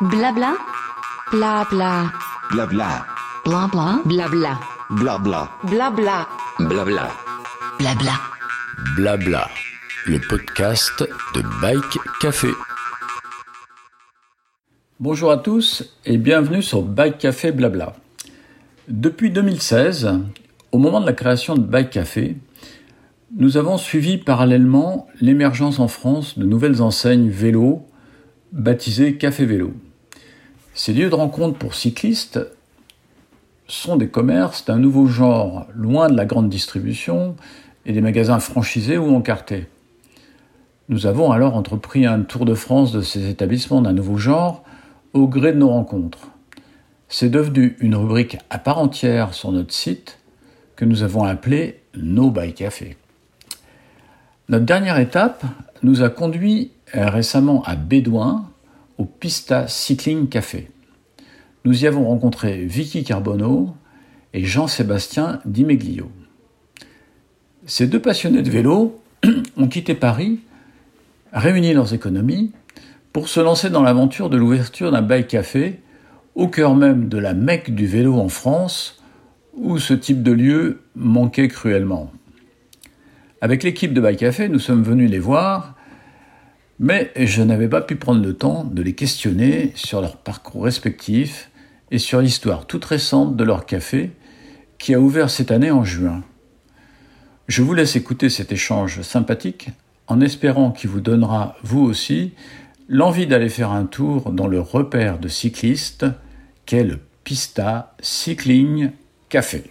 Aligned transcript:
Blabla. 0.00 0.56
Blabla. 1.32 2.12
Blabla. 2.52 3.04
Blabla. 3.44 4.00
Blabla. 4.04 4.60
Blabla. 4.90 5.48
Blabla. 5.64 6.28
Blabla. 6.60 7.08
Blabla. 7.80 8.12
Blabla. 8.94 9.48
Le 10.06 10.20
podcast 10.20 11.04
de 11.34 11.42
Bike 11.60 11.98
Café. 12.20 12.46
Bonjour 15.00 15.32
à 15.32 15.38
tous 15.38 15.92
et 16.06 16.16
bienvenue 16.16 16.62
sur 16.62 16.82
Bike 16.82 17.18
Café 17.18 17.50
Blabla. 17.50 17.96
Depuis 18.86 19.32
2016, 19.32 20.10
au 20.70 20.78
moment 20.78 21.00
de 21.00 21.06
la 21.06 21.12
création 21.12 21.56
de 21.56 21.62
Bike 21.62 21.90
Café, 21.90 22.36
nous 23.36 23.56
avons 23.56 23.78
suivi 23.78 24.16
parallèlement 24.16 25.08
l'émergence 25.20 25.80
en 25.80 25.88
France 25.88 26.38
de 26.38 26.46
nouvelles 26.46 26.82
enseignes 26.82 27.30
vélo 27.30 27.84
baptisées 28.52 29.16
Café 29.16 29.44
Vélo. 29.44 29.72
Ces 30.78 30.92
lieux 30.92 31.10
de 31.10 31.14
rencontre 31.16 31.58
pour 31.58 31.74
cyclistes 31.74 32.38
sont 33.66 33.96
des 33.96 34.06
commerces 34.06 34.64
d'un 34.64 34.78
nouveau 34.78 35.06
genre, 35.06 35.66
loin 35.74 36.08
de 36.08 36.16
la 36.16 36.24
grande 36.24 36.48
distribution 36.48 37.34
et 37.84 37.92
des 37.92 38.00
magasins 38.00 38.38
franchisés 38.38 38.96
ou 38.96 39.12
encartés. 39.12 39.66
Nous 40.88 41.06
avons 41.06 41.32
alors 41.32 41.56
entrepris 41.56 42.06
un 42.06 42.20
tour 42.20 42.44
de 42.44 42.54
France 42.54 42.92
de 42.92 43.00
ces 43.00 43.28
établissements 43.28 43.82
d'un 43.82 43.92
nouveau 43.92 44.18
genre 44.18 44.62
au 45.14 45.26
gré 45.26 45.52
de 45.52 45.58
nos 45.58 45.70
rencontres. 45.70 46.28
C'est 47.08 47.28
devenu 47.28 47.76
une 47.80 47.96
rubrique 47.96 48.38
à 48.48 48.60
part 48.60 48.78
entière 48.78 49.34
sur 49.34 49.50
notre 49.50 49.74
site 49.74 50.20
que 50.76 50.84
nous 50.84 51.02
avons 51.02 51.24
appelée 51.24 51.80
No 51.96 52.30
by 52.30 52.52
Café. 52.52 52.96
Notre 54.48 54.64
dernière 54.64 55.00
étape 55.00 55.42
nous 55.82 56.04
a 56.04 56.08
conduit 56.08 56.70
euh, 56.94 57.10
récemment 57.10 57.64
à 57.64 57.74
Bédouin, 57.74 58.48
au 58.98 59.04
Pista 59.04 59.68
Cycling 59.68 60.28
Café. 60.28 60.68
Nous 61.68 61.84
y 61.84 61.86
avons 61.86 62.06
rencontré 62.06 62.64
Vicky 62.64 63.04
Carbonneau 63.04 63.74
et 64.32 64.42
Jean-Sébastien 64.42 65.40
Dimeglio. 65.44 66.10
Ces 67.66 67.86
deux 67.86 68.00
passionnés 68.00 68.40
de 68.40 68.48
vélo 68.48 68.98
ont 69.58 69.68
quitté 69.68 69.92
Paris, 69.92 70.40
réuni 71.30 71.74
leurs 71.74 71.92
économies, 71.92 72.52
pour 73.12 73.28
se 73.28 73.40
lancer 73.40 73.68
dans 73.68 73.82
l'aventure 73.82 74.30
de 74.30 74.38
l'ouverture 74.38 74.90
d'un 74.90 75.02
bike 75.02 75.28
café 75.28 75.80
au 76.34 76.48
cœur 76.48 76.74
même 76.74 77.10
de 77.10 77.18
la 77.18 77.34
Mecque 77.34 77.74
du 77.74 77.86
vélo 77.86 78.14
en 78.14 78.30
France, 78.30 79.02
où 79.52 79.78
ce 79.78 79.92
type 79.92 80.22
de 80.22 80.32
lieu 80.32 80.80
manquait 80.96 81.48
cruellement. 81.48 82.10
Avec 83.42 83.62
l'équipe 83.62 83.92
de 83.92 84.00
Bike 84.00 84.20
Café, 84.20 84.48
nous 84.48 84.58
sommes 84.58 84.82
venus 84.82 85.10
les 85.10 85.18
voir, 85.18 85.74
mais 86.80 87.12
je 87.14 87.42
n'avais 87.42 87.68
pas 87.68 87.82
pu 87.82 87.96
prendre 87.96 88.24
le 88.24 88.32
temps 88.32 88.64
de 88.64 88.80
les 88.80 88.94
questionner 88.94 89.72
sur 89.74 90.00
leur 90.00 90.16
parcours 90.16 90.64
respectif 90.64 91.47
et 91.90 91.98
sur 91.98 92.20
l'histoire 92.20 92.66
toute 92.66 92.84
récente 92.84 93.36
de 93.36 93.44
leur 93.44 93.66
café 93.66 94.10
qui 94.78 94.94
a 94.94 95.00
ouvert 95.00 95.30
cette 95.30 95.50
année 95.50 95.70
en 95.70 95.84
juin. 95.84 96.22
Je 97.48 97.62
vous 97.62 97.74
laisse 97.74 97.96
écouter 97.96 98.28
cet 98.28 98.52
échange 98.52 99.02
sympathique 99.02 99.70
en 100.06 100.20
espérant 100.20 100.70
qu'il 100.70 100.90
vous 100.90 101.00
donnera, 101.00 101.56
vous 101.62 101.80
aussi, 101.80 102.32
l'envie 102.88 103.26
d'aller 103.26 103.48
faire 103.48 103.72
un 103.72 103.84
tour 103.84 104.32
dans 104.32 104.46
le 104.46 104.60
repère 104.60 105.18
de 105.18 105.28
cyclistes 105.28 106.06
qu'est 106.66 106.84
le 106.84 106.98
Pista 107.24 107.94
Cycling 108.00 108.90
Café. 109.28 109.64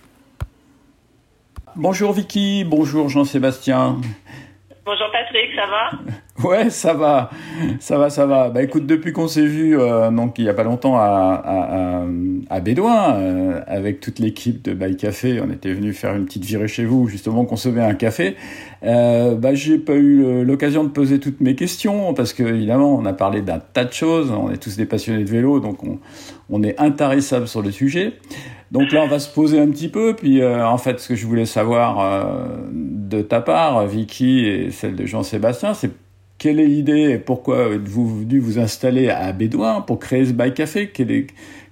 Bonjour 1.75 2.13
Vicky, 2.13 2.63
bonjour 2.63 3.09
Jean-Sébastien. 3.09 4.01
Bonjour 4.87 5.07
Patrick, 5.11 5.53
ça 5.53 5.65
va? 5.65 6.13
Ouais, 6.47 6.69
ça 6.69 6.93
va, 6.93 7.31
ça 7.79 7.97
va, 7.97 8.11
ça 8.11 8.27
va. 8.27 8.49
Bah 8.49 8.61
écoute, 8.61 8.85
depuis 8.85 9.11
qu'on 9.11 9.27
s'est 9.27 9.47
vu, 9.47 9.75
euh, 9.75 10.11
donc 10.11 10.37
il 10.37 10.45
y 10.45 10.49
a 10.49 10.53
pas 10.53 10.63
longtemps 10.63 10.95
à, 10.95 11.41
à, 11.43 12.05
à 12.51 12.59
Bédouin, 12.59 13.15
euh, 13.15 13.61
avec 13.65 13.99
toute 13.99 14.19
l'équipe 14.19 14.61
de 14.61 14.75
Bail 14.75 14.97
Café, 14.97 15.41
on 15.43 15.49
était 15.51 15.73
venu 15.73 15.93
faire 15.93 16.15
une 16.15 16.25
petite 16.25 16.45
virée 16.45 16.67
chez 16.67 16.85
vous, 16.85 17.07
justement 17.07 17.43
consommer 17.43 17.81
un 17.81 17.95
café. 17.95 18.35
Euh, 18.83 19.33
bah 19.33 19.55
j'ai 19.55 19.79
pas 19.79 19.95
eu 19.95 20.45
l'occasion 20.45 20.83
de 20.83 20.89
poser 20.89 21.19
toutes 21.19 21.41
mes 21.41 21.55
questions 21.55 22.13
parce 22.13 22.33
que 22.33 22.43
évidemment 22.43 22.95
on 22.95 23.05
a 23.05 23.13
parlé 23.13 23.41
d'un 23.41 23.57
tas 23.57 23.85
de 23.85 23.93
choses, 23.93 24.29
on 24.31 24.51
est 24.51 24.57
tous 24.57 24.77
des 24.77 24.85
passionnés 24.85 25.23
de 25.23 25.31
vélo, 25.31 25.59
donc 25.59 25.83
on, 25.83 25.97
on 26.49 26.63
est 26.63 26.79
intarissable 26.79 27.47
sur 27.47 27.61
le 27.61 27.71
sujet. 27.71 28.13
Donc 28.71 28.91
là, 28.91 29.01
on 29.03 29.07
va 29.07 29.19
se 29.19 29.33
poser 29.33 29.59
un 29.59 29.69
petit 29.69 29.89
peu. 29.89 30.15
Puis, 30.15 30.41
euh, 30.41 30.65
en 30.65 30.77
fait, 30.77 30.99
ce 30.99 31.09
que 31.09 31.15
je 31.15 31.25
voulais 31.25 31.45
savoir 31.45 31.99
euh, 31.99 32.57
de 32.71 33.21
ta 33.21 33.41
part, 33.41 33.85
Vicky, 33.87 34.45
et 34.45 34.71
celle 34.71 34.95
de 34.95 35.05
Jean-Sébastien, 35.05 35.73
c'est 35.73 35.91
quelle 36.37 36.59
est 36.59 36.65
l'idée 36.65 37.11
et 37.11 37.17
pourquoi 37.17 37.73
êtes-vous 37.73 38.19
venu 38.19 38.39
vous 38.39 38.59
installer 38.59 39.09
à 39.09 39.31
Bédouin 39.31 39.81
pour 39.81 39.99
créer 39.99 40.25
ce 40.25 40.33
bike 40.33 40.53
café? 40.53 40.91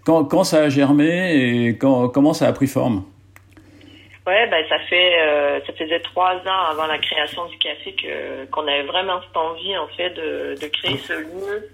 Quand, 0.03 0.43
ça 0.43 0.63
a 0.63 0.69
germé 0.69 1.67
et 1.67 1.77
comment 1.77 2.33
ça 2.33 2.47
a 2.47 2.53
pris 2.53 2.67
forme? 2.67 3.03
Ouais, 4.25 4.49
ben 4.49 4.63
ça 4.67 4.75
euh, 4.91 5.59
ça 5.67 5.73
faisait 5.73 5.99
trois 5.99 6.33
ans 6.33 6.71
avant 6.71 6.87
la 6.87 6.97
création 6.97 7.45
du 7.45 7.59
café 7.59 7.93
que 7.93 8.45
qu'on 8.45 8.63
avait 8.63 8.81
vraiment 8.83 9.21
cette 9.21 9.37
envie 9.37 9.77
en 9.77 9.87
fait 9.89 10.09
de, 10.09 10.59
de 10.59 10.67
créer 10.67 10.97
ce 10.97 11.13
lieu 11.13 11.69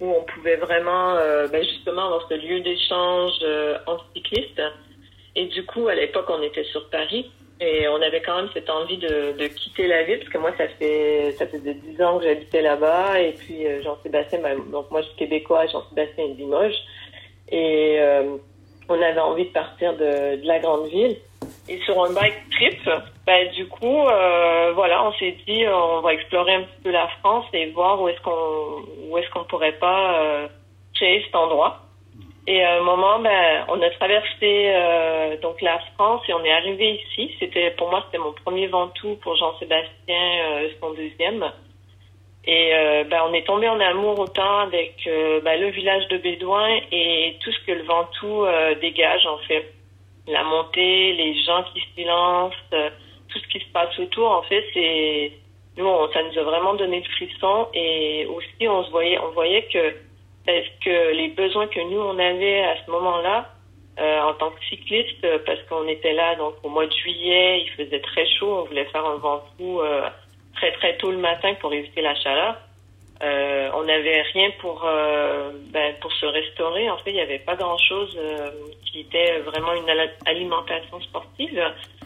où 0.00 0.10
on 0.10 0.22
pouvait 0.24 0.56
vraiment 0.56 1.14
euh, 1.16 1.48
ben 1.48 1.62
justement 1.62 2.06
avoir 2.06 2.28
ce 2.28 2.34
lieu 2.34 2.60
d'échange 2.60 3.32
euh, 3.42 3.78
entre 3.86 4.06
cyclistes. 4.14 4.62
Et 5.34 5.46
du 5.46 5.64
coup, 5.66 5.88
à 5.88 5.94
l'époque, 5.94 6.26
on 6.28 6.42
était 6.42 6.64
sur 6.64 6.88
Paris 6.90 7.30
et 7.60 7.88
on 7.88 8.02
avait 8.02 8.20
quand 8.20 8.36
même 8.36 8.50
cette 8.52 8.68
envie 8.68 8.98
de, 8.98 9.32
de 9.32 9.46
quitter 9.46 9.86
la 9.86 10.02
ville 10.02 10.18
parce 10.18 10.30
que 10.30 10.38
moi, 10.38 10.52
ça 10.58 10.68
fait 10.68 11.32
ça 11.38 11.46
faisait 11.46 11.74
dix 11.74 12.02
ans 12.02 12.18
que 12.18 12.24
j'habitais 12.24 12.62
là-bas 12.62 13.20
et 13.20 13.32
puis 13.32 13.66
euh, 13.66 13.82
Jean-Sébastien, 13.82 14.40
ben, 14.40 14.58
donc 14.70 14.90
moi 14.90 15.00
je 15.00 15.06
suis 15.08 15.16
québécois, 15.16 15.66
Jean-Sébastien 15.66 16.24
est 16.24 16.34
de 16.34 16.38
Limoges 16.38 16.82
et 17.48 17.96
euh, 17.98 18.36
on 18.88 19.00
avait 19.00 19.20
envie 19.20 19.46
de 19.46 19.52
partir 19.52 19.94
de, 19.94 20.36
de 20.40 20.46
la 20.46 20.58
grande 20.58 20.88
ville. 20.88 21.16
Et 21.68 21.78
sur 21.80 22.02
un 22.04 22.12
bike 22.12 22.48
trip, 22.50 22.88
ben, 23.26 23.50
du 23.50 23.66
coup, 23.66 24.06
euh, 24.06 24.72
voilà, 24.74 25.04
on 25.04 25.12
s'est 25.14 25.36
dit, 25.46 25.64
on 25.66 26.00
va 26.00 26.14
explorer 26.14 26.54
un 26.54 26.62
petit 26.62 26.82
peu 26.84 26.90
la 26.90 27.08
France 27.20 27.46
et 27.52 27.70
voir 27.70 28.00
où 28.00 28.08
est-ce 28.08 28.20
qu'on, 28.20 28.84
où 29.08 29.18
est-ce 29.18 29.28
qu'on 29.30 29.44
pourrait 29.44 29.78
pas 29.78 30.22
euh, 30.22 30.48
créer 30.94 31.22
cet 31.24 31.34
endroit. 31.34 31.86
Et 32.48 32.62
à 32.62 32.76
un 32.76 32.80
moment, 32.82 33.18
ben, 33.18 33.64
on 33.68 33.82
a 33.82 33.90
traversé 33.90 34.36
euh, 34.42 35.36
donc 35.38 35.60
la 35.60 35.80
France 35.94 36.22
et 36.28 36.32
on 36.32 36.44
est 36.44 36.52
arrivé 36.52 37.00
ici. 37.02 37.34
C'était 37.40 37.72
pour 37.72 37.90
moi, 37.90 38.04
c'était 38.06 38.22
mon 38.22 38.32
premier 38.32 38.68
Ventoux 38.68 39.16
pour 39.16 39.34
Jean-Sébastien, 39.34 39.90
euh, 40.08 40.68
son 40.80 40.92
deuxième. 40.92 41.44
Et 42.44 42.70
euh, 42.72 43.02
ben, 43.10 43.22
on 43.28 43.34
est 43.34 43.44
tombé 43.44 43.68
en 43.68 43.80
amour 43.80 44.20
autant 44.20 44.60
avec 44.60 44.94
euh, 45.08 45.40
ben, 45.40 45.60
le 45.60 45.70
village 45.70 46.06
de 46.06 46.18
Bédouin 46.18 46.68
et 46.92 47.36
tout 47.42 47.50
ce 47.50 47.66
que 47.66 47.72
le 47.72 47.82
Ventoux 47.82 48.46
dégage 48.80 49.26
en 49.26 49.38
fait 49.38 49.72
la 50.26 50.42
montée, 50.44 51.12
les 51.12 51.42
gens 51.42 51.64
qui 51.72 51.80
se 51.80 52.06
lancent, 52.06 52.54
euh, 52.72 52.90
tout 53.28 53.38
ce 53.38 53.48
qui 53.48 53.60
se 53.60 53.70
passe 53.72 53.98
autour, 53.98 54.30
en 54.30 54.42
fait, 54.42 54.64
c'est 54.74 55.32
nous, 55.76 55.86
ça 56.12 56.22
nous 56.22 56.38
a 56.38 56.42
vraiment 56.42 56.74
donné 56.74 57.00
le 57.00 57.10
frisson 57.10 57.68
et 57.74 58.26
aussi 58.26 58.66
on 58.66 58.84
se 58.84 58.90
voyait, 58.90 59.18
on 59.18 59.30
voyait 59.32 59.66
que 59.72 59.94
est-ce 60.46 60.84
que 60.84 61.14
les 61.14 61.28
besoins 61.28 61.66
que 61.66 61.80
nous 61.80 62.00
on 62.00 62.18
avait 62.18 62.62
à 62.62 62.76
ce 62.84 62.90
moment-là 62.90 63.50
euh, 63.98 64.20
en 64.22 64.34
tant 64.34 64.50
que 64.50 64.64
cycliste, 64.70 65.22
euh, 65.24 65.38
parce 65.44 65.60
qu'on 65.64 65.86
était 65.88 66.14
là 66.14 66.34
donc 66.36 66.54
au 66.62 66.68
mois 66.70 66.86
de 66.86 66.92
juillet, 66.92 67.62
il 67.62 67.70
faisait 67.72 68.00
très 68.00 68.26
chaud, 68.38 68.60
on 68.60 68.64
voulait 68.64 68.86
faire 68.86 69.04
un 69.04 69.16
vent 69.16 69.42
fou 69.56 69.80
très 70.54 70.72
très 70.72 70.96
tôt 70.96 71.10
le 71.10 71.18
matin 71.18 71.54
pour 71.60 71.72
éviter 71.72 72.00
la 72.00 72.14
chaleur. 72.14 72.56
Euh, 73.22 73.70
on 73.74 73.84
n'avait 73.84 74.22
rien 74.34 74.50
pour 74.60 74.84
euh, 74.84 75.50
ben, 75.72 75.94
pour 76.02 76.12
se 76.12 76.26
restaurer. 76.26 76.90
En 76.90 76.98
fait, 76.98 77.10
il 77.10 77.14
n'y 77.14 77.20
avait 77.20 77.38
pas 77.38 77.56
grand 77.56 77.78
chose 77.78 78.14
euh, 78.18 78.50
qui 78.84 79.00
était 79.00 79.40
vraiment 79.40 79.72
une 79.72 79.88
alimentation 80.26 81.00
sportive. 81.00 81.58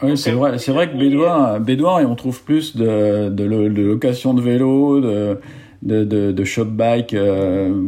Oui, 0.03 0.17
c'est 0.17 0.31
vrai. 0.31 0.59
C'est 0.59 0.71
vrai 0.73 0.89
que 0.89 0.95
Bédouin, 0.95 1.59
Bédouin, 1.59 2.07
on 2.07 2.15
trouve 2.15 2.45
plus 2.45 2.77
de, 2.77 3.29
de, 3.29 3.49
de 3.49 3.83
location 3.83 4.35
de 4.35 4.41
vélo, 4.41 5.01
de 5.01 5.41
de, 5.83 6.05
de, 6.05 6.31
de 6.31 6.45
shop 6.45 6.67
bike 6.67 7.17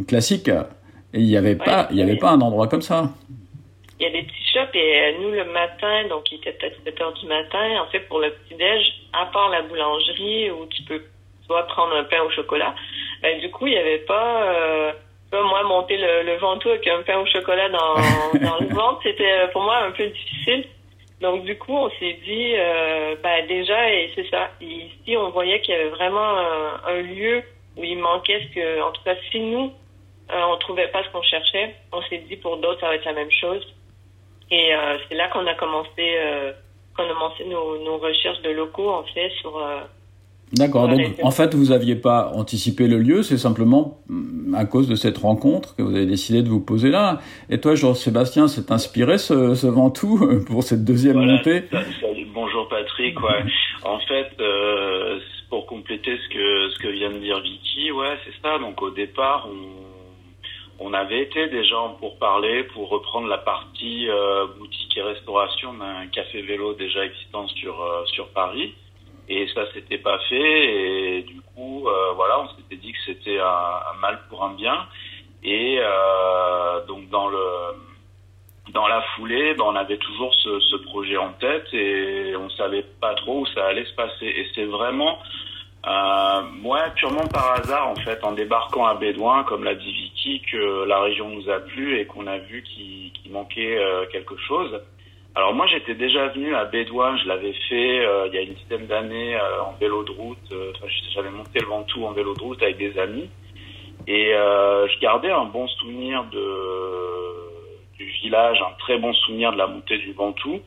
classique. 0.07 0.49
Et 0.49 1.19
il 1.19 1.25
n'y 1.25 1.37
avait 1.37 1.51
ouais, 1.51 1.55
pas, 1.55 1.87
il 1.91 1.97
y 1.97 2.01
avait 2.01 2.17
pas 2.17 2.31
un 2.31 2.41
endroit 2.41 2.67
comme 2.67 2.81
ça. 2.81 3.09
Il 3.99 4.03
y 4.03 4.09
a 4.09 4.11
des 4.11 4.23
petits 4.23 4.47
shops 4.51 4.75
et 4.75 5.15
nous 5.21 5.29
le 5.29 5.45
matin, 5.45 6.07
donc 6.09 6.29
il 6.31 6.39
était 6.39 6.53
peut-être 6.53 6.77
7 6.83 7.01
heures 7.01 7.13
du 7.13 7.27
matin. 7.27 7.81
En 7.81 7.89
fait, 7.91 8.01
pour 8.01 8.19
le 8.19 8.31
petit 8.31 8.55
déj, 8.55 8.83
à 9.13 9.27
part 9.27 9.49
la 9.49 9.61
boulangerie 9.61 10.51
où 10.51 10.65
tu 10.65 10.81
peux 10.83 11.01
soit 11.53 11.67
prendre 11.67 11.95
un 11.95 12.03
pain 12.03 12.21
au 12.23 12.31
chocolat. 12.31 12.73
Ben, 13.21 13.39
du 13.39 13.49
coup, 13.51 13.67
il 13.67 13.73
n'y 13.73 13.79
avait 13.79 13.99
pas, 13.99 14.43
euh, 14.43 14.91
pas 15.29 15.43
moi 15.43 15.63
monter 15.63 15.97
le, 15.97 16.23
le 16.23 16.37
ventoux 16.37 16.69
avec 16.69 16.87
un 16.87 17.03
pain 17.03 17.19
au 17.19 17.25
chocolat 17.27 17.69
dans, 17.69 17.95
dans 18.39 18.59
le 18.59 18.73
ventre, 18.73 19.01
c'était 19.03 19.47
pour 19.51 19.61
moi 19.61 19.77
un 19.77 19.91
peu 19.91 20.07
difficile. 20.07 20.65
Donc 21.21 21.43
du 21.45 21.57
coup, 21.57 21.75
on 21.77 21.89
s'est 21.91 22.19
dit, 22.25 22.53
euh, 22.57 23.15
ben, 23.21 23.45
déjà, 23.47 23.89
et 23.89 24.11
c'est 24.15 24.27
ça. 24.29 24.49
Ici, 24.59 25.15
on 25.15 25.29
voyait 25.29 25.61
qu'il 25.61 25.75
y 25.75 25.77
avait 25.77 25.89
vraiment 25.89 26.37
un, 26.37 26.81
un, 26.87 27.01
lieu 27.01 27.43
où 27.77 27.83
il 27.83 27.99
manquait 27.99 28.41
ce 28.41 28.55
que, 28.55 28.81
en 28.81 28.91
tout 28.91 29.03
cas, 29.03 29.15
si 29.31 29.39
nous, 29.39 29.71
euh, 30.31 30.41
on 30.51 30.57
trouvait 30.57 30.87
pas 30.87 31.03
ce 31.03 31.09
qu'on 31.09 31.21
cherchait, 31.21 31.75
on 31.91 32.01
s'est 32.03 32.23
dit 32.29 32.37
pour 32.37 32.57
d'autres, 32.57 32.79
ça 32.79 32.87
va 32.87 32.95
être 32.95 33.05
la 33.05 33.13
même 33.13 33.31
chose. 33.31 33.63
Et 34.49 34.73
euh, 34.75 34.97
c'est 35.07 35.15
là 35.15 35.27
qu'on 35.29 35.45
a 35.45 35.53
commencé, 35.53 35.89
euh, 35.99 36.51
qu'on 36.97 37.05
a 37.05 37.13
commencé 37.13 37.45
nos, 37.45 37.77
nos 37.83 37.97
recherches 37.99 38.41
de 38.41 38.49
locaux, 38.49 38.89
en 38.89 39.03
fait, 39.03 39.29
sur 39.41 39.57
D'accord. 40.53 40.87
Donc, 40.87 41.01
en 41.21 41.31
fait, 41.31 41.55
vous 41.55 41.67
n'aviez 41.67 41.95
pas 41.95 42.31
anticipé 42.35 42.87
le 42.87 42.99
lieu, 42.99 43.23
c'est 43.23 43.37
simplement 43.37 43.99
mm, 44.07 44.55
à 44.55 44.65
cause 44.65 44.87
de 44.87 44.95
cette 44.95 45.17
rencontre 45.17 45.75
que 45.75 45.81
vous 45.81 45.95
avez 45.95 46.05
décidé 46.05 46.43
de 46.43 46.49
vous 46.49 46.61
poser 46.61 46.89
là. 46.89 47.19
Et 47.49 47.59
toi, 47.59 47.75
Jean-Sébastien, 47.75 48.47
c'est 48.47 48.71
inspiré 48.71 49.17
ce, 49.17 49.55
ce 49.55 49.67
Ventoux 49.67 50.43
pour 50.47 50.63
cette 50.63 50.83
deuxième 50.85 51.15
Voilà, 51.15 51.33
montée 51.33 51.63
bonjour 52.33 52.67
Patrick. 52.67 53.19
Ouais. 53.21 53.43
En 53.83 53.99
fait, 53.99 54.31
euh, 54.39 55.19
pour 55.49 55.65
compléter 55.65 56.17
ce 56.17 56.29
que 56.29 56.69
ce 56.69 56.79
que 56.79 56.87
vient 56.89 57.11
de 57.11 57.19
dire 57.19 57.39
Vicky, 57.39 57.91
ouais, 57.91 58.17
c'est 58.25 58.41
ça. 58.41 58.57
Donc 58.59 58.81
au 58.81 58.91
départ, 58.91 59.47
on, 59.49 60.85
on 60.85 60.93
avait 60.93 61.21
été 61.21 61.47
déjà 61.47 61.79
en 61.79 61.89
pourparlers 61.95 62.63
pour 62.73 62.89
reprendre 62.89 63.27
la 63.27 63.37
partie 63.37 64.09
euh, 64.09 64.47
boutique 64.57 64.97
et 64.97 65.01
restauration 65.01 65.73
d'un 65.73 66.07
café 66.07 66.41
vélo 66.41 66.73
déjà 66.73 67.05
existant 67.05 67.47
sur 67.47 67.81
euh, 67.81 68.05
sur 68.07 68.29
Paris. 68.29 68.73
Et 69.29 69.47
ça 69.53 69.71
s'était 69.73 69.97
pas 69.97 70.19
fait. 70.29 71.17
Et 71.17 71.21
du 71.23 71.41
coup, 71.55 71.87
euh, 71.87 72.13
voilà, 72.13 72.41
on 72.41 72.47
s'était 72.55 72.75
dit 72.75 72.91
que 72.91 72.99
c'était 73.05 73.39
un, 73.39 73.45
un 73.45 73.99
mal 74.01 74.19
pour 74.29 74.43
un 74.43 74.53
bien. 74.53 74.87
Et 75.43 75.77
euh, 75.79 76.85
donc 76.85 77.09
dans 77.09 77.27
le 77.27 77.39
dans 78.73 78.87
la 78.87 79.01
foulée, 79.15 79.53
ben, 79.55 79.65
on 79.65 79.75
avait 79.75 79.97
toujours 79.97 80.33
ce, 80.35 80.59
ce 80.59 80.75
projet 80.77 81.17
en 81.17 81.33
tête 81.33 81.67
et 81.73 82.35
on 82.35 82.49
savait 82.51 82.85
pas 83.01 83.13
trop 83.15 83.41
où 83.41 83.45
ça 83.47 83.65
allait 83.65 83.85
se 83.85 83.93
passer. 83.93 84.25
Et 84.25 84.47
c'est 84.55 84.65
vraiment, 84.65 85.19
euh, 85.85 86.41
moi, 86.61 86.81
purement 86.95 87.27
par 87.27 87.51
hasard, 87.51 87.89
en 87.89 87.95
fait, 87.95 88.23
en 88.23 88.31
débarquant 88.31 88.85
à 88.85 88.95
Bédouin, 88.95 89.43
comme 89.43 89.63
l'a 89.63 89.75
dit 89.75 89.91
Vicky, 89.91 90.41
que 90.49 90.85
la 90.85 91.01
région 91.01 91.29
nous 91.29 91.49
a 91.49 91.59
plu 91.59 91.99
et 91.99 92.05
qu'on 92.05 92.25
a 92.25 92.37
vu 92.37 92.63
qu'il 92.63 93.11
qu'il 93.11 93.31
manquait 93.31 93.77
euh, 93.77 94.05
quelque 94.11 94.37
chose. 94.37 94.81
Alors 95.35 95.55
moi, 95.55 95.65
j'étais 95.65 95.95
déjà 95.95 96.27
venu 96.27 96.53
à 96.53 96.65
Bédouin, 96.65 97.17
je 97.17 97.27
l'avais 97.27 97.53
fait 97.67 98.05
euh, 98.05 98.27
il 98.27 98.35
y 98.35 98.37
a 98.37 98.41
une 98.41 98.53
dizaine 98.53 98.85
d'années 98.85 99.35
euh, 99.35 99.63
en 99.63 99.71
vélo 99.79 100.03
de 100.03 100.11
route. 100.11 100.37
euh, 100.51 100.71
Enfin, 100.75 100.85
j'avais 101.11 101.31
monté 101.31 101.59
le 101.59 101.65
Ventoux 101.65 102.05
en 102.05 102.11
vélo 102.11 102.35
de 102.35 102.41
route 102.41 102.61
avec 102.61 102.77
des 102.77 102.99
amis. 102.99 103.27
Et 104.05 104.31
euh, 104.35 104.87
je 104.87 104.99
gardais 104.99 105.31
un 105.31 105.45
bon 105.45 105.67
souvenir 105.67 106.23
de, 106.25 107.97
du 107.97 108.05
village, 108.05 108.61
un 108.61 108.73
très 108.77 108.99
bon 108.99 109.11
souvenir 109.13 109.51
de 109.53 109.57
la 109.57 109.65
montée 109.65 109.97
du 109.97 110.13
Ventoux, 110.13 110.61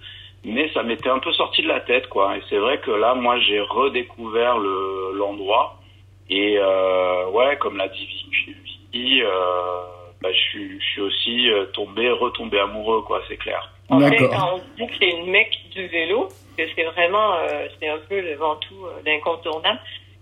mais 0.45 0.69
ça 0.73 0.83
m'était 0.83 1.11
un 1.11 1.21
peu 1.21 1.33
sorti 1.33 1.63
de 1.63 1.69
la 1.69 1.81
tête, 1.81 2.09
quoi. 2.09 2.37
Et 2.37 2.43
c'est 2.51 2.59
vrai 2.59 2.81
que 2.81 2.91
là, 2.91 3.15
moi, 3.15 3.39
j'ai 3.39 3.61
redécouvert 3.61 4.59
le 4.59 5.13
l'endroit. 5.17 5.79
Et 6.29 6.57
euh, 6.59 7.29
ouais, 7.31 7.57
comme 7.59 7.77
l'a 7.77 7.87
dit 7.89 8.05
Vicky, 8.05 9.23
euh, 9.23 9.29
bah, 10.21 10.31
je, 10.33 10.79
suis, 10.81 11.01
aussi 11.01 11.49
tombé, 11.73 12.11
retombé 12.11 12.59
amoureux, 12.59 13.03
quoi, 13.03 13.23
c'est 13.29 13.37
clair. 13.37 13.76
En 13.89 14.01
fait, 14.01 14.11
D'accord. 14.11 14.31
quand 14.31 14.57
on 14.57 14.61
dit 14.85 14.87
que 14.89 14.95
c'est 14.99 15.11
une 15.11 15.31
mecque 15.31 15.57
du 15.75 15.87
vélo, 15.87 16.29
que 16.57 16.65
c'est 16.75 16.85
vraiment, 16.85 17.35
euh, 17.35 17.67
c'est 17.81 17.89
un 17.89 17.99
peu 18.09 18.21
le 18.21 18.35
Ventoux 18.37 18.87
euh, 18.87 19.03
d'incontournable, 19.05 19.79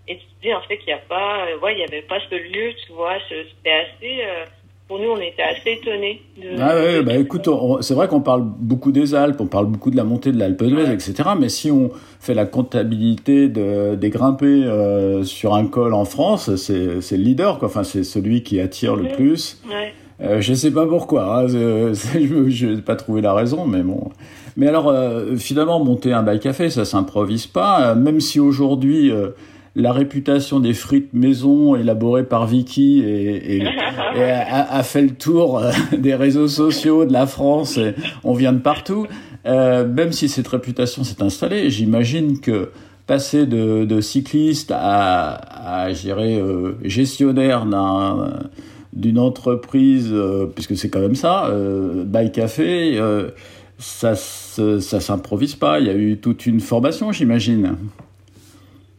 et 0.07 0.17
tu 0.17 0.21
te 0.25 0.41
dis 0.47 0.53
en 0.53 0.61
fait 0.61 0.77
qu'il 0.77 0.87
n'y 0.87 0.93
a 0.93 0.97
pas, 1.09 1.45
euh, 1.47 1.59
ouais, 1.63 1.73
il 1.73 1.77
n'y 1.77 1.83
avait 1.83 2.03
pas 2.03 2.19
ce 2.29 2.35
lieu, 2.35 2.71
tu 2.85 2.93
vois, 2.93 3.13
c'était 3.27 3.71
assez, 3.71 4.21
euh, 4.21 4.45
pour 4.87 4.99
nous, 4.99 5.09
on 5.09 5.19
était 5.19 5.41
assez 5.41 5.79
étonnés. 5.81 6.21
De, 6.37 6.49
Ah 6.61 6.75
ouais, 6.75 6.97
de- 6.97 7.01
bah 7.01 7.15
écoute, 7.15 7.49
c'est 7.81 7.95
vrai 7.95 8.07
qu'on 8.07 8.21
parle 8.21 8.43
beaucoup 8.43 8.91
des 8.91 9.15
Alpes, 9.15 9.37
on 9.41 9.47
parle 9.47 9.65
beaucoup 9.65 9.89
de 9.89 9.97
la 9.97 10.03
montée 10.03 10.31
de 10.31 10.37
l'Alpe 10.37 10.61
d'Huez, 10.63 10.91
etc. 10.93 11.29
Mais 11.39 11.49
si 11.49 11.71
on 11.71 11.89
fait 12.19 12.35
la 12.35 12.45
comptabilité 12.45 13.47
de, 13.47 13.95
des 13.95 14.11
grimpés 14.11 14.45
euh, 14.45 15.23
sur 15.23 15.55
un 15.55 15.65
col 15.65 15.95
en 15.95 16.05
France, 16.05 16.55
c'est 16.55 17.01
c'est 17.01 17.17
le 17.17 17.23
leader, 17.23 17.57
quoi. 17.57 17.67
Enfin, 17.67 17.83
c'est 17.83 18.03
celui 18.03 18.43
qui 18.43 18.59
attire 18.59 18.95
le 18.95 19.03
Mhm. 19.05 19.11
plus. 19.13 19.59
Ouais. 19.67 19.91
Euh, 20.21 20.39
je 20.41 20.53
sais 20.53 20.71
pas 20.71 20.85
pourquoi, 20.85 21.39
hein, 21.41 21.47
je 21.47 22.65
n'ai 22.67 22.81
pas 22.81 22.95
trouvé 22.95 23.21
la 23.21 23.33
raison, 23.33 23.65
mais 23.67 23.81
bon. 23.81 24.09
Mais 24.57 24.67
alors, 24.67 24.87
euh, 24.89 25.35
finalement, 25.35 25.83
monter 25.83 26.13
un 26.13 26.23
bike 26.23 26.41
café, 26.43 26.69
ça 26.69 26.85
s'improvise 26.85 27.47
pas, 27.47 27.89
euh, 27.91 27.95
même 27.95 28.21
si 28.21 28.39
aujourd'hui, 28.39 29.11
euh, 29.11 29.29
la 29.75 29.91
réputation 29.91 30.61
des 30.61 30.73
frites 30.73 31.13
maison 31.13 31.75
élaborées 31.75 32.23
par 32.23 32.47
Vicky 32.47 32.99
et, 33.01 33.57
et- 33.57 33.63
et 34.15 34.23
a, 34.23 34.71
a 34.71 34.83
fait 34.83 35.01
le 35.01 35.09
tour 35.13 35.61
des 35.97 36.15
réseaux 36.15 36.47
sociaux 36.47 37.03
de 37.05 37.11
la 37.11 37.25
France, 37.25 37.77
et 37.77 37.93
on 38.23 38.33
vient 38.33 38.53
de 38.53 38.59
partout, 38.59 39.07
même 39.45 40.11
si 40.13 40.27
cette 40.29 40.47
réputation 40.47 41.03
s'est 41.03 41.21
installée, 41.21 41.69
j'imagine 41.69 42.39
que 42.39 42.69
passer 43.05 43.45
de, 43.45 43.85
de 43.85 44.01
cycliste 44.01 44.71
à, 44.73 45.83
à 45.83 45.93
je 45.93 46.01
dirais, 46.01 46.39
euh, 46.39 46.71
gestionnaire 46.83 47.65
d'un 47.67 48.29
d'une 48.95 49.19
entreprise, 49.19 50.11
euh, 50.13 50.45
puisque 50.47 50.75
c'est 50.77 50.89
quand 50.89 50.99
même 51.01 51.15
ça, 51.15 51.47
euh, 51.47 52.03
by 52.05 52.31
café, 52.31 52.97
euh, 52.97 53.29
ça 53.77 54.15
se- 54.15 54.79
ça 54.79 54.99
s'improvise 55.01 55.55
pas. 55.55 55.79
Il 55.79 55.87
y 55.87 55.89
a 55.89 55.93
eu 55.93 56.17
toute 56.17 56.45
une 56.45 56.59
formation, 56.61 57.11
j'imagine. 57.11 57.77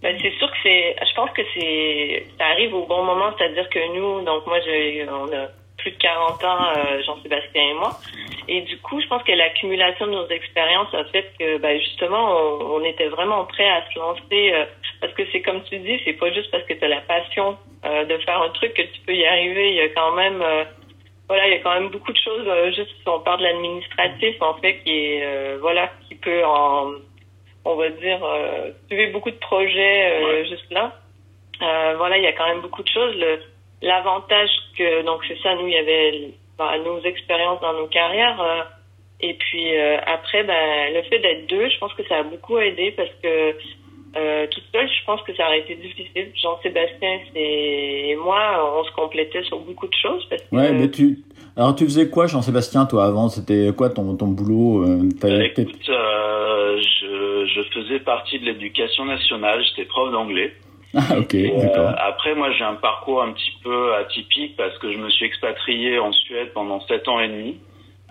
Ben, 0.02 0.14
c'est 0.20 0.32
sûr 0.38 0.48
que 0.50 0.56
c'est, 0.62 0.94
je 1.00 1.14
pense 1.16 1.30
que 1.30 1.42
c'est, 1.54 2.26
ça 2.38 2.44
arrive 2.52 2.74
au 2.74 2.86
bon 2.86 3.02
moment, 3.04 3.30
c'est-à-dire 3.38 3.68
que 3.70 3.78
nous, 3.96 4.24
donc 4.24 4.46
moi, 4.46 4.58
on 5.10 5.32
a 5.34 5.48
plus 5.78 5.90
de 5.92 5.96
40 5.96 6.44
ans, 6.44 6.58
euh, 6.76 7.02
Jean-Sébastien 7.04 7.62
et 7.70 7.74
moi, 7.74 7.98
et 8.48 8.60
du 8.62 8.76
coup, 8.78 9.00
je 9.00 9.06
pense 9.08 9.22
que 9.22 9.32
l'accumulation 9.32 10.06
de 10.06 10.12
nos 10.12 10.28
expériences 10.28 10.92
a 10.94 11.04
fait 11.06 11.26
que, 11.38 11.58
ben, 11.58 11.80
justement, 11.80 12.30
on, 12.60 12.76
on 12.76 12.84
était 12.84 13.08
vraiment 13.08 13.44
prêts 13.46 13.68
à 13.68 13.82
se 13.92 13.98
lancer, 13.98 14.52
parce 15.00 15.12
que 15.14 15.22
c'est 15.32 15.42
comme 15.42 15.62
tu 15.64 15.78
dis, 15.78 16.00
c'est 16.04 16.14
pas 16.14 16.32
juste 16.32 16.50
parce 16.50 16.64
que 16.64 16.74
tu 16.74 16.84
as 16.84 16.88
la 16.88 17.00
passion 17.02 17.56
euh, 17.84 18.04
de 18.04 18.18
faire 18.18 18.40
un 18.40 18.48
truc 18.50 18.74
que 18.74 18.82
tu 18.82 19.00
peux 19.06 19.14
y 19.14 19.26
arriver. 19.26 19.70
Il 19.70 19.76
y 19.76 19.80
a 19.80 19.88
quand 19.90 20.12
même, 20.12 20.40
euh, 20.42 20.64
voilà, 21.28 21.46
il 21.46 21.52
y 21.52 21.56
a 21.56 21.60
quand 21.60 21.74
même 21.74 21.90
beaucoup 21.90 22.12
de 22.12 22.18
choses. 22.18 22.46
euh, 22.46 22.72
juste 22.72 22.90
si 22.90 23.08
on 23.08 23.20
parle 23.20 23.40
de 23.40 23.44
l'administratif, 23.44 24.40
en 24.40 24.54
fait, 24.54 24.78
qui 24.84 24.90
est, 24.90 25.56
voilà, 25.58 25.90
qui 26.08 26.14
peut 26.14 26.44
en 26.44 26.92
on 27.68 27.74
va 27.74 27.88
dire, 27.88 28.20
suivre 28.88 29.12
beaucoup 29.12 29.30
de 29.32 29.38
projets 29.38 30.44
juste 30.48 30.70
là. 30.70 30.92
Voilà, 31.96 32.16
il 32.16 32.22
y 32.22 32.28
a 32.28 32.32
quand 32.32 32.46
même 32.46 32.60
beaucoup 32.60 32.84
de 32.84 32.88
choses. 32.88 33.16
L'avantage 33.82 34.50
que, 34.78 35.02
donc 35.02 35.22
c'est 35.26 35.38
ça, 35.40 35.56
nous, 35.56 35.66
il 35.66 35.72
y 35.72 35.76
avait 35.76 36.30
bah, 36.56 36.78
nos 36.78 37.00
expériences 37.00 37.60
dans 37.60 37.72
nos 37.72 37.88
carrières. 37.88 38.68
et 39.20 39.34
puis 39.34 39.76
après, 40.06 40.44
ben, 40.44 40.94
le 40.94 41.02
fait 41.02 41.18
d'être 41.18 41.48
deux, 41.48 41.68
je 41.68 41.78
pense 41.78 41.92
que 41.94 42.06
ça 42.06 42.18
a 42.18 42.22
beaucoup 42.22 42.56
aidé 42.58 42.92
parce 42.92 43.10
que 43.20 43.56
euh, 44.16 44.46
toute 44.50 44.64
seule, 44.72 44.88
je 44.88 45.04
pense 45.04 45.20
que 45.22 45.34
ça 45.34 45.46
aurait 45.46 45.60
été 45.60 45.74
difficile. 45.74 46.32
Jean-Sébastien 46.42 47.18
et 47.34 48.16
moi, 48.22 48.74
on 48.78 48.84
se 48.84 48.92
complétait 48.92 49.42
sur 49.44 49.58
beaucoup 49.60 49.86
de 49.88 49.94
choses. 49.94 50.24
Parce 50.30 50.42
que, 50.42 50.54
Ouais, 50.56 50.72
mais 50.72 50.90
tu. 50.90 51.18
Alors, 51.56 51.74
tu 51.74 51.84
faisais 51.84 52.08
quoi, 52.08 52.26
Jean-Sébastien, 52.26 52.86
toi, 52.86 53.06
avant? 53.06 53.28
C'était 53.28 53.70
quoi 53.76 53.90
ton, 53.90 54.14
ton 54.16 54.28
boulot 54.28 54.84
euh, 54.84 55.08
t'es- 55.20 55.46
écoute, 55.62 55.88
euh, 55.88 56.80
je, 56.80 57.46
je 57.46 57.62
faisais 57.74 58.00
partie 58.00 58.38
de 58.38 58.44
l'éducation 58.46 59.04
nationale, 59.06 59.62
j'étais 59.68 59.86
prof 59.86 60.12
d'anglais. 60.12 60.52
Ah, 60.94 61.18
ok, 61.18 61.34
euh, 61.34 61.60
d'accord. 61.62 61.94
après, 61.98 62.34
moi, 62.34 62.50
j'ai 62.52 62.64
un 62.64 62.74
parcours 62.76 63.22
un 63.22 63.32
petit 63.32 63.52
peu 63.62 63.94
atypique 63.94 64.56
parce 64.56 64.76
que 64.78 64.90
je 64.92 64.96
me 64.98 65.10
suis 65.10 65.26
expatrié 65.26 65.98
en 65.98 66.12
Suède 66.12 66.52
pendant 66.54 66.80
sept 66.86 67.06
ans 67.08 67.20
et 67.20 67.28
demi. 67.28 67.56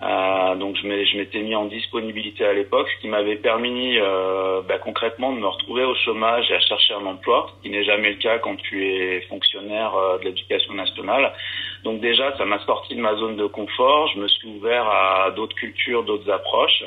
Euh, 0.02 0.54
donc, 0.56 0.76
je 0.76 0.86
m'étais 1.16 1.40
mis 1.40 1.54
en 1.54 1.64
disponibilité 1.64 2.44
à 2.44 2.52
l'époque, 2.52 2.86
ce 2.94 3.00
qui 3.00 3.08
m'avait 3.08 3.36
permis 3.36 3.98
euh, 3.98 4.60
bah, 4.68 4.78
concrètement 4.78 5.32
de 5.32 5.38
me 5.38 5.46
retrouver 5.46 5.84
au 5.84 5.94
chômage 5.94 6.50
et 6.50 6.54
à 6.54 6.60
chercher 6.60 6.94
un 6.94 7.06
emploi, 7.06 7.46
ce 7.56 7.62
qui 7.62 7.70
n'est 7.70 7.84
jamais 7.84 8.10
le 8.10 8.16
cas 8.16 8.38
quand 8.38 8.56
tu 8.56 8.86
es 8.86 9.22
fonctionnaire 9.22 9.94
euh, 9.96 10.18
de 10.18 10.24
l'éducation 10.24 10.74
nationale. 10.74 11.32
Donc 11.84 12.00
déjà, 12.00 12.36
ça 12.36 12.44
m'a 12.44 12.58
sorti 12.66 12.94
de 12.94 13.00
ma 13.00 13.14
zone 13.16 13.36
de 13.36 13.46
confort. 13.46 14.08
Je 14.14 14.20
me 14.20 14.28
suis 14.28 14.48
ouvert 14.48 14.86
à 14.86 15.30
d'autres 15.30 15.56
cultures, 15.56 16.02
d'autres 16.02 16.30
approches. 16.30 16.84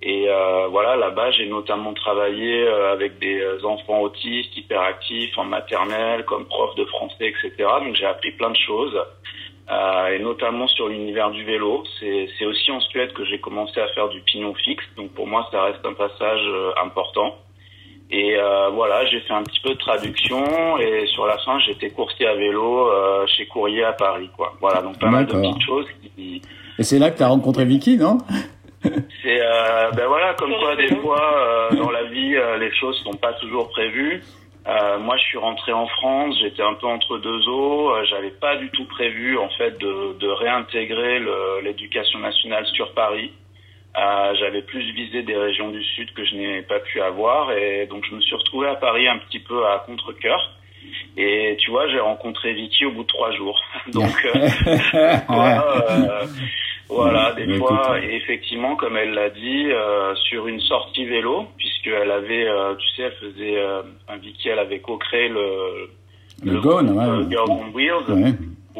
Et 0.00 0.26
euh, 0.28 0.68
voilà, 0.68 0.96
là-bas, 0.96 1.32
j'ai 1.32 1.46
notamment 1.46 1.92
travaillé 1.92 2.66
avec 2.68 3.18
des 3.18 3.42
enfants 3.64 4.00
autistes, 4.00 4.56
hyperactifs, 4.56 5.36
en 5.36 5.44
maternelle, 5.44 6.24
comme 6.24 6.46
prof 6.46 6.74
de 6.76 6.84
français, 6.86 7.28
etc. 7.30 7.68
Donc 7.84 7.94
j'ai 7.96 8.06
appris 8.06 8.30
plein 8.32 8.50
de 8.50 8.56
choses, 8.56 8.96
euh, 9.70 10.14
et 10.14 10.18
notamment 10.18 10.66
sur 10.68 10.88
l'univers 10.88 11.30
du 11.30 11.44
vélo. 11.44 11.84
C'est 12.00 12.28
c'est 12.38 12.46
aussi 12.46 12.70
en 12.70 12.80
Suède 12.80 13.12
que 13.12 13.24
j'ai 13.24 13.38
commencé 13.38 13.80
à 13.80 13.88
faire 13.88 14.08
du 14.08 14.20
pignon 14.22 14.54
fixe. 14.54 14.84
Donc 14.96 15.10
pour 15.12 15.26
moi, 15.26 15.46
ça 15.50 15.62
reste 15.64 15.84
un 15.84 15.94
passage 15.94 16.40
euh, 16.46 16.70
important. 16.82 17.36
Et 18.10 18.36
euh, 18.36 18.70
voilà, 18.70 19.04
j'ai 19.06 19.20
fait 19.20 19.34
un 19.34 19.42
petit 19.42 19.60
peu 19.60 19.70
de 19.70 19.78
traduction 19.78 20.78
et 20.78 21.06
sur 21.08 21.26
la 21.26 21.36
fin, 21.38 21.58
j'étais 21.58 21.90
coursier 21.90 22.26
à 22.26 22.34
vélo 22.34 22.88
euh, 22.88 23.26
chez 23.26 23.46
Courrier 23.46 23.84
à 23.84 23.92
Paris, 23.92 24.30
quoi. 24.34 24.54
Voilà, 24.60 24.80
donc 24.80 24.98
pas 24.98 25.10
mal 25.10 25.26
de 25.26 25.32
petites 25.32 25.62
choses 25.62 25.86
qui, 26.16 26.40
Et 26.78 26.82
c'est 26.82 26.98
là 26.98 27.10
que 27.10 27.18
tu 27.18 27.22
as 27.22 27.28
rencontré 27.28 27.66
Vicky, 27.66 27.98
non? 27.98 28.18
C'est 28.82 29.40
euh, 29.40 29.90
ben 29.90 30.06
voilà, 30.06 30.34
comme 30.34 30.54
quoi 30.58 30.76
des 30.76 30.94
fois 30.96 31.20
euh, 31.20 31.76
dans 31.76 31.90
la 31.90 32.04
vie 32.04 32.36
euh, 32.36 32.56
les 32.58 32.72
choses 32.72 32.96
sont 33.02 33.16
pas 33.16 33.32
toujours 33.34 33.68
prévues. 33.70 34.22
Euh, 34.68 34.98
moi, 34.98 35.16
je 35.16 35.22
suis 35.22 35.38
rentré 35.38 35.72
en 35.72 35.86
France, 35.86 36.36
j'étais 36.42 36.62
un 36.62 36.74
peu 36.74 36.86
entre 36.86 37.18
deux 37.18 37.48
eaux. 37.48 37.90
Euh, 37.90 38.04
J'avais 38.04 38.30
pas 38.30 38.56
du 38.56 38.68
tout 38.70 38.84
prévu 38.84 39.38
en 39.38 39.48
fait 39.50 39.78
de, 39.78 40.18
de 40.18 40.28
réintégrer 40.28 41.20
l'éducation 41.62 42.18
nationale 42.18 42.66
sur 42.74 42.92
Paris. 42.92 43.32
Euh, 43.96 44.34
J'avais 44.38 44.62
plus 44.62 44.92
visé 44.92 45.22
des 45.22 45.36
régions 45.36 45.70
du 45.70 45.82
sud 45.82 46.12
que 46.12 46.24
je 46.24 46.34
n'ai 46.34 46.62
pas 46.62 46.80
pu 46.80 47.00
avoir 47.00 47.50
et 47.52 47.86
donc 47.86 48.04
je 48.08 48.14
me 48.14 48.20
suis 48.20 48.36
retrouvé 48.36 48.68
à 48.68 48.74
Paris 48.74 49.08
un 49.08 49.18
petit 49.18 49.40
peu 49.40 49.66
à 49.66 49.78
contre-cœur. 49.86 50.50
Et 51.16 51.56
tu 51.60 51.70
vois, 51.70 51.88
j'ai 51.88 51.98
rencontré 52.00 52.52
Vicky 52.52 52.84
au 52.84 52.92
bout 52.92 53.02
de 53.02 53.08
trois 53.08 53.32
jours. 53.32 53.60
donc 53.88 54.14
euh, 54.34 54.48
voilà, 56.88 57.30
euh, 57.30 57.32
voilà, 57.32 57.32
des 57.34 57.46
Mais 57.46 57.58
fois, 57.58 57.98
écoute. 57.98 58.10
et 58.10 58.16
effectivement, 58.16 58.76
comme 58.76 58.96
elle 58.96 59.12
l'a 59.14 59.30
dit, 59.30 59.66
euh, 59.70 60.14
sur 60.28 60.46
une 60.48 60.60
sortie 60.60 61.04
vélo, 61.04 61.46
puisque 61.56 61.78
puisqu'elle 61.82 62.10
avait, 62.10 62.48
euh, 62.48 62.74
tu 62.74 62.86
sais, 62.96 63.02
elle 63.02 63.12
faisait, 63.12 63.56
euh, 63.56 63.82
un 64.08 64.16
Vicky, 64.16 64.48
elle 64.48 64.58
avait 64.58 64.80
co-créé 64.80 65.28
le, 65.28 65.88
Le 66.44 66.60
Gone, 66.60 66.90
ouais, 66.90 67.04
euh. 67.04 67.30
Girls 67.30 67.50
on 67.50 67.70
Wheels. 67.72 68.10
Ouais. 68.10 68.32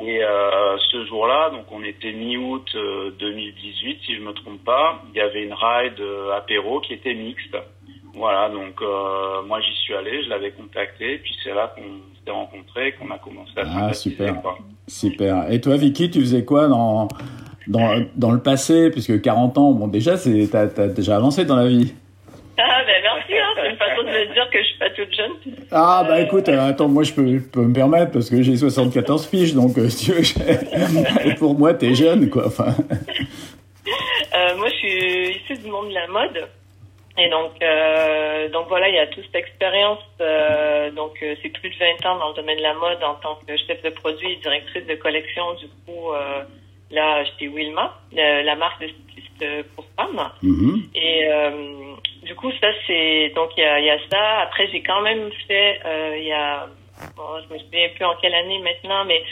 Et 0.05 0.23
euh, 0.23 0.77
ce 0.93 1.05
jour-là, 1.07 1.51
donc 1.51 1.65
on 1.73 1.83
était 1.83 2.13
mi-août 2.13 2.69
euh, 2.75 3.11
2018, 3.19 3.99
si 4.05 4.15
je 4.17 4.21
me 4.21 4.33
trompe 4.33 4.65
pas, 4.65 5.03
il 5.13 5.17
y 5.19 5.21
avait 5.21 5.45
une 5.45 5.53
ride 5.55 5.99
euh, 6.01 6.37
apéro 6.37 6.81
qui 6.81 6.95
était 6.95 7.15
mixte. 7.15 7.57
Voilà, 8.15 8.49
donc 8.49 8.81
euh, 8.83 9.43
moi 9.47 9.61
j'y 9.61 9.73
suis 9.83 9.95
allé, 9.95 10.23
je 10.25 10.29
l'avais 10.29 10.51
contacté, 10.53 11.19
puis 11.19 11.35
c'est 11.43 11.55
là 11.55 11.73
qu'on 11.75 11.83
s'est 12.25 12.31
rencontrés, 12.31 12.93
qu'on 12.93 13.11
a 13.13 13.19
commencé 13.19 13.53
à 13.57 13.65
Ah, 13.89 13.93
super. 13.93 14.41
quoi. 14.43 14.59
Super. 14.87 15.51
Et 15.53 15.61
toi, 15.61 15.77
Vicky, 15.77 16.11
tu 16.11 16.21
faisais 16.21 16.45
quoi 16.45 16.67
dans, 16.69 17.09
dans, 17.69 18.05
dans 18.17 18.31
le 18.33 18.41
passé 18.41 18.91
Puisque 18.91 19.21
40 19.21 19.59
ans, 19.59 19.73
bon, 19.73 19.87
déjà, 19.87 20.17
t'as, 20.51 20.67
déjà 20.89 21.17
avancé 21.17 21.45
dans 21.45 21.57
la 21.57 21.67
vie. 21.67 21.95
Ah, 22.59 22.83
ben 22.85 23.03
merci, 23.03 23.39
hein, 23.39 23.55
c'est 23.57 23.71
une 23.71 23.77
façon 23.77 24.03
de 24.03 24.09
me 24.09 24.35
dire 24.35 24.51
que 24.51 24.59
je 24.59 24.65
suis 24.65 24.79
pas 24.79 24.91
toute 24.91 25.15
jeune. 25.15 25.31
Ah, 25.71 26.05
bah 26.09 26.21
écoute, 26.21 26.49
euh, 26.49 26.71
attends, 26.71 26.89
moi, 26.89 27.05
je 27.05 27.13
peux, 27.13 27.27
je 27.27 27.39
peux 27.39 27.63
me 27.63 27.73
permettre 27.73 28.11
parce 28.11 28.29
que 28.29 28.43
j'ai 28.43 28.57
74 28.57 29.27
fiches, 29.29 29.55
donc 29.55 29.79
euh, 29.79 29.89
si 29.89 30.07
tu 30.07 30.13
veux, 30.13 31.35
pour 31.39 31.57
moi, 31.57 31.73
t'es 31.75 31.95
jeune, 31.95 32.29
quoi. 32.29 32.49
Enfin, 32.49 32.75
Euh, 34.35 34.57
moi, 34.57 34.69
je 34.69 34.75
suis 34.75 35.31
issue 35.37 35.63
du 35.63 35.71
monde 35.71 35.89
de 35.89 35.95
la 35.95 36.07
mode. 36.09 36.49
Et 37.17 37.29
donc, 37.31 37.51
euh, 37.63 38.49
donc 38.51 38.69
voilà, 38.69 38.89
il 38.89 38.95
y 38.95 38.99
a 38.99 39.07
toute 39.07 39.25
cette 39.25 39.35
expérience. 39.35 39.99
donc, 40.95 41.17
c'est 41.21 41.49
plus 41.49 41.71
de 41.71 41.75
20 42.03 42.09
ans 42.09 42.19
dans 42.19 42.29
le 42.29 42.35
domaine 42.35 42.59
de 42.59 42.63
la 42.63 42.75
mode 42.75 43.03
en 43.03 43.15
tant 43.15 43.39
que 43.47 43.57
chef 43.57 43.83
de 43.83 43.91
produit 43.91 44.33
et 44.33 44.37
directrice 44.37 44.87
de 44.87 44.95
collection. 44.95 45.55
Du 45.55 45.67
coup, 45.67 46.13
euh, 46.13 46.43
là, 46.91 47.25
chez 47.39 47.49
Wilma, 47.49 47.95
la 48.13 48.55
marque 48.57 48.81
de 48.83 48.89
styliste 48.89 49.45
pour 49.75 49.85
femmes. 49.97 50.31
mhm. 50.43 50.83
Et 50.95 51.25
euh, 51.29 51.95
du 52.25 52.35
coup, 52.35 52.51
ça, 52.61 52.69
c'est... 52.87 53.31
Donc, 53.37 53.51
il 53.57 53.61
y 53.61 53.85
y 53.87 53.91
a 53.91 53.99
ça. 54.11 54.41
Après, 54.41 54.67
j'ai 54.73 54.83
quand 54.83 55.01
même 55.03 55.31
fait... 55.47 55.81
euh, 55.85 56.17
il 56.19 56.25
y 56.25 56.33
a... 56.33 56.67
Bon, 57.17 57.23
je 57.47 57.55
me 57.55 57.59
souviens 57.61 57.89
plus 57.95 58.05
en 58.05 58.15
quelle 58.21 58.35
année 58.35 58.59
maintenant, 58.59 59.05
mais... 59.05 59.23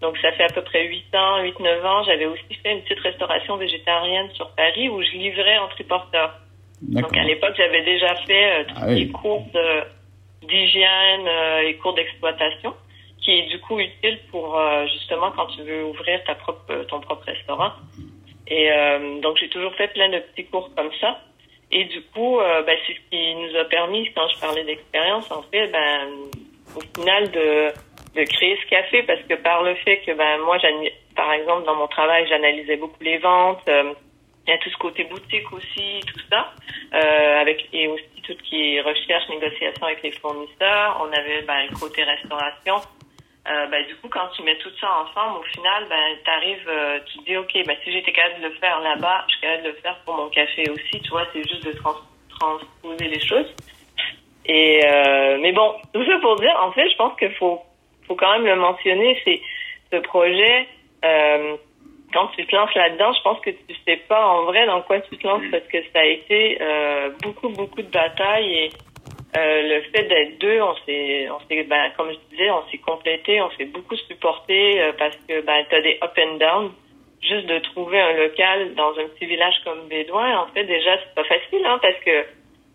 Donc, 0.00 0.16
ça 0.22 0.32
fait 0.32 0.44
à 0.44 0.48
peu 0.48 0.62
près 0.62 0.84
8 0.86 1.14
ans, 1.14 1.42
8-9 1.42 1.84
ans. 1.86 2.02
J'avais 2.04 2.24
aussi 2.24 2.54
fait 2.62 2.72
une 2.72 2.80
petite 2.82 3.00
restauration 3.00 3.56
végétarienne 3.58 4.30
sur 4.32 4.48
Paris 4.52 4.88
où 4.88 5.02
je 5.02 5.10
livrais 5.10 5.58
en 5.58 5.68
triporteur. 5.68 6.32
Donc, 6.80 7.14
à 7.14 7.24
l'époque, 7.24 7.52
j'avais 7.58 7.82
déjà 7.84 8.14
fait 8.26 8.60
euh, 8.60 8.64
tous 8.68 8.74
Ah 8.80 8.86
oui. 8.88 9.10
cours 9.12 9.44
de- 9.52 10.46
d'hygiène 10.48 11.28
euh, 11.28 11.68
et 11.68 11.74
cours 11.74 11.92
d'exploitation 11.92 12.72
qui 13.20 13.32
est 13.32 13.46
du 13.48 13.60
coup 13.60 13.78
utile 13.78 14.18
pour 14.30 14.58
euh, 14.58 14.86
justement 14.86 15.30
quand 15.32 15.46
tu 15.46 15.62
veux 15.62 15.84
ouvrir 15.84 16.22
ta 16.24 16.34
propre, 16.34 16.84
ton 16.88 17.00
propre 17.00 17.24
restaurant. 17.26 17.72
Et 18.50 18.70
euh, 18.70 19.20
donc, 19.20 19.38
j'ai 19.38 19.48
toujours 19.48 19.72
fait 19.74 19.88
plein 19.88 20.08
de 20.08 20.18
petits 20.18 20.46
cours 20.46 20.70
comme 20.74 20.90
ça. 21.00 21.20
Et 21.70 21.84
du 21.84 22.02
coup, 22.02 22.40
euh, 22.40 22.62
ben, 22.62 22.76
c'est 22.86 22.94
ce 22.94 23.00
qui 23.10 23.34
nous 23.36 23.56
a 23.56 23.64
permis, 23.64 24.12
quand 24.12 24.26
je 24.34 24.40
parlais 24.40 24.64
d'expérience, 24.64 25.30
en 25.30 25.42
fait, 25.42 25.68
ben, 25.68 26.08
au 26.76 26.80
final, 26.80 27.30
de, 27.30 27.68
de 28.16 28.24
créer 28.24 28.58
ce 28.60 28.68
café, 28.68 29.04
parce 29.04 29.22
que 29.22 29.34
par 29.34 29.62
le 29.62 29.76
fait 29.76 29.98
que, 29.98 30.12
ben, 30.12 30.38
moi, 30.38 30.58
par 31.14 31.32
exemple, 31.32 31.64
dans 31.66 31.76
mon 31.76 31.86
travail, 31.86 32.26
j'analysais 32.28 32.76
beaucoup 32.76 33.02
les 33.02 33.18
ventes, 33.18 33.62
euh, 33.68 33.94
il 34.46 34.50
y 34.50 34.52
a 34.52 34.58
tout 34.58 34.70
ce 34.70 34.78
côté 34.78 35.04
boutique 35.04 35.52
aussi, 35.52 36.00
tout 36.12 36.20
ça, 36.28 36.52
euh, 36.94 37.40
avec 37.40 37.68
et 37.72 37.86
aussi 37.86 38.04
tout 38.24 38.32
ce 38.32 38.42
qui 38.48 38.74
est 38.74 38.80
recherche, 38.80 39.28
négociation 39.28 39.86
avec 39.86 40.02
les 40.02 40.10
fournisseurs. 40.10 40.98
On 41.00 41.12
avait 41.12 41.42
ben, 41.42 41.66
le 41.70 41.78
côté 41.78 42.02
restauration. 42.02 42.76
Euh, 43.48 43.66
ben, 43.66 43.86
du 43.86 43.96
coup, 43.96 44.08
quand 44.08 44.28
tu 44.36 44.42
mets 44.42 44.56
tout 44.58 44.70
ça 44.80 44.86
ensemble, 45.02 45.38
au 45.38 45.42
final, 45.42 45.86
ben, 45.88 46.16
t'arrives, 46.24 46.68
euh, 46.68 46.98
tu 47.06 47.18
te 47.18 47.24
dis, 47.24 47.36
ok, 47.36 47.52
ben, 47.66 47.76
si 47.82 47.92
j'étais 47.92 48.12
capable 48.12 48.42
de 48.42 48.48
le 48.48 48.54
faire 48.54 48.80
là-bas, 48.80 49.24
je 49.28 49.32
suis 49.32 49.40
capable 49.40 49.62
de 49.62 49.68
le 49.68 49.76
faire 49.76 49.98
pour 50.04 50.14
mon 50.14 50.28
café 50.28 50.68
aussi. 50.70 51.00
Tu 51.00 51.08
vois, 51.10 51.26
c'est 51.32 51.48
juste 51.48 51.64
de 51.64 51.72
trans 51.72 51.94
transposer 52.38 53.08
les 53.08 53.20
choses. 53.20 53.54
Et 54.46 54.80
euh, 54.86 55.38
mais 55.40 55.52
bon, 55.52 55.74
tout 55.94 56.04
ça 56.04 56.18
pour 56.20 56.36
dire, 56.36 56.54
en 56.60 56.72
fait, 56.72 56.88
je 56.90 56.96
pense 56.96 57.16
qu'il 57.18 57.34
faut, 57.34 57.60
faut 58.06 58.14
quand 58.14 58.32
même 58.32 58.46
le 58.46 58.56
mentionner. 58.56 59.18
C'est 59.24 59.40
ce 59.92 60.00
projet. 60.00 60.68
Euh, 61.04 61.56
quand 62.12 62.26
tu 62.36 62.44
te 62.46 62.54
lances 62.54 62.74
là-dedans, 62.74 63.12
je 63.12 63.22
pense 63.22 63.40
que 63.40 63.50
tu 63.50 63.74
sais 63.86 63.96
pas 64.08 64.26
en 64.26 64.44
vrai 64.44 64.66
dans 64.66 64.82
quoi 64.82 65.00
tu 65.00 65.16
te 65.16 65.26
lances 65.26 65.44
parce 65.50 65.64
que 65.64 65.78
ça 65.92 66.00
a 66.00 66.04
été 66.04 66.58
euh, 66.60 67.10
beaucoup 67.22 67.48
beaucoup 67.50 67.82
de 67.82 67.90
batailles 67.90 68.52
et 68.52 68.70
euh, 69.36 69.62
le 69.62 69.82
fait 69.92 70.04
d'être 70.08 70.38
deux, 70.38 70.60
on 70.60 70.74
s'est, 70.84 71.28
on 71.30 71.38
s'est, 71.46 71.62
ben, 71.64 71.92
comme 71.96 72.10
je 72.10 72.18
disais, 72.30 72.50
on 72.50 72.68
s'est 72.68 72.78
complété, 72.78 73.40
on 73.40 73.50
s'est 73.52 73.66
beaucoup 73.66 73.94
supporté 73.96 74.80
euh, 74.82 74.92
parce 74.98 75.14
que 75.28 75.40
ben 75.42 75.64
t'as 75.70 75.80
des 75.82 75.98
up 76.02 76.18
and 76.18 76.36
down. 76.38 76.72
Juste 77.22 77.46
de 77.46 77.58
trouver 77.58 78.00
un 78.00 78.14
local 78.14 78.74
dans 78.74 78.90
un 78.98 79.06
petit 79.08 79.26
village 79.26 79.54
comme 79.62 79.86
Bédouin, 79.88 80.38
en 80.38 80.46
fait 80.48 80.64
déjà 80.64 80.96
c'est 80.98 81.14
pas 81.14 81.24
facile 81.24 81.64
hein, 81.66 81.78
parce 81.82 81.98
que 82.04 82.24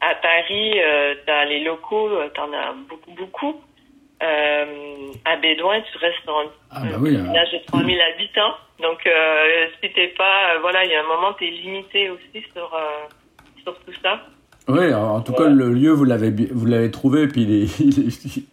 à 0.02 0.14
Paris 0.16 0.80
euh, 0.80 1.16
t'as 1.26 1.46
les 1.46 1.62
locaux, 1.62 2.10
euh, 2.10 2.30
t'en 2.30 2.54
as 2.54 2.74
beaucoup 2.88 3.12
beaucoup. 3.12 3.62
Euh, 4.24 5.12
à 5.26 5.36
Bédouin, 5.38 5.82
tu 5.82 5.98
restes 5.98 6.26
dans 6.26 6.40
un, 6.40 6.46
Ah, 6.72 6.80
bah 6.84 6.96
un 6.96 7.02
oui, 7.02 7.10
petit 7.10 7.22
hein. 7.22 7.24
village 7.32 7.52
de 7.52 7.58
3000 7.66 8.02
habitants. 8.02 8.54
Donc 8.82 9.06
euh, 9.08 9.68
si 9.82 9.92
t'es 9.92 10.08
pas, 10.10 10.58
voilà, 10.62 10.86
il 10.86 10.92
y 10.92 10.96
a 10.96 11.02
un 11.02 11.08
moment 11.08 11.34
t'es 11.34 11.48
limité 11.50 12.10
aussi 12.12 12.46
sur 12.54 12.74
euh, 12.74 13.08
sur 13.64 13.78
tout 13.84 13.94
ça. 14.02 14.22
Oui, 14.68 14.94
en 14.94 15.22
tout 15.22 15.34
cas, 15.34 15.48
le 15.48 15.72
lieu, 15.72 15.92
vous 15.92 16.06
l'avez, 16.06 16.32
bi- 16.32 16.50
vous 16.52 16.66
l'avez 16.66 16.90
trouvé, 16.92 17.28
puis 17.28 17.44
il 17.44 17.52
est, 17.52 17.80
il 17.80 18.00
est- 18.00 18.44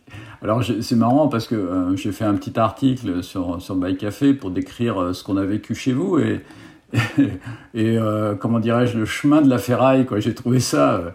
Alors, 0.43 0.63
c'est 0.81 0.97
marrant 0.97 1.29
parce 1.29 1.47
que 1.47 1.55
euh, 1.55 1.97
j'ai 1.97 2.13
fait 2.13 2.25
un 2.25 2.35
petit 2.35 2.59
article 2.59 3.23
sur, 3.23 3.63
sur 3.63 3.77
By 3.77 3.97
Café 3.97 4.35
pour 4.35 4.51
décrire 4.51 5.01
euh, 5.01 5.13
ce 5.15 5.25
qu'on 5.25 5.37
a 5.39 5.45
vécu 5.45 5.75
chez 5.75 5.93
vous 5.93 6.19
et, 6.19 6.41
et 7.75 7.97
euh, 7.99 8.35
comment 8.35 8.59
dirais-je, 8.61 8.99
le 8.99 9.05
chemin 9.07 9.41
de 9.41 9.49
la 9.49 9.59
ferraille, 9.59 10.05
quoi. 10.05 10.21
J'ai 10.21 10.35
trouvé 10.35 10.61
ça. 10.61 11.15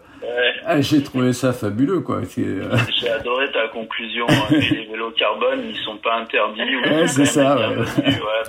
Ah, 0.68 0.82
j'ai 0.82 1.02
trouvé 1.04 1.34
ça 1.34 1.54
fabuleux, 1.54 2.02
quoi. 2.02 2.18
Euh, 2.38 2.78
J'ai 3.00 3.10
adoré 3.10 3.50
ta 3.52 3.68
conclusion. 3.70 4.26
hein, 4.30 4.46
les 4.52 4.86
vélos 4.86 5.12
carbone, 5.12 5.64
ils 5.70 5.78
sont 5.78 5.98
pas 5.98 6.16
interdits. 6.16 6.76
ou 6.76 6.82
Ouais, 6.82 7.08
c'est 7.08 7.26
ça, 7.26 7.56
ouais. 7.58 7.76
Ouais, 7.78 7.84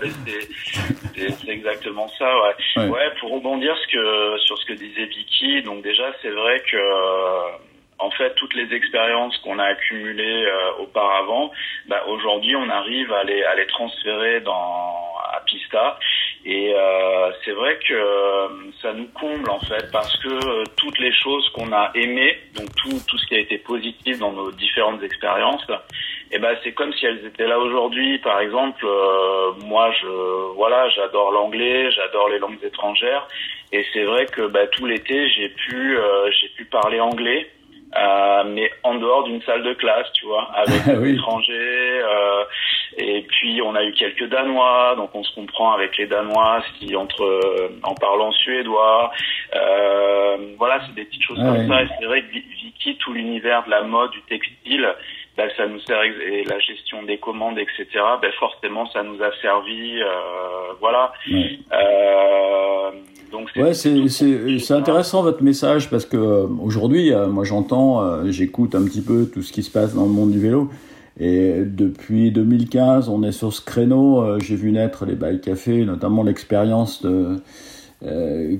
ben, 0.01 0.11
c'est- 0.27 1.49
exactement 1.49 2.09
ça. 2.19 2.31
Ouais. 2.43 2.83
Ouais. 2.83 2.89
ouais. 2.91 3.11
pour 3.21 3.31
rebondir 3.33 3.75
ce 3.77 3.93
que, 3.93 4.39
sur 4.41 4.59
ce 4.59 4.67
que 4.67 4.73
disait 4.75 5.07
Vicky, 5.07 5.63
donc 5.63 5.83
déjà, 5.83 6.05
c'est 6.23 6.31
vrai 6.31 6.61
que 6.71 6.77
euh, 6.77 7.57
en 7.99 8.11
fait, 8.13 8.35
toutes 8.37 8.55
les 8.55 8.73
expériences 8.75 9.37
qu'on 9.39 9.59
a 9.59 9.65
accumulées 9.65 10.45
euh, 10.47 10.83
auparavant, 10.83 11.51
bah, 11.89 12.03
aujourd'hui, 12.09 12.55
on 12.57 12.69
arrive 12.69 13.13
à 13.13 13.25
les, 13.25 13.43
à 13.43 13.55
les 13.57 13.67
transférer 13.67 14.41
dans 14.41 14.95
à 15.35 15.41
Pista. 15.47 15.99
Et 16.45 16.73
euh, 16.75 17.31
c'est 17.45 17.53
vrai 17.53 17.79
que 17.87 17.95
euh, 17.95 18.49
ça 18.81 18.93
nous 18.93 19.09
comble 19.09 19.51
en 19.51 19.61
fait 19.61 19.91
parce 19.93 20.17
que 20.23 20.29
euh, 20.29 20.65
toutes 20.77 20.99
les 20.99 21.13
choses 21.13 21.49
qu'on 21.51 21.73
a 21.73 21.91
aimées, 21.95 22.39
donc 22.55 22.69
tout, 22.77 22.99
tout 23.07 23.19
ce 23.19 23.27
qui 23.27 23.35
a 23.35 23.39
été 23.39 23.59
positif 23.59 24.19
dans 24.19 24.33
nos 24.33 24.51
différentes 24.53 25.03
expériences, 25.03 25.67
et 26.31 26.39
ben 26.39 26.57
c'est 26.63 26.73
comme 26.73 26.93
si 26.93 27.07
elles 27.07 27.25
étaient 27.27 27.47
là 27.47 27.59
aujourd'hui. 27.59 28.19
Par 28.19 28.41
exemple, 28.41 28.85
euh, 28.87 29.53
moi 29.65 29.91
je 30.01 30.55
voilà, 30.55 30.89
j'adore 30.91 31.33
l'anglais, 31.33 31.91
j'adore 31.91 32.29
les 32.29 32.39
langues 32.39 32.63
étrangères, 32.63 33.27
et 33.73 33.85
c'est 33.93 34.05
vrai 34.05 34.27
que 34.27 34.47
bah, 34.47 34.67
tout 34.69 34.87
l'été 34.87 35.29
j'ai 35.31 35.49
pu 35.49 35.99
euh, 35.99 36.31
j'ai 36.31 36.49
pu 36.51 36.65
parler 36.67 37.01
anglais. 37.01 37.51
Euh, 37.97 38.45
mais 38.47 38.71
en 38.83 38.97
dehors 38.97 39.25
d'une 39.25 39.41
salle 39.43 39.63
de 39.63 39.73
classe, 39.75 40.07
tu 40.13 40.27
vois, 40.27 40.51
avec 40.55 40.85
des 40.85 40.97
Oui. 41.03 41.15
étrangers. 41.15 42.01
euh, 42.03 42.45
et 42.99 43.23
puis 43.23 43.63
on 43.65 43.75
a 43.75 43.83
eu 43.85 43.93
quelques 43.93 44.29
Danois, 44.29 44.95
donc 44.97 45.11
on 45.15 45.23
se 45.23 45.35
comprend 45.35 45.73
avec 45.73 45.97
les 45.97 46.07
Danois 46.07 46.63
si 46.79 46.95
entre 46.97 47.23
euh, 47.25 47.69
en 47.85 47.95
parlant 47.95 48.33
suédois. 48.33 49.11
Euh, 49.55 50.37
voilà, 50.59 50.81
c'est 50.87 50.95
des 50.95 51.05
petites 51.05 51.23
choses 51.23 51.39
Ah 51.41 51.47
comme 51.55 51.69
ça. 51.69 51.83
Et 51.83 51.87
c'est 51.99 52.07
vrai 52.07 52.23
que 52.23 52.31
Vi- 52.33 52.45
Vicky, 52.63 52.97
tout 52.99 53.13
l'univers 53.13 53.65
de 53.65 53.71
la 53.71 53.83
mode, 53.83 54.11
du 54.11 54.21
textile, 54.23 54.89
bah, 55.37 55.45
ça 55.57 55.67
nous 55.67 55.79
sert 55.81 56.03
et 56.03 56.45
la 56.45 56.59
gestion 56.59 57.03
des 57.05 57.19
commandes, 57.19 57.59
etc. 57.59 57.87
Ben 58.21 58.33
forcément, 58.33 58.87
ça 58.91 59.03
nous 59.03 59.23
a 59.23 59.31
servi. 59.41 60.03
Euh, 60.03 60.09
voilà. 60.81 61.13
Euh, 61.73 62.78
donc 63.31 63.49
Ouais, 63.57 63.75
c'est, 63.75 64.09
c'est, 64.09 64.59
c'est 64.59 64.75
intéressant 64.75 65.23
votre 65.23 65.43
message 65.43 65.91
parce 65.91 66.05
que 66.05 66.17
euh, 66.17 66.47
aujourd'hui, 66.63 67.13
euh, 67.13 67.29
moi 67.29 67.45
j'entends, 67.45 68.03
euh, 68.03 68.31
j'écoute 68.31 68.75
un 68.75 68.83
petit 68.85 69.01
peu 69.01 69.27
tout 69.27 69.43
ce 69.43 69.53
qui 69.53 69.63
se 69.63 69.71
passe 69.71 69.95
dans 69.95 70.05
le 70.05 70.11
monde 70.11 70.31
du 70.31 70.39
vélo. 70.41 70.71
Et 71.21 71.63
depuis 71.67 72.31
2015, 72.31 73.09
on 73.09 73.23
est 73.25 73.33
sur 73.33 73.53
ce 73.53 73.61
créneau. 73.61 74.39
j'ai 74.39 74.55
vu 74.55 74.71
naître 74.71 75.05
les 75.05 75.17
bike 75.17 75.41
cafés, 75.41 75.85
notamment 75.85 76.23
l'expérience 76.23 77.03
de, 77.03 77.41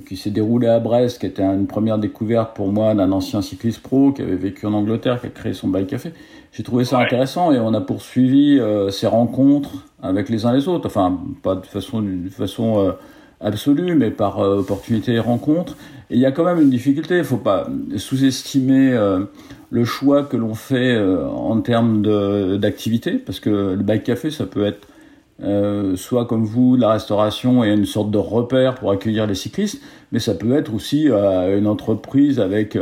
qui 0.09 0.17
s'est 0.17 0.31
déroulée 0.31 0.67
à 0.67 0.81
Brest, 0.81 1.21
qui 1.21 1.27
était 1.27 1.45
une 1.45 1.69
première 1.69 1.99
découverte 1.99 2.57
pour 2.57 2.73
moi 2.73 2.97
d'un 2.97 3.13
ancien 3.13 3.43
cycliste 3.43 3.81
pro 3.81 4.11
qui 4.11 4.23
avait 4.23 4.35
vécu 4.35 4.67
en 4.67 4.73
Angleterre, 4.73 5.21
qui 5.21 5.29
a 5.29 5.31
créé 5.31 5.53
son 5.53 5.69
bike 5.69 5.87
café. 5.87 6.11
J'ai 6.51 6.65
trouvé 6.65 6.85
ça 6.85 6.99
Ouais. 6.99 7.05
intéressant 7.05 7.53
et 7.53 7.61
on 7.61 7.73
a 7.75 7.81
poursuivi 7.81 8.61
ces 8.91 9.07
rencontres 9.07 9.87
avec 10.03 10.29
les 10.29 10.45
uns 10.45 10.53
les 10.53 10.67
autres. 10.67 10.87
Enfin, 10.87 11.17
pas 11.45 11.55
de 11.55 11.65
façon, 11.65 12.03
de 12.03 12.29
façon 12.29 12.93
absolue, 13.41 13.95
mais 13.95 14.11
par 14.11 14.41
euh, 14.41 14.59
opportunité 14.59 15.15
et 15.15 15.21
rencontre. 15.21 15.77
Et 16.11 16.15
il 16.15 16.21
y 16.21 16.27
a 16.27 16.33
quand 16.33 16.45
même 16.45 16.61
une 16.61 16.71
difficulté. 16.71 17.19
Il 17.19 17.25
faut 17.25 17.37
pas 17.37 17.69
sous-estimer 17.97 18.93
euh, 18.93 19.21
le 19.71 19.85
choix 19.85 20.25
que 20.25 20.37
l'on 20.37 20.55
fait 20.55 20.95
euh, 20.95 21.27
en 21.27 21.61
termes 21.61 22.03
d'activité, 22.59 23.13
parce 23.13 23.41
que 23.41 23.51
le 23.51 23.83
bike 23.83 24.05
café, 24.05 24.31
ça 24.31 24.47
peut 24.47 24.67
être 24.67 24.87
soit 25.95 26.25
comme 26.25 26.45
vous, 26.45 26.75
la 26.75 26.91
restauration 26.91 27.63
et 27.63 27.69
une 27.69 27.87
sorte 27.87 28.11
de 28.11 28.19
repère 28.19 28.75
pour 28.75 28.91
accueillir 28.91 29.25
les 29.29 29.37
cyclistes, 29.37 29.81
mais 30.11 30.19
ça 30.19 30.35
peut 30.35 30.53
être 30.57 30.75
aussi 30.75 31.07
une 31.07 31.69
entreprise 31.69 32.41
avec 32.41 32.77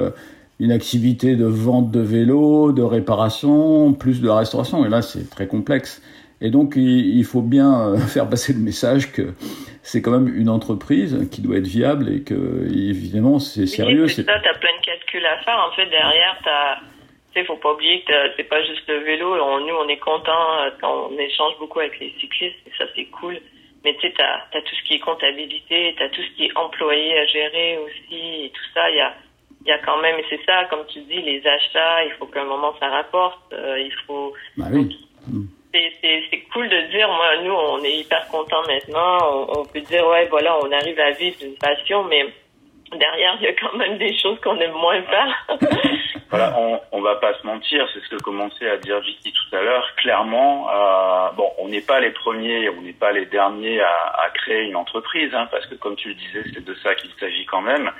une 0.58 0.72
activité 0.72 1.36
de 1.36 1.44
vente 1.44 1.90
de 1.90 2.00
vélos, 2.00 2.72
de 2.72 2.80
réparation, 2.80 3.92
plus 3.92 4.22
de 4.22 4.28
la 4.28 4.36
restauration. 4.36 4.86
Et 4.86 4.88
là, 4.88 5.02
c'est 5.02 5.28
très 5.28 5.46
complexe. 5.46 6.00
Et 6.40 6.50
donc, 6.50 6.74
il 6.76 7.24
faut 7.24 7.42
bien 7.42 7.80
euh, 7.80 7.96
faire 8.14 8.28
passer 8.28 8.52
le 8.52 8.60
message 8.60 9.12
que 9.12 9.34
c'est 9.82 10.02
quand 10.02 10.10
même 10.10 10.34
une 10.34 10.48
entreprise 10.48 11.28
qui 11.30 11.40
doit 11.40 11.56
être 11.56 11.66
viable 11.66 12.08
et 12.12 12.22
que, 12.22 12.66
évidemment, 12.66 13.38
c'est 13.38 13.66
sérieux. 13.66 14.04
Oui, 14.04 14.10
c'est 14.10 14.24
ça, 14.24 14.38
tu 14.40 14.48
as 14.48 14.54
plein 14.54 14.76
de 14.78 14.84
calculs 14.84 15.24
à 15.24 15.38
faire. 15.38 15.58
En 15.70 15.74
fait, 15.74 15.86
derrière, 15.86 16.38
tu 16.42 17.40
il 17.40 17.44
faut 17.44 17.56
pas 17.56 17.72
oublier 17.74 18.00
que 18.00 18.12
c'est 18.36 18.48
pas 18.48 18.62
juste 18.64 18.88
le 18.88 19.00
vélo. 19.00 19.36
nous, 19.60 19.74
on 19.74 19.88
est 19.88 19.98
content, 19.98 20.62
euh, 20.62 20.70
on 20.82 21.18
échange 21.18 21.52
beaucoup 21.58 21.80
avec 21.80 21.98
les 22.00 22.14
cyclistes, 22.18 22.56
et 22.66 22.72
ça, 22.78 22.84
c'est 22.94 23.04
cool. 23.06 23.38
Mais 23.84 23.94
tu 23.94 24.08
sais, 24.08 24.14
tu 24.14 24.22
as, 24.22 24.62
tout 24.62 24.74
ce 24.74 24.88
qui 24.88 24.94
est 24.94 25.00
comptabilité, 25.00 25.94
tu 25.96 26.02
as 26.02 26.08
tout 26.08 26.22
ce 26.22 26.36
qui 26.36 26.46
est 26.46 26.56
employé 26.56 27.18
à 27.18 27.26
gérer 27.26 27.78
aussi, 27.78 28.44
et 28.44 28.50
tout 28.50 28.64
ça. 28.74 28.90
Il 28.90 28.96
y 28.96 29.00
a, 29.00 29.14
y 29.66 29.70
a 29.70 29.78
quand 29.78 30.00
même, 30.00 30.18
et 30.18 30.24
c'est 30.30 30.44
ça, 30.44 30.64
comme 30.70 30.86
tu 30.88 31.00
dis, 31.00 31.20
les 31.22 31.42
achats, 31.46 32.04
il 32.04 32.12
faut 32.18 32.26
qu'à 32.26 32.42
un 32.42 32.46
moment 32.46 32.74
ça 32.80 32.88
rapporte. 32.88 33.52
Euh, 33.52 33.78
il 33.80 33.92
faut. 34.06 34.32
Bah 34.56 34.66
oui. 34.72 34.98
C'est 36.00 36.40
cool 36.52 36.68
de 36.68 36.80
dire, 36.90 37.08
moi, 37.08 37.36
nous, 37.42 37.52
on 37.52 37.82
est 37.82 37.98
hyper 37.98 38.26
contents 38.28 38.62
maintenant. 38.66 39.46
On, 39.56 39.64
peut 39.64 39.80
dire, 39.80 40.06
ouais, 40.06 40.26
voilà, 40.26 40.58
on 40.62 40.70
arrive 40.72 40.98
à 41.00 41.10
vivre 41.10 41.38
d'une 41.38 41.56
passion, 41.56 42.04
mais 42.04 42.26
derrière, 42.92 43.36
il 43.40 43.44
y 43.44 43.48
a 43.48 43.52
quand 43.54 43.76
même 43.76 43.98
des 43.98 44.16
choses 44.18 44.38
qu'on 44.40 44.58
aime 44.58 44.72
moins 44.72 45.02
faire. 45.02 45.46
voilà, 46.30 46.54
on, 46.58 46.80
on 46.92 47.00
va 47.00 47.16
pas 47.16 47.34
se 47.34 47.46
mentir, 47.46 47.86
c'est 47.92 48.00
ce 48.00 48.08
que 48.08 48.22
commençait 48.22 48.68
à 48.68 48.76
dire 48.76 49.00
Vicky 49.00 49.32
tout 49.32 49.56
à 49.56 49.62
l'heure. 49.62 49.84
Clairement, 49.96 50.68
euh, 50.70 51.30
bon, 51.32 51.50
on 51.58 51.68
n'est 51.68 51.80
pas 51.80 52.00
les 52.00 52.10
premiers, 52.10 52.68
on 52.70 52.82
n'est 52.82 52.92
pas 52.92 53.12
les 53.12 53.26
derniers 53.26 53.80
à, 53.80 54.22
à 54.24 54.30
créer 54.30 54.62
une 54.62 54.76
entreprise, 54.76 55.34
hein, 55.34 55.48
parce 55.50 55.66
que 55.66 55.74
comme 55.74 55.96
tu 55.96 56.08
le 56.08 56.14
disais, 56.14 56.42
c'est 56.54 56.64
de 56.64 56.74
ça 56.82 56.94
qu'il 56.94 57.10
s'agit 57.18 57.46
quand 57.46 57.62
même. 57.62 57.90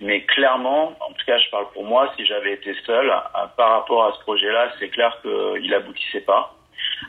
Mais 0.00 0.22
clairement, 0.22 0.92
en 1.00 1.12
tout 1.12 1.24
cas, 1.26 1.38
je 1.38 1.50
parle 1.50 1.70
pour 1.72 1.84
moi, 1.84 2.12
si 2.16 2.26
j'avais 2.26 2.54
été 2.54 2.74
seul, 2.84 3.08
euh, 3.10 3.46
par 3.56 3.70
rapport 3.70 4.04
à 4.06 4.12
ce 4.12 4.20
projet-là, 4.20 4.72
c'est 4.78 4.88
clair 4.88 5.16
qu'il 5.22 5.72
aboutissait 5.74 6.20
pas. 6.20 6.54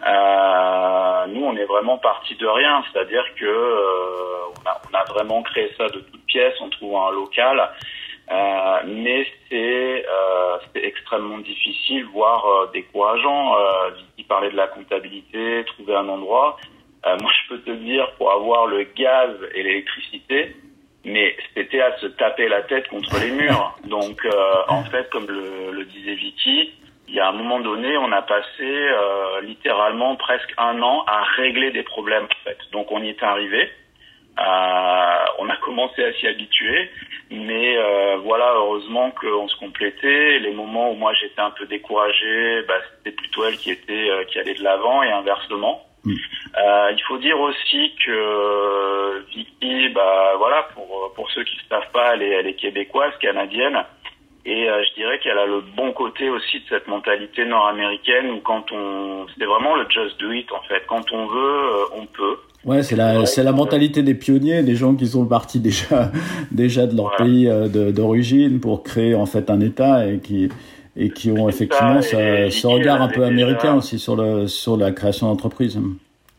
Euh, 0.06 1.26
nous, 1.28 1.44
on 1.44 1.56
est 1.56 1.66
vraiment 1.66 1.98
parti 1.98 2.36
de 2.36 2.46
rien, 2.46 2.84
c'est-à-dire 2.92 3.24
que 3.36 3.46
euh, 3.46 4.48
on, 4.50 4.70
a, 4.70 4.82
on, 4.90 4.94
a, 4.94 5.04
vraiment 5.06 5.42
créé 5.44 5.72
ça 5.78 5.88
de 5.88 6.00
toutes 6.00 6.26
pièces 6.26 6.60
en 6.62 6.70
trouvant 6.70 7.08
un 7.08 7.12
local, 7.12 7.70
euh, 8.32 8.80
mais 8.86 9.26
c'est 9.50 10.06
extrêmement 10.76 11.40
difficile, 11.40 12.06
voire 12.14 12.70
décourageant. 12.74 13.58
Euh, 13.58 13.90
parlait 14.28 14.50
de 14.50 14.58
la 14.58 14.66
comptabilité, 14.66 15.64
trouver 15.68 15.96
un 15.96 16.10
endroit. 16.10 16.58
moi, 17.06 17.32
je 17.32 17.50
peux 17.50 17.62
te 17.62 17.70
dire, 17.70 18.12
pour 18.18 18.32
avoir 18.32 18.66
le 18.66 18.82
gaz 18.98 19.30
et 19.54 19.62
l'électricité, 19.62 20.56
mais 21.04 21.38
c'était 21.54 21.82
à 21.82 21.96
se 22.00 22.08
taper 22.08 22.48
la 22.48 22.64
tête 22.64 22.88
contre 22.88 23.20
les 23.20 23.30
murs. 23.30 23.78
Donc, 23.86 24.28
en 24.68 24.84
fait, 24.86 25.08
comme 25.12 25.28
le, 25.28 25.70
le 25.74 25.86
disait 25.86 26.16
Vicky, 26.16 26.74
il 27.08 27.16
y 27.16 27.20
a 27.20 27.28
un 27.28 27.34
moment 27.34 27.60
donné, 27.60 27.98
on 27.98 28.12
a 28.12 28.22
passé 28.22 28.64
euh, 28.64 29.42
littéralement 29.42 30.16
presque 30.16 30.54
un 30.58 30.82
an 30.82 31.04
à 31.08 31.24
régler 31.38 31.72
des 31.72 31.84
problèmes 31.84 32.26
en 32.26 32.44
fait. 32.44 32.58
Donc 32.72 32.92
on 32.92 33.02
y 33.02 33.10
est 33.10 33.24
arrivé. 33.24 33.70
Euh, 34.38 35.26
on 35.40 35.50
a 35.50 35.56
commencé 35.58 36.04
à 36.04 36.12
s'y 36.14 36.28
habituer, 36.28 36.90
mais 37.32 37.78
euh, 37.78 38.18
voilà, 38.18 38.52
heureusement 38.56 39.12
qu'on 39.12 39.48
se 39.48 39.56
complétait. 39.58 40.40
Les 40.40 40.52
moments 40.52 40.92
où 40.92 40.96
moi 40.96 41.14
j'étais 41.14 41.40
un 41.40 41.52
peu 41.52 41.66
découragé, 41.68 42.62
bah, 42.68 42.76
c'était 42.98 43.16
plutôt 43.16 43.46
elle 43.46 43.58
qui 43.58 43.72
était 43.72 44.10
euh, 44.10 44.26
qui 44.26 44.40
allait 44.40 44.56
de 44.56 44.64
l'avant 44.64 45.04
et 45.04 45.12
inversement. 45.12 45.86
Mm. 46.04 46.14
Euh, 46.58 46.92
il 46.92 47.02
faut 47.04 47.18
dire 47.18 47.40
aussi 47.40 47.96
que 48.06 49.26
Vicky, 49.30 49.90
bah 49.90 50.34
voilà, 50.38 50.64
pour 50.74 51.14
pour 51.16 51.32
ceux 51.32 51.44
qui 51.46 51.56
ne 51.56 51.70
savent 51.70 51.92
pas, 51.92 52.16
elle 52.16 52.24
est, 52.24 52.32
elle 52.32 52.48
est 52.48 52.56
québécoise, 52.56 53.14
canadienne. 53.22 53.86
Et 54.48 54.70
euh, 54.70 54.84
je 54.88 54.94
dirais 55.02 55.20
qu'elle 55.24 55.40
a 55.40 55.48
le 55.48 55.62
bon 55.76 55.92
côté 55.92 56.30
aussi 56.30 56.58
de 56.60 56.64
cette 56.70 56.88
mentalité 56.88 57.46
nord-américaine 57.46 58.30
où 58.30 58.42
quand 58.42 58.72
on, 58.72 59.26
c'est 59.36 59.46
vraiment 59.46 59.76
le 59.76 59.86
just 59.90 60.20
do 60.20 60.32
it 60.32 60.52
en 60.52 60.62
fait. 60.68 60.84
Quand 60.88 61.12
on 61.12 61.26
veut, 61.26 61.40
euh, 61.40 62.00
on 62.00 62.06
peut. 62.06 62.38
Ouais, 62.64 62.84
c'est 62.84 62.96
la, 62.96 63.26
c'est 63.26 63.44
la 63.44 63.52
mentalité 63.52 64.04
des 64.04 64.14
pionniers, 64.14 64.62
des 64.62 64.76
gens 64.76 64.94
qui 64.94 65.08
sont 65.08 65.26
partis 65.26 65.60
déjà, 65.60 66.12
déjà 66.52 66.86
de 66.86 66.96
leur 66.96 67.16
pays 67.16 67.50
euh, 67.50 67.92
d'origine 67.92 68.60
pour 68.60 68.84
créer 68.84 69.16
en 69.16 69.26
fait 69.26 69.50
un 69.50 69.62
État 69.62 70.06
et 70.06 70.20
qui, 70.20 70.50
et 70.96 71.10
qui 71.10 71.32
ont 71.32 71.50
effectivement 71.50 72.04
ça, 72.04 72.52
ce 72.52 72.68
regard 72.68 73.02
un 73.02 73.08
peu 73.08 73.24
américain 73.24 73.74
aussi 73.76 73.98
sur 73.98 74.16
le, 74.16 74.48
sur 74.48 74.78
la 74.78 74.92
création 74.92 75.28
d'entreprise. 75.28 75.80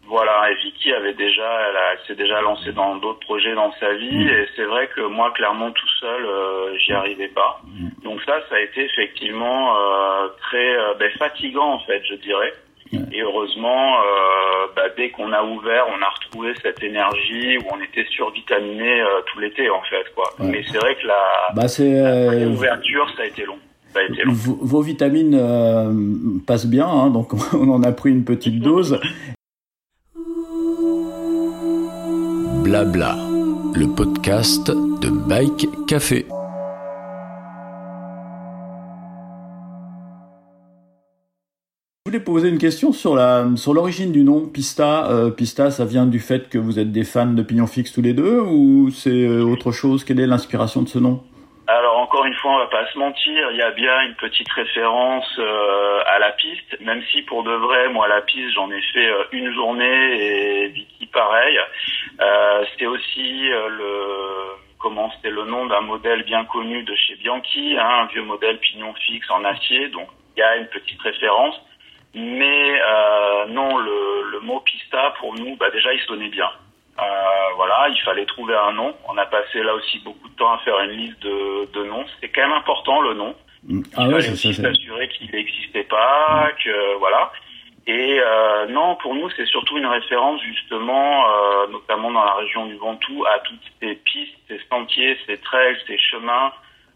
Voilà, 0.08 0.50
et 0.50 0.54
Vicky 0.62 0.92
avait 0.92 1.14
déjà, 1.14 1.48
elle, 1.68 1.98
s'est 2.06 2.14
déjà 2.14 2.40
lancée 2.40 2.72
dans 2.72 2.96
d'autres 2.96 3.20
projets 3.20 3.54
dans 3.54 3.72
sa 3.80 3.92
vie, 3.94 4.24
mm. 4.24 4.28
et 4.28 4.48
c'est 4.54 4.64
vrai 4.64 4.88
que 4.94 5.00
moi, 5.00 5.32
clairement, 5.32 5.72
tout 5.72 5.88
seul, 6.00 6.24
euh, 6.24 6.76
j'y 6.78 6.92
arrivais 6.92 7.28
pas. 7.28 7.60
Mm. 7.64 7.88
Donc 8.04 8.20
ça, 8.22 8.40
ça 8.48 8.54
a 8.54 8.60
été 8.60 8.84
effectivement 8.84 9.76
euh, 9.76 10.28
très 10.42 10.76
euh, 10.78 10.94
ben, 10.98 11.10
fatigant 11.18 11.72
en 11.72 11.80
fait, 11.80 12.02
je 12.08 12.14
dirais. 12.16 12.52
Et 12.92 13.20
heureusement, 13.20 13.96
euh, 13.96 14.66
bah, 14.76 14.84
dès 14.96 15.10
qu'on 15.10 15.32
a 15.32 15.42
ouvert, 15.42 15.86
on 15.88 16.00
a 16.00 16.08
retrouvé 16.08 16.52
cette 16.62 16.80
énergie 16.84 17.58
où 17.58 17.62
on 17.74 17.82
était 17.82 18.08
survitaminé 18.10 19.00
euh, 19.00 19.06
tout 19.26 19.40
l'été 19.40 19.68
en 19.68 19.82
fait, 19.90 20.14
quoi. 20.14 20.30
Mais 20.38 20.62
c'est 20.70 20.78
vrai 20.78 20.94
que 20.94 21.06
la, 21.06 21.52
bah, 21.52 21.66
la 21.78 22.46
ouverture, 22.46 23.10
ça 23.16 23.24
a 23.24 23.26
été 23.26 23.44
long. 23.44 23.58
Vos, 24.26 24.82
vitamines 24.82 26.42
passent 26.46 26.66
bien, 26.66 26.86
hein, 26.86 27.10
donc 27.10 27.32
on 27.54 27.68
en 27.70 27.82
a 27.82 27.90
pris 27.90 28.10
une 28.10 28.24
petite 28.24 28.60
dose. 28.60 29.00
Blabla, 32.66 33.16
le 33.76 33.86
podcast 33.94 34.72
de 34.72 35.08
Bike 35.08 35.68
Café. 35.86 36.26
Je 42.04 42.10
voulais 42.10 42.18
poser 42.18 42.48
une 42.48 42.58
question 42.58 42.92
sur 42.92 43.14
l'origine 43.14 44.10
du 44.10 44.24
nom 44.24 44.48
Pista. 44.48 45.08
Euh, 45.12 45.30
Pista, 45.30 45.70
ça 45.70 45.84
vient 45.84 46.06
du 46.06 46.18
fait 46.18 46.48
que 46.48 46.58
vous 46.58 46.80
êtes 46.80 46.90
des 46.90 47.04
fans 47.04 47.32
de 47.32 47.42
Pignon 47.44 47.68
Fixe 47.68 47.92
tous 47.92 48.02
les 48.02 48.14
deux 48.14 48.40
ou 48.40 48.90
c'est 48.90 49.10
euh, 49.10 49.44
autre 49.44 49.70
chose? 49.70 50.02
Quelle 50.02 50.18
est 50.18 50.26
l'inspiration 50.26 50.82
de 50.82 50.88
ce 50.88 50.98
nom? 50.98 51.22
Alors 51.68 51.98
encore 51.98 52.24
une 52.24 52.34
fois, 52.34 52.52
on 52.52 52.58
va 52.58 52.66
pas 52.68 52.86
se 52.92 52.98
mentir, 52.98 53.50
il 53.50 53.56
y 53.56 53.62
a 53.62 53.72
bien 53.72 54.02
une 54.02 54.14
petite 54.14 54.50
référence 54.52 55.28
euh, 55.38 56.00
à 56.06 56.18
la 56.20 56.30
piste, 56.32 56.80
même 56.80 57.02
si 57.10 57.22
pour 57.22 57.42
de 57.42 57.50
vrai, 57.50 57.88
moi 57.88 58.06
la 58.06 58.20
piste, 58.22 58.54
j'en 58.54 58.70
ai 58.70 58.80
fait 58.92 59.08
euh, 59.08 59.24
une 59.32 59.52
journée 59.52 60.62
et 60.62 60.68
Vicky 60.68 61.06
pareil. 61.06 61.58
Euh, 62.20 62.64
c'est 62.78 62.86
aussi 62.86 63.50
euh, 63.50 63.68
le 63.68 63.86
comment 64.78 65.10
c'était 65.16 65.30
le 65.30 65.44
nom 65.44 65.66
d'un 65.66 65.80
modèle 65.80 66.22
bien 66.22 66.44
connu 66.44 66.84
de 66.84 66.94
chez 66.94 67.16
Bianchi, 67.16 67.76
hein, 67.76 68.02
un 68.02 68.06
vieux 68.06 68.22
modèle 68.22 68.58
pignon 68.58 68.94
fixe 68.94 69.28
en 69.30 69.44
acier, 69.44 69.88
donc 69.88 70.08
il 70.36 70.40
y 70.40 70.42
a 70.42 70.56
une 70.56 70.68
petite 70.68 71.02
référence. 71.02 71.60
Mais 72.14 72.80
non, 73.48 73.76
le, 73.76 74.30
le, 74.30 74.40
mot 74.40 74.60
pista 74.60 75.14
pour 75.18 75.34
nous, 75.34 75.56
bah 75.56 75.70
déjà 75.70 75.92
il 75.92 76.00
sonnait 76.00 76.28
bien. 76.28 76.48
Euh, 76.98 77.54
voilà, 77.56 77.88
il 77.90 78.00
fallait 78.02 78.26
trouver 78.26 78.54
un 78.54 78.72
nom. 78.72 78.94
On 79.08 79.16
a 79.18 79.26
passé 79.26 79.62
là 79.62 79.74
aussi 79.74 79.98
beaucoup 80.00 80.28
de 80.28 80.34
temps 80.34 80.52
à 80.52 80.58
faire 80.58 80.78
une 80.80 80.92
liste 80.92 81.20
de, 81.20 81.70
de 81.72 81.84
noms. 81.84 82.04
C'était 82.14 82.28
quand 82.28 82.48
même 82.48 82.56
important 82.56 83.00
le 83.02 83.14
nom. 83.14 83.34
Mm. 83.64 83.82
Ah 83.96 84.04
il 84.04 84.10
fallait 84.12 84.30
aussi 84.30 84.54
s'assurer 84.54 85.08
qu'il 85.08 85.30
n'existait 85.30 85.84
pas, 85.84 86.48
mm. 86.48 86.64
que 86.64 86.98
voilà. 86.98 87.32
Et 87.86 88.18
euh, 88.20 88.66
non, 88.66 88.96
pour 88.96 89.14
nous, 89.14 89.30
c'est 89.36 89.46
surtout 89.46 89.78
une 89.78 89.86
référence 89.86 90.40
justement, 90.42 91.24
euh, 91.28 91.66
notamment 91.68 92.10
dans 92.10 92.24
la 92.24 92.34
région 92.34 92.66
du 92.66 92.76
Ventoux, 92.76 93.24
à 93.26 93.38
toutes 93.40 93.60
ces 93.80 93.94
pistes, 93.94 94.34
ces 94.48 94.60
sentiers, 94.68 95.16
ces 95.26 95.38
trails, 95.38 95.76
ces 95.86 95.98
chemins 95.98 96.52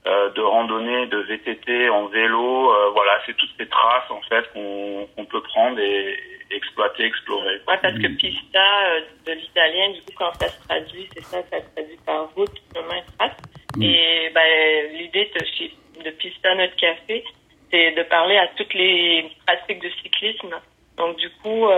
euh, 0.07 0.31
de 0.31 0.41
randonnée, 0.41 1.07
de 1.09 1.19
VTT 1.19 1.91
en 1.91 2.07
vélo. 2.07 2.73
Euh, 2.73 2.91
voilà, 2.91 3.21
c'est 3.27 3.37
toutes 3.37 3.51
ces 3.59 3.67
traces 3.67 4.11
en 4.11 4.23
fait 4.23 4.51
qu'on 4.55 5.25
peut 5.27 5.43
prendre 5.43 5.79
et, 5.79 6.19
exploiter, 6.51 7.05
explorer. 7.05 7.61
Ouais, 7.69 7.79
parce 7.81 7.95
que 7.95 8.09
pista 8.17 8.87
euh, 8.87 9.01
de 9.27 9.33
l'italien, 9.33 9.91
du 9.91 10.01
coup, 10.01 10.13
quand 10.17 10.33
ça 10.41 10.49
se 10.49 10.67
traduit, 10.67 11.07
c'est 11.13 11.23
ça, 11.25 11.43
ça 11.51 11.61
se 11.61 11.71
traduit 11.75 11.99
par 12.07 12.29
route, 12.35 12.51
chemin, 12.75 13.03
trace. 13.19 13.37
Mm. 13.77 13.83
Et 13.83 14.31
ben, 14.35 14.97
l'idée 14.97 15.31
de, 15.35 16.03
de 16.03 16.11
Pista 16.13 16.55
Notre 16.55 16.77
Café, 16.77 17.23
c'est 17.71 17.93
de 17.93 18.03
parler 18.05 18.39
à 18.39 18.49
toutes 18.57 18.75
les 18.75 19.31
pratiques 19.47 19.83
de 19.83 19.91
cyclisme. 20.03 20.57
Donc, 20.97 21.17
du 21.19 21.31
coup, 21.43 21.69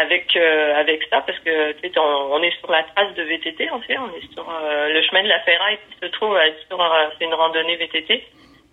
avec 0.00 0.36
euh, 0.36 0.74
avec 0.76 1.02
ça, 1.10 1.20
parce 1.20 1.38
que 1.40 1.72
tu 1.72 1.88
sais, 1.88 1.98
on, 1.98 2.32
on, 2.34 2.42
est 2.42 2.56
sur 2.58 2.70
la 2.70 2.82
trace 2.84 3.14
de 3.14 3.22
VTT, 3.22 3.70
en 3.70 3.80
fait, 3.80 3.98
on 3.98 4.14
est 4.16 4.32
sur 4.32 4.48
euh, 4.48 4.88
le 4.92 5.02
chemin 5.02 5.22
de 5.22 5.28
la 5.28 5.40
ferraille 5.40 5.78
qui 5.90 6.06
se 6.06 6.10
trouve 6.12 6.38
sur, 6.68 7.12
c'est 7.18 7.24
une 7.24 7.34
randonnée 7.34 7.76
VTT. 7.76 8.24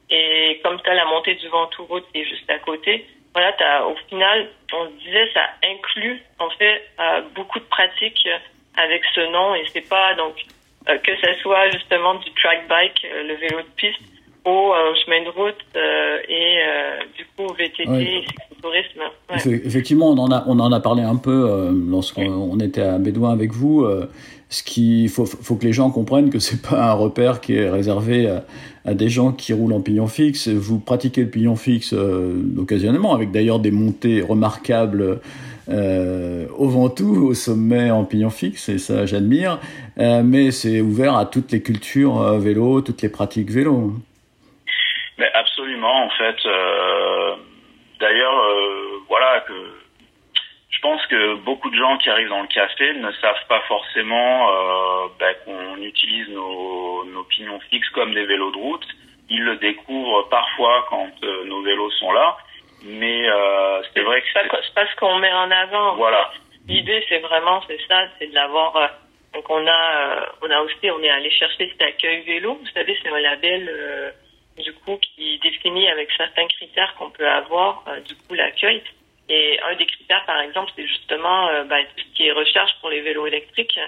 Et 0.10 0.60
comme 0.64 0.80
tu 0.82 0.90
as 0.90 0.94
la 0.94 1.06
montée 1.06 1.36
du 1.36 1.48
Ventoux 1.50 1.86
Route 1.86 2.06
qui 2.14 2.22
est 2.22 2.26
juste 2.26 2.50
à 2.50 2.60
côté, 2.60 3.06
voilà, 3.34 3.54
as, 3.60 3.86
au 3.86 3.96
final, 4.10 4.50
on 4.74 4.86
se 4.86 4.92
disait, 5.04 5.30
ça 5.34 5.42
inclut 5.64 6.22
en 6.40 6.50
fait 6.52 6.82
euh, 7.00 7.22
beaucoup 7.36 7.60
de 7.60 7.66
pratiques 7.66 8.28
avec 8.78 9.04
ce 9.14 9.22
nom. 9.32 9.54
Et 9.56 9.64
c'est 9.74 9.88
pas 9.88 10.14
donc 10.16 10.36
euh, 10.90 10.98
que 11.00 11.16
ce 11.16 11.34
soit 11.42 11.70
justement 11.72 12.16
du 12.16 12.32
track 12.34 12.68
bike, 12.68 13.06
euh, 13.06 13.24
le 13.24 13.36
vélo 13.36 13.62
de 13.62 13.70
piste, 13.76 14.02
ou 14.46 14.74
chemin 15.06 15.24
de 15.24 15.30
route 15.30 15.62
et 15.76 16.62
du 17.18 17.26
coup 17.36 17.54
VTT, 17.54 18.26
tourisme. 18.62 19.00
Ouais. 19.30 19.38
Effe- 19.38 19.66
Effectivement, 19.66 20.10
on 20.10 20.18
en 20.18 20.32
a, 20.32 20.44
on 20.48 20.60
en 20.60 20.72
a 20.72 20.80
parlé 20.80 21.04
un 21.04 21.16
peu 21.16 21.50
euh, 21.50 21.72
lorsqu'on 21.90 22.28
on 22.28 22.60
était 22.60 22.82
à 22.82 22.98
Bédouin 22.98 23.32
avec 23.32 23.52
vous. 23.54 23.84
euh, 23.84 24.08
ce 24.50 24.64
qui 24.64 25.10
faut, 25.10 25.26
faut 25.26 25.56
que 25.56 25.66
les 25.66 25.74
gens 25.74 25.90
comprennent 25.92 26.30
que 26.30 26.40
c'est 26.40 26.62
pas 26.62 26.92
un 26.92 26.94
repère 26.94 27.42
qui 27.42 27.56
est 27.56 27.70
réservé 27.70 28.30
à, 28.30 28.46
à 28.86 28.94
des 28.94 29.10
gens 29.10 29.34
qui 29.34 29.52
roulent 29.52 29.74
en 29.74 29.82
pignon 29.82 30.08
fixe. 30.08 30.48
Vous 30.48 30.80
pratiquez 30.80 31.24
le 31.24 31.30
pignon 31.30 31.58
fixe 31.58 31.94
euh, 31.94 32.34
occasionnellement, 32.58 33.14
avec 33.14 33.32
d'ailleurs 33.32 33.60
des 33.60 33.72
montées 33.72 34.22
remarquables 34.22 35.20
euh, 35.68 36.46
au 36.58 36.70
Ventoux, 36.70 37.28
au 37.28 37.34
sommet 37.34 37.92
en 37.92 38.06
pignon 38.06 38.30
fixe, 38.30 38.70
et 38.70 38.78
ça 38.78 39.06
j'admire. 39.06 39.60
Euh, 40.00 40.22
mais 40.24 40.52
c'est 40.52 40.80
ouvert 40.80 41.18
à 41.18 41.26
toutes 41.26 41.52
les 41.52 41.62
cultures 41.62 42.22
euh, 42.22 42.40
vélo, 42.40 42.80
toutes 42.80 43.02
les 43.02 43.10
pratiques 43.10 43.52
vélo. 43.52 43.92
Mais 45.20 45.28
absolument, 45.34 46.06
en 46.06 46.10
fait. 46.12 46.38
D'ailleurs, 48.00 48.40
euh, 48.40 49.00
voilà, 49.08 49.42
que 49.42 49.54
je 50.70 50.80
pense 50.82 51.04
que 51.08 51.36
beaucoup 51.36 51.70
de 51.70 51.76
gens 51.76 51.98
qui 51.98 52.10
arrivent 52.10 52.30
dans 52.30 52.42
le 52.42 52.48
café 52.48 52.94
ne 52.94 53.12
savent 53.14 53.46
pas 53.50 53.62
forcément 53.62 54.50
euh, 54.52 55.08
ben, 55.20 55.36
qu'on 55.44 55.82
utilise 55.82 56.30
nos, 56.30 57.06
nos 57.06 57.24
pignons 57.24 57.60
fixes 57.72 57.90
comme 57.90 58.14
des 58.14 58.26
vélos 58.26 58.52
de 58.52 58.58
route. 58.58 58.88
Ils 59.30 59.44
le 59.44 59.58
découvrent 59.58 60.30
parfois 60.30 60.86
quand 60.90 61.12
euh, 61.24 61.46
nos 61.46 61.62
vélos 61.64 61.92
sont 61.92 62.12
là, 62.12 62.38
mais 62.84 63.24
c'est 63.94 64.02
vrai 64.02 64.22
que 64.22 64.28
C'est 64.34 64.48
pas, 64.48 64.60
pas 64.76 64.88
ce 64.88 64.96
qu'on 64.98 65.18
met 65.18 65.34
en 65.34 65.50
avant. 65.50 65.96
voilà. 65.96 66.32
L'idée, 66.68 67.04
c'est 67.10 67.20
vraiment, 67.20 67.62
c'est 67.68 67.80
ça, 67.88 68.04
c'est 68.20 68.28
de 68.28 68.36
l'avoir. 68.36 68.74
donc, 69.34 69.50
on 69.50 69.66
a, 69.68 70.26
on 70.42 70.52
a 70.52 70.62
aussi, 70.62 70.92
on 70.92 71.02
est 71.02 71.10
allé 71.10 71.32
chercher 71.32 71.70
cet 71.70 71.82
accueil 71.82 72.22
vélo. 72.22 72.56
Vous 72.62 72.68
savez, 72.74 72.98
c'est 73.02 73.10
un 73.10 73.20
label, 73.20 74.14
du 74.58 74.74
coup, 74.74 74.98
qui 74.98 75.40
définit 75.40 75.88
avec 75.90 76.10
certains 76.18 76.48
critères 76.48 76.96
qu'on 76.96 77.10
peut 77.10 77.28
avoir, 77.28 77.84
euh, 77.88 78.00
du 78.02 78.16
coup, 78.16 78.34
l'accueil. 78.34 78.84
Et 79.30 79.60
un 79.62 79.76
des 79.76 79.86
critères, 79.86 80.26
par 80.26 80.40
exemple, 80.40 80.72
c'est 80.76 80.88
justement 80.88 81.48
euh, 81.50 81.64
ben, 81.66 81.86
tout 81.96 82.04
ce 82.04 82.16
qui 82.16 82.28
est 82.28 82.32
recherche 82.32 82.72
pour 82.80 82.90
les 82.90 83.02
vélos 83.02 83.28
électriques. 83.28 83.80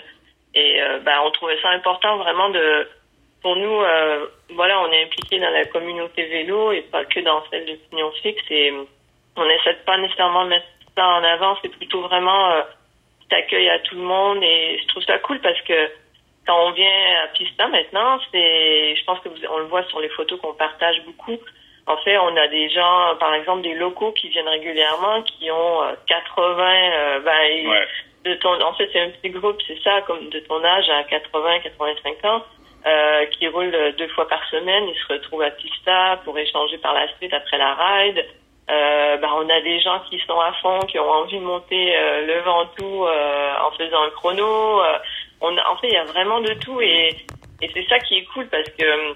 Et 0.53 0.81
euh, 0.81 0.99
ben, 0.99 1.19
on 1.23 1.31
trouvait 1.31 1.59
ça 1.61 1.69
important 1.69 2.17
vraiment 2.17 2.49
de, 2.49 2.87
pour 3.41 3.55
nous, 3.55 3.81
voilà, 4.49 4.81
on 4.81 4.91
est 4.91 5.03
impliqué 5.03 5.39
dans 5.39 5.49
la 5.49 5.65
communauté 5.65 6.25
vélo 6.25 6.71
et 6.73 6.81
pas 6.81 7.05
que 7.05 7.21
dans 7.21 7.41
celle 7.49 7.65
de 7.65 7.75
Pignon 7.89 8.11
Fixe. 8.21 8.43
Et 8.49 8.73
on 9.35 9.49
essaie 9.49 9.73
de 9.73 9.85
pas 9.85 9.97
nécessairement 9.97 10.45
mettre 10.45 10.65
ça 10.95 11.07
en 11.07 11.23
avant, 11.23 11.57
c'est 11.61 11.69
plutôt 11.69 12.01
vraiment 12.01 12.51
euh, 12.51 12.61
d'accueil 13.29 13.69
à 13.69 13.79
tout 13.79 13.95
le 13.95 14.01
monde. 14.01 14.43
Et 14.43 14.79
je 14.81 14.87
trouve 14.87 15.03
ça 15.03 15.17
cool 15.19 15.39
parce 15.39 15.59
que 15.61 15.89
quand 16.49 16.65
on 16.65 16.71
vient 16.71 16.89
à 17.23 17.27
Pista 17.27 17.67
maintenant, 17.67 18.17
c'est, 18.31 18.95
je 18.95 19.03
pense 19.05 19.19
que 19.19 19.29
vous, 19.29 19.35
on 19.51 19.59
le 19.59 19.65
voit 19.65 19.83
sur 19.83 19.99
les 19.99 20.09
photos 20.09 20.39
qu'on 20.41 20.53
partage 20.53 20.99
beaucoup. 21.05 21.37
En 21.85 21.95
fait, 21.97 22.17
on 22.17 22.35
a 22.35 22.47
des 22.47 22.69
gens, 22.71 23.15
par 23.19 23.35
exemple, 23.35 23.61
des 23.61 23.75
locaux 23.75 24.11
qui 24.13 24.29
viennent 24.29 24.47
régulièrement, 24.47 25.21
qui 25.21 25.51
ont 25.51 25.83
euh, 25.83 25.93
80, 26.07 26.63
euh, 26.63 27.19
ben, 27.19 27.31
et 27.51 27.67
Ouais. 27.67 27.85
de 28.25 28.33
ton, 28.35 28.59
en 28.63 28.73
fait, 28.73 28.89
c'est 28.91 28.99
un 28.99 29.09
petit 29.11 29.29
groupe, 29.29 29.61
c'est 29.67 29.79
ça, 29.83 30.01
comme 30.07 30.27
de 30.29 30.39
ton 30.39 30.63
âge 30.63 30.89
à 30.89 31.03
80, 31.03 31.59
85 31.59 32.25
ans, 32.25 32.43
euh, 32.87 33.25
qui 33.27 33.47
roulent 33.47 33.75
euh, 33.75 33.91
deux 33.91 34.07
fois 34.09 34.27
par 34.27 34.43
semaine. 34.49 34.87
Ils 34.87 34.99
se 35.07 35.13
retrouvent 35.13 35.43
à 35.43 35.51
Pista 35.51 36.19
pour 36.25 36.35
échanger 36.39 36.79
par 36.79 36.95
la 36.95 37.07
suite 37.17 37.33
après 37.33 37.59
la 37.59 37.75
ride. 37.75 38.25
Euh, 38.71 39.17
ben, 39.17 39.29
on 39.35 39.49
a 39.49 39.61
des 39.61 39.79
gens 39.81 39.99
qui 40.09 40.19
sont 40.27 40.39
à 40.39 40.53
fond, 40.61 40.79
qui 40.87 40.97
ont 40.97 41.11
envie 41.11 41.37
de 41.37 41.43
monter 41.43 41.95
euh, 41.95 42.25
le 42.25 42.39
Ventoux 42.41 43.05
euh, 43.05 43.51
en 43.67 43.71
faisant 43.71 44.01
un 44.03 44.09
chrono. 44.11 44.81
On 45.41 45.55
a, 45.57 45.61
en 45.71 45.77
fait, 45.77 45.87
il 45.87 45.93
y 45.93 45.97
a 45.97 46.03
vraiment 46.05 46.41
de 46.41 46.53
tout 46.55 46.81
et, 46.81 47.15
et 47.61 47.69
c'est 47.73 47.85
ça 47.87 47.99
qui 47.99 48.15
est 48.17 48.25
cool 48.33 48.47
parce 48.49 48.69
que 48.77 48.83
euh, 48.85 49.13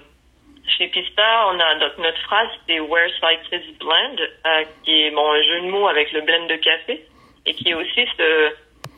chez 0.78 0.86
Pista, 0.88 1.22
on 1.52 1.58
a 1.60 1.78
donc 1.78 1.98
notre 1.98 2.18
phrase, 2.22 2.48
c'est 2.66 2.80
Where 2.80 3.10
Cyclists 3.20 3.78
Blend, 3.78 4.16
euh, 4.20 4.64
qui 4.84 5.02
est 5.02 5.10
bon, 5.10 5.30
un 5.32 5.42
jeu 5.42 5.60
de 5.66 5.70
mots 5.70 5.86
avec 5.88 6.12
le 6.12 6.22
blend 6.22 6.46
de 6.48 6.56
café 6.56 7.04
et 7.46 7.52
qui 7.52 7.68
est 7.70 7.74
aussi 7.74 8.06
ce, 8.16 8.48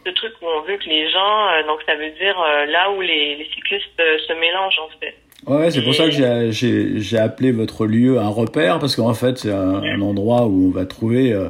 ce 0.07 0.11
truc 0.13 0.33
où 0.41 0.47
on 0.47 0.61
veut 0.63 0.77
que 0.77 0.89
les 0.89 1.11
gens, 1.11 1.49
euh, 1.49 1.67
donc 1.67 1.81
ça 1.85 1.97
veut 1.97 2.11
dire 2.11 2.41
euh, 2.41 2.67
là 2.67 2.91
où 2.93 3.01
les, 3.01 3.35
les 3.37 3.45
cyclistes 3.53 3.99
se 3.99 4.33
mélangent 4.35 4.79
en 4.79 4.89
fait. 5.01 5.15
Ouais, 5.47 5.71
c'est 5.71 5.83
pour 5.83 5.95
ça 5.95 6.05
que 6.05 6.51
j'ai- 6.51 7.19
appelé 7.19 7.53
votre 7.53 7.87
lieu 7.87 8.19
un 8.19 8.29
repère, 8.31 8.79
parce 8.79 8.97
qu'en 8.97 9.15
fait, 9.15 9.37
c'est 9.39 9.53
un, 9.53 9.83
un 9.83 10.01
endroit 10.01 10.47
où 10.47 10.69
on 10.69 10.71
va 10.71 10.87
trouver 10.87 11.33
euh, 11.33 11.49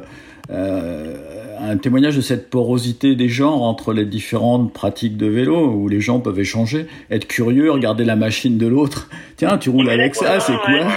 un 1.69 1.77
témoignage 1.77 2.15
de 2.15 2.21
cette 2.21 2.49
porosité 2.49 3.15
des 3.15 3.29
genres 3.29 3.63
entre 3.63 3.93
les 3.93 4.05
différentes 4.05 4.71
pratiques 4.73 5.17
de 5.17 5.27
vélo, 5.27 5.71
où 5.71 5.87
les 5.87 5.99
gens 5.99 6.19
peuvent 6.19 6.39
échanger, 6.39 6.87
être 7.11 7.27
curieux, 7.27 7.71
regarder 7.71 8.05
la 8.05 8.15
machine 8.15 8.57
de 8.57 8.67
l'autre. 8.67 9.09
Tiens, 9.37 9.57
tu 9.57 9.69
roules 9.69 9.89
avec 9.89 10.15
ça, 10.15 10.39
c'est 10.39 10.55
quoi? 10.55 10.87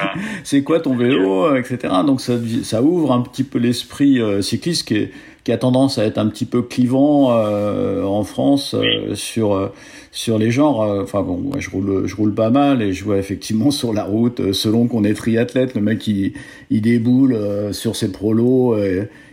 C'est 0.45 0.63
quoi 0.63 0.81
ton 0.81 0.97
vélo, 0.97 1.57
etc. 1.57 1.95
Donc 2.07 2.21
ça, 2.21 2.35
ça 2.63 2.83
ouvre 2.83 3.13
un 3.13 3.21
petit 3.23 3.45
peu 3.45 3.59
l'esprit 3.59 4.21
euh, 4.21 4.43
cycliste 4.43 4.87
qui, 4.87 4.95
est, 4.95 5.13
qui 5.45 5.53
a 5.53 5.57
tendance 5.59 5.99
à 5.99 6.05
être 6.05 6.19
un 6.19 6.27
petit 6.29 6.45
peu 6.45 6.63
clivant 6.63 7.31
euh, 7.33 8.05
en 8.05 8.25
France 8.25 8.75
euh, 8.75 9.15
sur 9.15 9.55
euh, 9.55 9.69
sur 10.13 10.39
les 10.39 10.51
genres. 10.51 10.83
euh, 10.83 11.03
Enfin 11.03 11.23
bon, 11.23 11.39
moi, 11.39 11.57
je 11.59 11.71
roule 11.71 12.07
je 12.07 12.17
roule 12.17 12.35
pas 12.35 12.51
mal 12.51 12.83
et 12.83 12.93
je 12.93 13.05
vois 13.05 13.19
effectivement 13.19 13.71
sur 13.81 13.93
la 13.93 14.05
route, 14.05 14.41
euh, 14.41 14.53
selon 14.53 14.87
qu'on 14.87 15.05
est 15.05 15.15
triathlète, 15.15 15.75
le 15.75 15.81
mec 15.81 16.07
il, 16.07 16.33
il 16.71 16.83
déboule 16.83 17.33
euh, 17.35 17.73
sur 17.73 17.97
ses 17.97 18.13
prolos, 18.13 18.77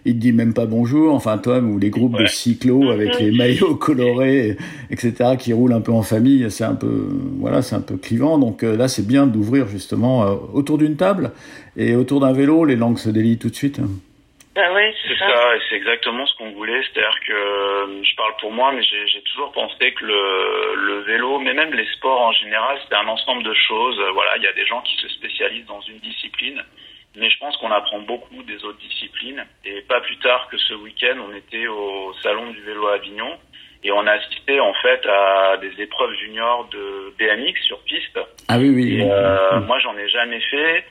il 0.06 0.14
te 0.14 0.20
dit 0.20 0.32
même 0.32 0.54
pas 0.54 0.66
bonjour. 0.66 1.14
Enfin 1.14 1.38
toi 1.38 1.60
ou 1.60 1.78
les 1.78 1.90
groupes 1.90 2.14
de 2.14 2.20
Ouais. 2.24 2.28
cyclos 2.30 2.90
avec 2.90 3.20
les 3.20 3.32
maillots 3.32 3.76
colorés, 3.76 4.56
etc. 4.90 5.32
qui 5.38 5.52
roulent 5.52 5.74
un 5.74 5.82
peu 5.82 5.92
en 5.92 6.04
famille, 6.04 6.46
c'est 6.50 6.64
un 6.64 6.76
peu 6.76 7.10
voilà, 7.40 7.62
c'est 7.62 7.76
un 7.76 7.82
peu 7.82 7.98
clivant. 7.98 8.38
Donc 8.38 8.64
euh, 8.64 8.78
là 8.78 8.88
c'est 8.88 9.06
bien 9.06 9.28
d'ouvrir 9.28 9.68
justement 9.68 10.24
euh, 10.26 10.36
autour 10.54 10.78
d'une 10.78 10.96
table 10.96 11.32
et 11.76 11.96
autour 11.96 12.22
d'un 12.22 12.32
vélo, 12.32 12.64
les 12.64 12.76
langues 12.78 12.98
se 12.98 13.10
délient 13.10 13.38
tout 13.38 13.50
de 13.50 13.56
suite. 13.56 13.82
Ben 14.58 14.74
ouais, 14.74 14.92
c'est 15.04 15.10
C'est 15.10 15.20
ça. 15.20 15.28
ça, 15.30 15.56
et 15.56 15.60
c'est 15.70 15.76
exactement 15.76 16.26
ce 16.26 16.36
qu'on 16.36 16.50
voulait. 16.50 16.82
C'est-à-dire 16.82 17.20
que 17.28 17.32
euh, 17.32 18.04
je 18.04 18.16
parle 18.16 18.34
pour 18.42 18.52
moi, 18.52 18.72
mais 18.72 18.82
j'ai 18.82 19.06
j'ai 19.06 19.22
toujours 19.22 19.52
pensé 19.52 19.92
que 19.94 20.04
le, 20.04 20.74
le 20.76 21.00
vélo, 21.02 21.38
mais 21.38 21.54
même 21.54 21.72
les 21.76 21.86
sports 21.94 22.22
en 22.22 22.32
général, 22.32 22.80
c'est 22.90 22.96
un 22.96 23.08
ensemble 23.08 23.44
de 23.44 23.54
choses. 23.54 24.02
Voilà, 24.14 24.36
il 24.38 24.42
y 24.44 24.48
a 24.48 24.54
des 24.54 24.66
gens 24.66 24.82
qui 24.82 24.98
se 24.98 25.10
spécialisent 25.10 25.68
dans 25.68 25.82
une 25.82 26.00
discipline, 26.00 26.64
mais 27.16 27.30
je 27.30 27.38
pense 27.38 27.56
qu'on 27.58 27.70
apprend 27.70 28.00
beaucoup 28.00 28.42
des 28.42 28.66
autres 28.66 28.80
disciplines. 28.80 29.46
Et 29.64 29.82
pas 29.84 30.02
plus 30.02 30.18
tard 30.18 30.48
que 30.50 30.58
ce 30.58 30.74
week-end, 30.74 31.18
on 31.30 31.36
était 31.36 31.68
au 31.68 32.14
salon 32.24 32.50
du 32.50 32.62
vélo 32.62 32.88
à 32.88 32.96
Avignon 32.96 33.38
et 33.84 33.92
on 33.92 34.08
a 34.08 34.14
assisté 34.14 34.60
en 34.60 34.74
fait 34.82 35.06
à 35.06 35.58
des 35.58 35.80
épreuves 35.84 36.14
juniors 36.16 36.68
de 36.72 37.14
BMX 37.20 37.62
sur 37.62 37.80
piste. 37.84 38.20
Ah 38.48 38.58
oui 38.58 38.70
oui. 38.70 39.02
Et, 39.02 39.08
euh, 39.08 39.60
moi, 39.62 39.78
j'en 39.80 39.96
ai 39.98 40.10
jamais 40.10 40.40
fait. 40.42 40.84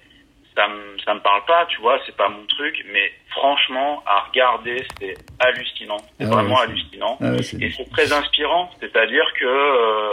Ça 0.56 0.68
me, 0.68 0.98
ça 1.04 1.12
me 1.14 1.20
parle 1.20 1.44
pas, 1.44 1.66
tu 1.66 1.78
vois, 1.82 1.98
c'est 2.06 2.16
pas 2.16 2.28
mon 2.30 2.44
truc. 2.46 2.82
Mais 2.90 3.12
franchement, 3.30 4.02
à 4.06 4.20
regarder, 4.20 4.84
c'est 4.98 5.14
hallucinant. 5.38 5.98
C'est 6.18 6.24
Ah 6.26 6.30
vraiment 6.30 6.58
hallucinant. 6.60 7.18
Ah 7.20 7.32
ouais, 7.32 7.40
Et 7.60 7.70
c'est 7.70 7.90
très 7.90 8.10
inspirant. 8.12 8.70
C'est-à-dire 8.80 9.26
que 9.38 9.44
euh, 9.44 10.12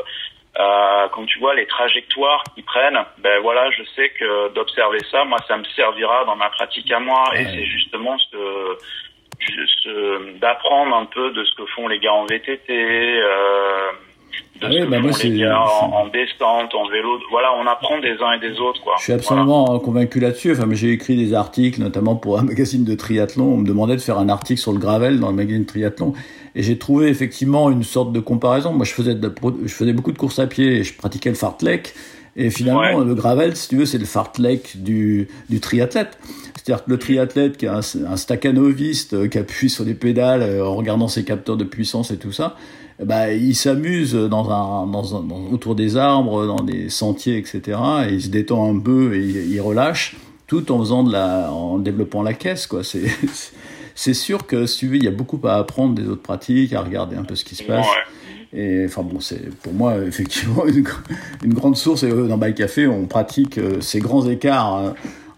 euh, 0.59 1.07
quand 1.13 1.25
tu 1.25 1.39
vois 1.39 1.55
les 1.55 1.65
trajectoires 1.65 2.43
qu'ils 2.53 2.65
prennent, 2.65 2.99
ben 3.19 3.39
voilà, 3.41 3.71
je 3.71 3.83
sais 3.95 4.09
que 4.09 4.53
d'observer 4.53 4.99
ça, 5.09 5.23
moi, 5.23 5.39
ça 5.47 5.55
me 5.55 5.63
servira 5.75 6.25
dans 6.25 6.35
ma 6.35 6.49
pratique 6.49 6.91
à 6.91 6.99
moi. 6.99 7.23
Et 7.35 7.45
Ouais. 7.45 7.45
c'est 7.45 7.65
justement 7.65 8.17
ce, 8.29 8.77
ce- 9.83 10.37
d'apprendre 10.39 10.95
un 10.95 11.05
peu 11.05 11.31
de 11.31 11.43
ce 11.45 11.55
que 11.55 11.65
font 11.67 11.87
les 11.87 11.99
gars 11.99 12.13
en 12.13 12.25
VTT. 12.25 12.69
Euh, 12.69 13.91
de 14.67 14.71
ce 14.73 14.77
oui, 14.79 14.85
que 14.85 14.89
bah 14.89 14.97
font 14.97 15.01
moi, 15.03 15.11
les 15.11 15.17
c'est- 15.17 15.29
gars 15.37 15.59
en, 15.59 16.07
descente, 16.07 16.73
en 16.75 16.87
vélo. 16.89 17.19
Voilà, 17.31 17.49
on 17.61 17.67
apprend 17.67 17.99
des 17.99 18.11
uns 18.21 18.33
et 18.33 18.39
des 18.39 18.59
autres, 18.59 18.81
quoi. 18.81 18.93
Je 18.97 19.03
suis 19.03 19.13
absolument 19.13 19.77
convaincu 19.79 20.19
là-dessus. 20.19 20.51
Enfin, 20.53 20.65
mais 20.65 20.75
j'ai 20.75 20.91
écrit 20.91 21.15
des 21.15 21.33
articles, 21.33 21.79
notamment 21.81 22.15
pour 22.15 22.39
un 22.39 22.43
magazine 22.51 22.83
de 22.83 22.95
triathlon. 22.95 23.45
On 23.45 23.57
me 23.57 23.67
demandait 23.67 23.95
de 23.95 24.01
faire 24.01 24.17
un 24.17 24.29
article 24.29 24.59
sur 24.59 24.71
le 24.73 24.79
gravel 24.79 25.19
dans 25.19 25.29
le 25.29 25.35
magazine 25.35 25.65
triathlon, 25.65 26.13
et 26.55 26.63
j'ai 26.63 26.77
trouvé 26.77 27.07
effectivement 27.07 27.69
une 27.69 27.83
sorte 27.83 28.11
de 28.11 28.19
comparaison. 28.19 28.73
Moi, 28.73 28.85
je 28.85 28.93
faisais, 28.93 29.15
de 29.15 29.33
je 29.65 29.73
faisais 29.73 29.93
beaucoup 29.93 30.11
de 30.11 30.17
courses 30.17 30.39
à 30.39 30.47
pied 30.47 30.77
et 30.77 30.83
je 30.83 30.93
pratiquais 30.95 31.29
le 31.29 31.35
fartlek. 31.35 31.93
Et 32.35 32.49
finalement, 32.49 32.97
Ouais. 32.97 33.05
le 33.05 33.13
gravel, 33.13 33.55
si 33.55 33.69
tu 33.69 33.75
veux, 33.77 33.85
c'est 33.85 33.99
le 33.99 34.05
fartlek 34.05 34.81
du, 34.81 35.27
du 35.51 35.59
triathlète. 35.59 36.17
C'est-à-dire 36.55 36.83
que 36.85 36.89
le 36.89 36.97
triathlète 36.97 37.57
qui 37.57 37.67
a 37.67 37.75
un, 37.75 37.81
un 38.07 38.17
staccanoviste 38.17 39.13
euh, 39.13 39.27
qui 39.27 39.37
appuie 39.37 39.69
sur 39.69 39.83
les 39.83 39.93
pédales 39.93 40.41
euh, 40.41 40.65
en 40.65 40.75
regardant 40.75 41.07
ses 41.07 41.23
capteurs 41.25 41.57
de 41.57 41.63
puissance 41.63 42.09
et 42.09 42.17
tout 42.17 42.31
ça, 42.31 42.55
ben, 43.01 43.29
il 43.29 43.55
s'amuse 43.55 44.13
dans 44.13 44.49
un, 44.51 44.87
dans 44.87 45.15
un, 45.17 45.23
dans- 45.23 45.47
autour 45.51 45.75
des 45.75 45.97
arbres, 45.97 46.45
dans 46.45 46.63
des 46.63 46.89
sentiers, 46.89 47.37
etc. 47.37 47.61
Et 48.09 48.13
il 48.13 48.21
se 48.21 48.27
détend 48.29 48.69
un 48.69 48.77
peu 48.79 49.15
et 49.15 49.19
il, 49.19 49.51
il 49.53 49.61
relâche, 49.61 50.15
tout 50.47 50.71
en 50.71 50.79
faisant 50.79 51.03
de 51.03 51.11
la, 51.11 51.51
en 51.51 51.77
développant 51.79 52.21
la 52.21 52.33
caisse, 52.33 52.67
quoi. 52.67 52.83
C'est, 52.83 53.05
c'est 53.95 54.13
sûr 54.13 54.45
que 54.45 54.65
si 54.65 54.79
tu 54.79 54.87
veux, 54.87 54.95
il 54.97 55.03
y 55.03 55.07
a 55.07 55.11
beaucoup 55.11 55.39
à 55.45 55.55
apprendre 55.55 55.95
des 55.95 56.07
autres 56.07 56.21
pratiques, 56.21 56.73
à 56.73 56.81
regarder 56.81 57.15
un 57.15 57.23
peu 57.23 57.35
ce 57.35 57.45
qui 57.45 57.55
se 57.55 57.63
passe. 57.63 57.85
Ouais. 57.85 58.59
Et 58.59 58.85
enfin 58.85 59.01
bon, 59.01 59.19
c'est 59.19 59.49
pour 59.61 59.73
moi 59.73 59.97
effectivement 60.07 60.65
une, 60.67 60.81
gr- 60.83 60.99
une 61.43 61.53
grande 61.55 61.75
source. 61.75 62.03
Et 62.03 62.09
dans 62.09 62.37
Bike 62.37 62.55
Café, 62.57 62.87
on 62.87 63.05
pratique 63.07 63.57
euh, 63.57 63.81
ces 63.81 63.99
grands 63.99 64.27
écarts 64.27 64.75
euh, 64.77 64.89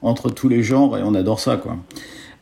entre 0.01 0.29
tous 0.29 0.49
les 0.49 0.61
genres 0.63 0.97
et 0.97 1.01
on 1.03 1.15
adore 1.15 1.39
ça, 1.39 1.55
quoi. 1.57 1.77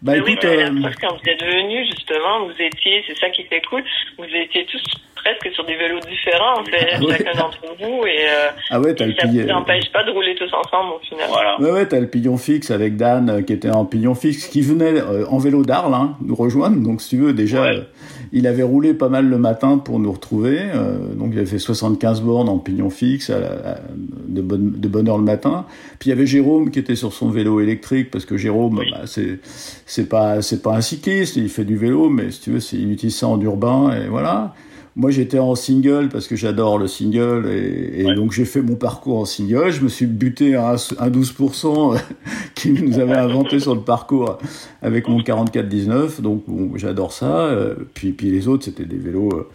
Bah 0.03 0.11
Mais 0.15 0.19
oui, 0.19 0.33
écoute, 0.33 0.43
mais 0.43 0.57
euh, 0.57 0.69
la 0.69 0.81
preuve, 0.81 0.95
quand 0.99 1.15
vous 1.15 1.29
êtes 1.29 1.41
venus, 1.41 1.87
justement, 1.87 2.45
vous 2.45 2.61
étiez, 2.61 3.05
c'est 3.07 3.17
ça 3.17 3.29
qui 3.29 3.43
était 3.43 3.61
cool, 3.61 3.81
vous 4.17 4.25
étiez 4.25 4.65
tous 4.65 4.83
presque 5.23 5.53
sur 5.53 5.65
des 5.65 5.75
vélos 5.75 5.99
différents, 6.01 6.59
en 6.59 6.65
fait, 6.65 6.99
Ouais. 7.05 7.17
chacun 7.17 7.39
d'entre 7.39 7.59
vous, 7.79 8.05
et, 8.05 8.25
euh, 8.27 8.49
Ah 8.69 8.79
ouais, 8.81 8.93
t'as 8.93 9.05
le 9.05 9.13
ça 9.15 9.27
pillon. 9.27 9.43
ne 9.45 9.49
n'empêche 9.49 9.91
pas 9.91 10.03
de 10.03 10.11
rouler 10.11 10.35
tous 10.35 10.51
ensemble, 10.53 10.93
au 10.95 10.99
final. 10.99 11.25
Voilà. 11.29 11.59
Ouais, 11.61 11.71
ouais, 11.71 11.85
t'as 11.87 11.99
le 11.99 12.07
pillon 12.07 12.37
fixe 12.37 12.71
avec 12.71 12.97
Dan 12.97 13.29
euh, 13.29 13.41
qui 13.41 13.53
était 13.53 13.69
en 13.71 13.85
pillon 13.85 14.15
fixe, 14.15 14.47
qui 14.47 14.61
venait 14.61 14.99
euh, 14.99 15.25
en 15.27 15.37
vélo 15.37 15.63
d'Arles 15.63 15.93
hein, 15.93 16.15
nous 16.25 16.35
rejoindre. 16.35 16.77
Donc, 16.81 17.01
si 17.01 17.09
tu 17.09 17.17
veux, 17.17 17.33
déjà, 17.33 17.61
Ouais. 17.61 17.77
euh, 17.77 17.81
il 18.31 18.47
avait 18.47 18.63
roulé 18.63 18.93
pas 18.93 19.09
mal 19.09 19.25
le 19.29 19.37
matin 19.37 19.77
pour 19.77 19.99
nous 19.99 20.11
retrouver. 20.11 20.59
euh, 20.59 21.13
donc, 21.15 21.29
il 21.33 21.37
avait 21.37 21.45
fait 21.47 21.59
75 21.59 22.21
bornes 22.21 22.49
en 22.49 22.57
pillon 22.57 22.89
fixe 22.89 23.29
à 23.29 23.39
la- 23.39 23.47
à- 23.47 23.77
de, 24.27 24.41
bonne, 24.41 24.71
de 24.71 24.87
bonne 24.87 25.07
heure 25.07 25.17
le 25.19 25.23
matin. 25.23 25.65
Puis, 25.99 26.09
il 26.09 26.13
y 26.13 26.13
avait 26.13 26.25
Jérôme 26.25 26.71
qui 26.71 26.79
était 26.79 26.95
sur 26.95 27.13
son 27.13 27.29
vélo 27.29 27.61
électrique 27.61 28.09
parce 28.11 28.25
que 28.25 28.35
Jérôme, 28.37 28.77
Oui. 28.79 28.87
bah, 28.91 29.01
c'est 29.05 29.39
c'est 29.85 30.09
pas 30.09 30.41
c'est 30.41 30.61
pas 30.63 30.75
un 30.75 30.81
cycliste, 30.81 31.35
il 31.35 31.49
fait 31.49 31.63
du 31.65 31.77
vélo, 31.77 32.09
mais 32.09 32.31
si 32.31 32.41
tu 32.41 32.51
veux, 32.51 32.59
c'est 32.59 32.77
il 32.77 32.91
utilise 32.91 33.15
ça 33.15 33.27
en 33.27 33.39
urbain 33.39 33.91
et 33.95 34.07
voilà. 34.07 34.53
Moi, 34.95 35.09
j'étais 35.09 35.39
en 35.39 35.55
single 35.55 36.09
parce 36.09 36.27
que 36.27 36.35
j'adore 36.35 36.77
le 36.77 36.87
single 36.87 37.49
et, 37.49 38.01
et 38.01 38.05
Ouais. 38.05 38.13
donc 38.15 38.31
j'ai 38.31 38.45
fait 38.45 38.61
mon 38.61 38.75
parcours 38.75 39.17
en 39.19 39.25
single. 39.25 39.71
Je 39.71 39.81
me 39.81 39.89
suis 39.89 40.05
buté 40.05 40.55
à 40.55 40.71
un, 40.71 40.75
un 40.75 41.09
12% 41.09 41.99
qui 42.55 42.71
nous 42.73 42.99
avait 42.99 43.15
inventé 43.15 43.59
sur 43.59 43.73
le 43.73 43.81
parcours 43.81 44.37
avec 44.83 45.07
mon 45.07 45.19
44-19. 45.19 46.21
Donc 46.21 46.43
bon, 46.47 46.71
j'adore 46.77 47.11
ça. 47.11 47.45
Euh, 47.47 47.73
Puis, 47.95 48.11
puis 48.11 48.29
les 48.29 48.47
autres, 48.47 48.65
c'était 48.65 48.85
des 48.85 48.97
vélos, 48.97 49.29
euh, 49.33 49.49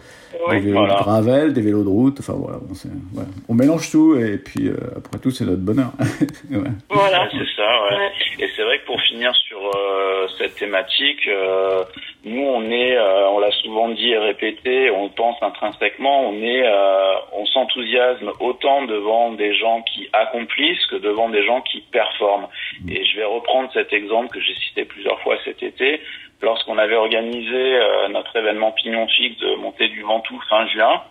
Ouais. 0.47 0.55
des 0.59 0.67
vélos 0.67 0.77
voilà. 0.79 0.95
de 0.95 0.99
gravel, 0.99 1.53
des 1.53 1.61
vélos 1.61 1.83
de 1.83 1.89
route. 1.89 2.17
Enfin 2.19 2.33
voilà, 2.37 2.57
bon, 2.59 2.73
c'est- 2.73 2.87
voilà. 3.13 3.27
on 3.49 3.53
mélange 3.53 3.89
tout 3.91 4.15
et 4.15 4.37
puis 4.37 4.67
euh, 4.67 4.75
après 4.95 5.19
tout, 5.19 5.31
c'est 5.31 5.45
notre 5.45 5.61
bonheur. 5.61 5.91
Ouais. 6.51 6.57
Voilà. 6.89 7.27
C'est 7.31 7.37
ça, 7.55 7.63
ouais. 7.63 7.97
Ouais. 7.97 8.45
Et 8.45 8.47
c'est 8.55 8.63
vrai 8.63 8.79
que 8.79 8.85
pour 8.85 8.99
finir 9.09 9.31
sur 9.47 9.57
euh, 9.57 10.18
cette 10.39 10.55
thématique, 10.55 11.27
euh, 11.27 11.83
nous 12.23 12.41
on 12.41 12.71
est, 12.71 12.97
euh, 12.97 13.29
on 13.29 13.39
l'a 13.39 13.51
souvent 13.51 13.89
dit 13.89 14.11
et 14.11 14.17
répété, 14.17 14.89
on 14.89 15.03
le 15.03 15.09
pense 15.09 15.35
intrinsèquement, 15.41 16.29
on 16.29 16.41
est, 16.41 16.63
euh, 16.65 17.13
on 17.33 17.45
s'enthousiasme 17.45 18.31
autant 18.39 18.85
devant 18.85 19.33
des 19.33 19.53
gens 19.53 19.81
qui 19.83 20.09
accomplissent 20.13 20.85
que 20.87 20.95
devant 20.95 21.29
des 21.29 21.45
gens 21.45 21.61
qui 21.61 21.81
performent. 21.91 22.47
Et 22.89 23.03
je 23.05 23.17
vais 23.17 23.25
reprendre 23.25 23.69
cet 23.73 23.93
exemple 23.93 24.29
que 24.29 24.41
j'ai 24.41 24.55
cité 24.55 24.85
plusieurs 24.85 25.19
fois 25.21 25.35
cet 25.45 25.61
été, 25.61 26.01
lorsqu'on 26.41 26.77
avait 26.77 26.95
organisé 26.95 27.75
euh, 27.75 28.07
notre 28.09 28.35
événement 28.35 28.71
Pignon 28.71 29.07
Fixe 29.07 29.39
de 29.39 29.55
montée 29.55 29.89
du 29.89 30.01
Ventoux 30.01 30.39
fin 30.49 30.65
juin. 30.67 31.03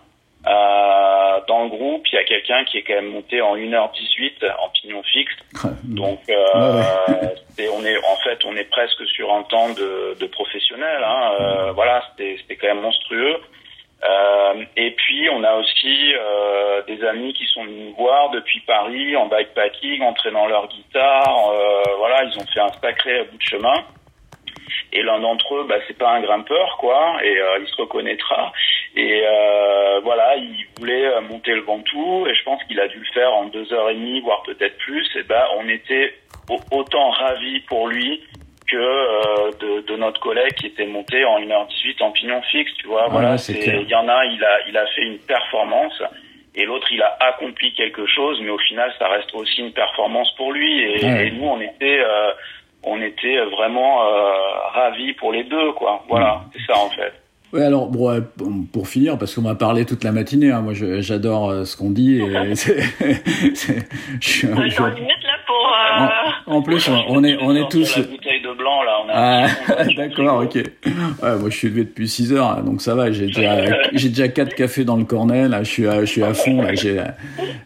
Euh, 0.47 1.39
dans 1.47 1.63
le 1.63 1.69
groupe, 1.69 2.07
il 2.11 2.15
y 2.15 2.17
a 2.17 2.23
quelqu'un 2.23 2.63
qui 2.65 2.77
est 2.77 2.83
quand 2.83 2.93
même 2.95 3.11
monté 3.11 3.41
en 3.41 3.55
1h18 3.57 4.45
en 4.59 4.69
pignon 4.69 5.03
fixe. 5.03 5.33
Donc, 5.83 6.19
euh, 6.29 6.81
c'est- 7.57 7.67
on 7.69 7.83
est 7.85 7.97
en 7.97 8.15
fait, 8.23 8.39
on 8.45 8.55
est 8.55 8.69
presque 8.69 9.05
sur 9.07 9.33
un 9.33 9.43
temps 9.43 9.69
de, 9.69 10.15
de 10.19 10.25
professionnel. 10.27 11.03
Hein. 11.03 11.31
Euh, 11.39 11.71
voilà, 11.73 12.03
c'était 12.17 12.55
quand 12.55 12.67
même 12.67 12.81
monstrueux. 12.81 13.37
Euh, 14.09 14.63
et 14.77 14.91
puis, 14.91 15.27
on 15.29 15.43
a 15.43 15.55
aussi 15.55 16.13
euh, 16.15 16.81
des 16.83 17.03
amis 17.03 17.33
qui 17.33 17.45
sont 17.47 17.65
venus 17.65 17.89
nous 17.89 17.95
voir 17.95 18.29
depuis 18.29 18.61
Paris 18.61 19.13
en 19.17 19.25
bikepacking, 19.27 20.01
entraînant 20.03 20.47
leur 20.47 20.67
guitare. 20.69 21.49
Euh, 21.51 21.83
voilà, 21.97 22.23
ils 22.23 22.37
ont 22.39 22.45
fait 22.53 22.61
un 22.61 22.71
sacré 22.81 23.25
bout 23.25 23.37
de 23.37 23.43
chemin. 23.43 23.83
Et 24.93 25.03
l'un 25.03 25.19
d'entre 25.19 25.53
eux, 25.55 25.65
bah, 25.67 25.75
c'est 25.87 25.97
pas 25.97 26.11
un 26.11 26.21
grimpeur, 26.21 26.77
quoi, 26.79 27.17
et 27.23 27.37
euh, 27.37 27.59
il 27.61 27.67
se 27.67 27.75
reconnaîtra. 27.75 28.53
Et 28.95 29.21
euh, 29.25 29.99
voilà, 30.03 30.35
il 30.35 30.65
voulait 30.79 31.05
euh, 31.07 31.21
monter 31.21 31.51
le 31.53 31.61
Ventoux, 31.61 32.25
et 32.27 32.33
je 32.33 32.43
pense 32.43 32.63
qu'il 32.65 32.79
a 32.79 32.87
dû 32.87 32.97
le 32.99 33.11
faire 33.13 33.31
en 33.33 33.45
deux 33.45 33.71
heures 33.73 33.89
et 33.89 33.93
demie, 33.95 34.19
voire 34.21 34.41
peut-être 34.43 34.77
plus. 34.79 35.07
Et 35.15 35.23
ben, 35.23 35.43
on 35.57 35.67
était 35.69 36.13
au- 36.49 36.77
autant 36.77 37.09
ravis 37.11 37.59
pour 37.61 37.87
lui 37.87 38.23
que 38.67 38.75
euh, 38.77 39.51
de, 39.59 39.81
de 39.81 39.95
notre 39.97 40.19
collègue 40.19 40.53
qui 40.53 40.67
était 40.67 40.85
monté 40.85 41.23
en 41.25 41.39
1h18 41.39 42.03
en 42.03 42.11
pignon 42.11 42.41
fixe, 42.43 42.71
tu 42.75 42.87
vois. 42.87 43.03
Ah 43.05 43.09
voilà, 43.09 43.35
il 43.83 43.89
y 43.89 43.95
en 43.95 44.07
a, 44.07 44.25
il 44.25 44.43
a, 44.43 44.59
il 44.67 44.77
a 44.77 44.85
fait 44.87 45.03
une 45.03 45.19
performance. 45.19 46.01
Et 46.55 46.65
l'autre, 46.65 46.87
il 46.91 47.01
a 47.01 47.15
accompli 47.21 47.73
quelque 47.73 48.05
chose, 48.07 48.39
mais 48.41 48.49
au 48.49 48.57
final, 48.57 48.91
ça 48.99 49.07
reste 49.07 49.33
aussi 49.35 49.61
une 49.61 49.71
performance 49.71 50.31
pour 50.35 50.51
lui. 50.51 50.81
Et, 50.83 51.05
Ouais. 51.05 51.27
et 51.27 51.31
nous, 51.31 51.45
on 51.47 51.61
était, 51.61 51.99
euh, 51.99 52.31
on 52.83 53.01
était 53.01 53.37
vraiment 53.45 54.03
euh, 54.03 54.31
ravis 54.73 55.13
pour 55.13 55.31
les 55.31 55.43
deux, 55.43 55.71
quoi. 55.73 56.03
Voilà, 56.09 56.41
c'est 56.53 56.61
ça 56.71 56.77
en 56.79 56.89
fait. 56.89 57.13
Ouais, 57.51 57.63
alors 57.63 57.87
bon, 57.87 58.21
pour- 58.37 58.87
finir, 58.87 59.17
parce 59.17 59.33
qu'on 59.33 59.41
m'a 59.41 59.55
parlé 59.55 59.83
toute 59.85 60.03
la 60.03 60.11
matinée, 60.11 60.51
hein, 60.51 60.61
moi 60.61 60.73
j'adore 60.73 61.49
euh, 61.49 61.65
ce 61.65 61.75
qu'on 61.75 61.89
dit. 61.89 62.17
Et 62.21 62.55
c'est- 62.55 62.83
c'est- 63.55 63.87
je 64.21 64.47
je- 64.47 64.51
en 64.51 64.59
euh, 64.87 66.07
en, 66.47 66.55
en 66.57 66.61
plus, 66.61 66.87
on, 67.07 67.23
est, 67.23 67.37
on 67.41 67.55
est 67.55 67.67
tous. 67.71 67.97
La 68.69 68.69
bouteille 68.69 68.69
de 68.69 68.69
blanc 68.69 68.83
là. 68.83 68.91
On 69.05 69.09
a 69.09 69.47
Ah, 69.77 69.85
d'accord, 69.97 70.43
ok. 70.43 70.55
Ouais, 70.55 71.37
moi 71.39 71.49
je 71.49 71.55
suis 71.55 71.69
levé 71.69 71.83
depuis 71.83 72.07
6 72.07 72.33
heures, 72.33 72.57
hein, 72.57 72.63
donc 72.65 72.81
ça 72.81 72.95
va. 72.95 73.11
J'ai 73.11 73.27
déjà, 73.27 73.65
j'ai 73.93 74.09
déjà 74.09 74.27
quatre 74.27 74.55
cafés 74.55 74.85
dans 74.85 74.97
le 74.97 75.05
cornet. 75.05 75.47
Là, 75.47 75.63
je 75.63 75.69
suis, 75.69 75.87
à, 75.87 76.01
je 76.01 76.05
suis 76.05 76.23
à 76.23 76.33
fond. 76.33 76.61
Là, 76.61 76.73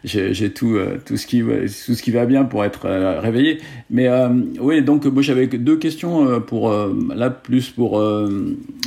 j'ai, 0.03 0.49
tout, 0.53 0.77
tout 1.05 1.17
ce 1.17 1.25
qui, 1.27 1.43
ouais, 1.43 1.65
tout 1.65 1.93
ce 1.95 2.01
qui 2.03 2.11
va 2.11 2.25
bien 2.25 2.43
pour 2.45 2.63
être 2.65 2.85
euh, 2.85 3.19
réveillé. 3.19 3.59
Mais 3.89 4.07
euh, 4.07 4.29
oui, 4.59 4.81
donc 4.81 5.05
moi 5.05 5.21
j'avais 5.21 5.47
deux 5.47 5.77
questions 5.77 6.27
euh, 6.27 6.39
pour 6.39 6.71
là 7.15 7.29
plus 7.29 7.69
pour 7.69 8.01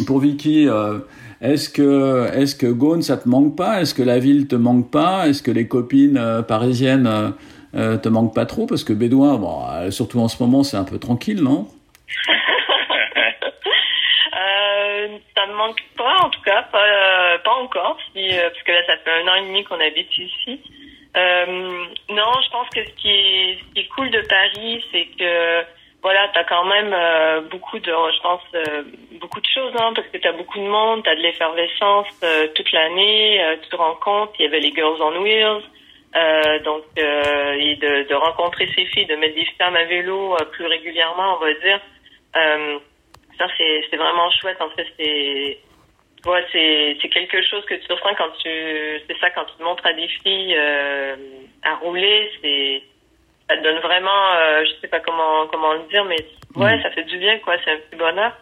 pour 0.07 0.19
Vicky. 0.21 0.69
est-ce 1.41 1.69
que, 1.69 2.27
est-ce 2.35 2.55
que 2.57 2.67
Gaune, 2.67 3.03
ça 3.03 3.17
te 3.17 3.29
manque 3.29 3.57
pas? 3.57 3.81
Est-ce 3.81 3.95
que 3.95 4.03
la 4.03 4.19
ville 4.19 4.47
te 4.47 4.57
manque 4.57 4.91
pas? 4.91 5.29
Est-ce 5.29 5.43
que 5.43 5.51
les 5.51 5.67
copines 5.69 6.17
euh, 6.17 6.43
parisiennes 6.43 7.09
euh, 7.75 7.97
te 7.99 8.09
manquent 8.09 8.35
pas 8.35 8.47
trop? 8.47 8.67
Parce 8.67 8.85
que 8.85 8.93
Bédouin, 8.93 9.37
bon, 9.37 9.59
surtout 9.91 10.19
en 10.21 10.29
ce 10.29 10.43
moment, 10.43 10.63
c'est 10.65 10.77
un 10.77 10.85
peu 10.85 10.99
tranquille, 10.99 11.43
non? 11.43 11.67
Euh, 14.35 15.19
ça 15.37 15.47
me 15.47 15.55
manque 15.55 15.83
pas, 15.97 16.17
en 16.25 16.31
tout 16.31 16.43
cas, 16.43 16.63
pas, 16.63 16.85
euh, 16.85 17.39
encore, 17.47 17.99
si, 18.13 18.39
euh, 18.39 18.51
parce 18.51 18.63
que 18.65 18.73
là, 18.73 18.85
ça 18.87 18.97
fait 18.99 19.11
un 19.11 19.29
an 19.29 19.35
et 19.37 19.43
demi 19.43 19.65
qu'on 19.65 19.81
habite 19.81 20.11
ici. 20.19 20.61
Euh, 21.17 21.87
non, 22.11 22.33
je 22.45 22.51
pense 22.51 22.69
que 22.71 22.85
ce 22.85 22.93
qui 22.97 23.11
est, 23.77 23.89
cool 23.95 24.11
de 24.11 24.21
Paris, 24.23 24.85
c'est 24.93 25.07
que 25.19 25.65
voilà, 26.03 26.29
t'as 26.35 26.45
quand 26.45 26.65
même 26.65 26.95
beaucoup 27.51 27.79
de, 27.79 27.91
je 27.91 28.21
pense, 28.21 28.43
beaucoup 29.21 29.41
de 29.41 29.47
choses, 29.47 29.73
hein, 29.79 29.93
parce 29.95 30.07
que 30.09 30.19
t'as 30.19 30.33
beaucoup 30.33 30.59
de 30.59 30.69
monde, 30.69 31.03
t'as 31.03 31.17
de 31.17 31.21
l'effervescence 31.21 32.07
toute 32.55 32.71
l'année, 32.73 33.43
tu 33.63 33.71
te 33.71 33.77
rencontres, 33.77 34.35
il 34.39 34.45
y 34.45 34.47
avait 34.47 34.61
les 34.61 34.73
Girls 34.73 35.01
on 35.01 35.21
Wheels, 35.23 35.63
donc 36.65 36.85
et 36.97 37.77
de, 37.77 38.15
rencontrer 38.15 38.69
ces 38.77 38.85
filles, 38.87 39.07
de 39.07 39.17
mettre 39.17 39.35
des 39.35 39.49
femmes 39.59 39.75
à 39.75 39.85
vélo 39.85 40.37
plus 40.53 40.67
régulièrement, 40.67 41.39
on 41.39 41.41
va 41.41 41.55
dire. 41.55 41.81
Euh, 42.35 42.79
ça 43.39 43.47
c'est 43.59 43.97
vraiment 43.97 44.31
chouette 44.41 44.61
en 44.61 44.71
fait 44.71 44.87
c'est 44.99 45.59
ouais 46.29 46.45
c'est 46.53 46.97
c'est 47.01 47.09
quelque 47.09 47.41
chose 47.43 47.65
que 47.67 47.75
tu 47.75 47.93
ressens 47.93 48.15
quand 48.17 48.31
tu 48.43 48.49
c'est 49.07 49.19
ça 49.21 49.31
quand 49.31 49.45
tu 49.57 49.63
montres 49.63 49.85
à 49.87 49.93
des 49.93 50.09
filles 50.09 50.55
euh, 50.59 51.17
à 51.63 51.75
rouler 51.77 52.31
c'est 52.43 52.83
ça 53.49 53.57
te 53.57 53.63
donne 53.63 53.79
vraiment 53.81 54.33
euh, 54.35 54.65
je 54.65 54.81
sais 54.81 54.89
pas 54.89 55.01
comment 55.01 55.47
comment 55.49 55.73
le 55.75 55.85
dire 55.91 56.05
mais 56.05 56.17
ouais 56.57 56.77
Mhm. 56.77 56.83
ça 56.83 56.91
fait 56.91 57.05
du 57.05 57.19
bien 57.19 57.39
quoi 57.41 57.55
c'est 57.65 57.73
un 57.73 57.77
petit 57.77 57.97
bonheur 57.97 58.33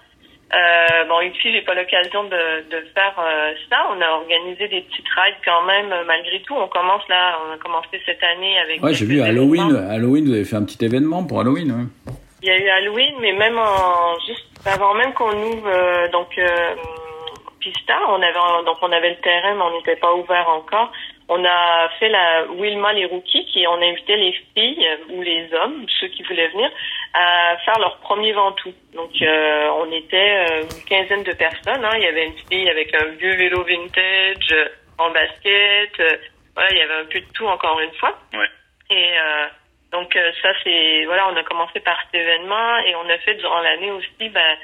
euh, 0.54 1.04
bon 1.08 1.20
ici 1.22 1.50
j'ai 1.52 1.62
pas 1.62 1.74
l'occasion 1.74 2.24
de 2.24 2.42
de 2.70 2.80
faire 2.94 3.14
euh, 3.18 3.52
ça 3.68 3.88
on 3.90 4.00
a 4.00 4.08
organisé 4.10 4.68
des 4.68 4.82
petites 4.82 5.08
rides 5.08 5.34
quand 5.44 5.62
même 5.62 5.92
malgré 6.06 6.40
tout 6.42 6.54
on 6.54 6.68
commence 6.68 7.02
là 7.08 7.38
on 7.48 7.52
a 7.52 7.58
commencé 7.58 8.00
cette 8.06 8.22
année 8.22 8.56
avec 8.60 8.82
Ouais, 8.82 8.94
j'ai 8.94 9.04
vu 9.06 9.20
Halloween. 9.20 9.74
Halloween, 9.90 10.26
vous 10.26 10.34
avez 10.34 10.44
fait 10.44 10.56
un 10.56 10.64
petit 10.64 10.84
événement 10.84 11.24
pour 11.24 11.40
Halloween. 11.40 11.70
Ouais. 11.72 12.12
Il 12.44 12.48
y 12.48 12.50
a 12.50 12.58
eu 12.58 12.68
Halloween, 12.68 13.14
mais 13.20 13.32
même 13.32 13.56
en 13.56 14.18
juste 14.26 14.44
avant 14.66 14.92
même 14.92 15.14
qu'on 15.14 15.32
ouvre 15.32 15.66
euh, 15.66 16.08
donc 16.08 16.36
euh, 16.36 16.74
Pista, 17.58 17.98
on 18.08 18.20
avait 18.20 18.34
donc 18.66 18.76
on 18.82 18.92
avait 18.92 19.12
le 19.12 19.20
terrain, 19.22 19.54
mais 19.54 19.62
on 19.62 19.70
n'était 19.70 19.96
pas 19.96 20.12
ouvert 20.12 20.46
encore. 20.50 20.92
On 21.30 21.42
a 21.42 21.88
fait 21.98 22.10
la 22.10 22.44
Wilma 22.50 22.92
les 22.92 23.06
rookies, 23.06 23.46
qui 23.46 23.66
on 23.66 23.80
invitait 23.80 24.18
les 24.18 24.32
filles 24.54 24.86
euh, 24.86 25.14
ou 25.14 25.22
les 25.22 25.54
hommes, 25.54 25.86
ceux 25.98 26.08
qui 26.08 26.22
voulaient 26.22 26.48
venir, 26.48 26.70
à 27.14 27.56
faire 27.64 27.78
leur 27.78 27.96
premier 28.00 28.34
ventoux. 28.34 28.74
Donc 28.92 29.12
euh, 29.22 29.68
on 29.78 29.90
était 29.90 30.60
une 30.60 30.84
quinzaine 30.84 31.22
de 31.22 31.32
personnes. 31.32 31.82
Hein. 31.82 31.92
Il 31.96 32.02
y 32.02 32.08
avait 32.08 32.26
une 32.26 32.38
fille 32.50 32.68
avec 32.68 32.94
un 32.94 33.06
vieux 33.18 33.36
vélo 33.36 33.64
vintage 33.64 34.54
en 34.98 35.10
basket. 35.12 35.96
voilà, 36.54 36.70
il 36.72 36.76
y 36.76 36.82
avait 36.82 37.00
un 37.00 37.06
peu 37.06 37.20
de 37.20 37.32
tout 37.32 37.46
encore 37.46 37.80
une 37.80 37.94
fois. 37.94 38.14
Ouais. 38.34 38.50
Et 38.90 39.14
donc 39.94 40.14
euh, 40.16 40.30
ça 40.42 40.48
c'est 40.62 41.04
voilà, 41.06 41.28
on 41.32 41.36
a 41.36 41.42
commencé 41.44 41.80
par 41.80 41.96
cet 42.04 42.20
événement 42.20 42.78
et 42.86 42.94
on 42.96 43.08
a 43.08 43.18
fait 43.24 43.34
durant 43.36 43.60
l'année 43.62 43.90
aussi 43.92 44.28
ben, 44.28 44.56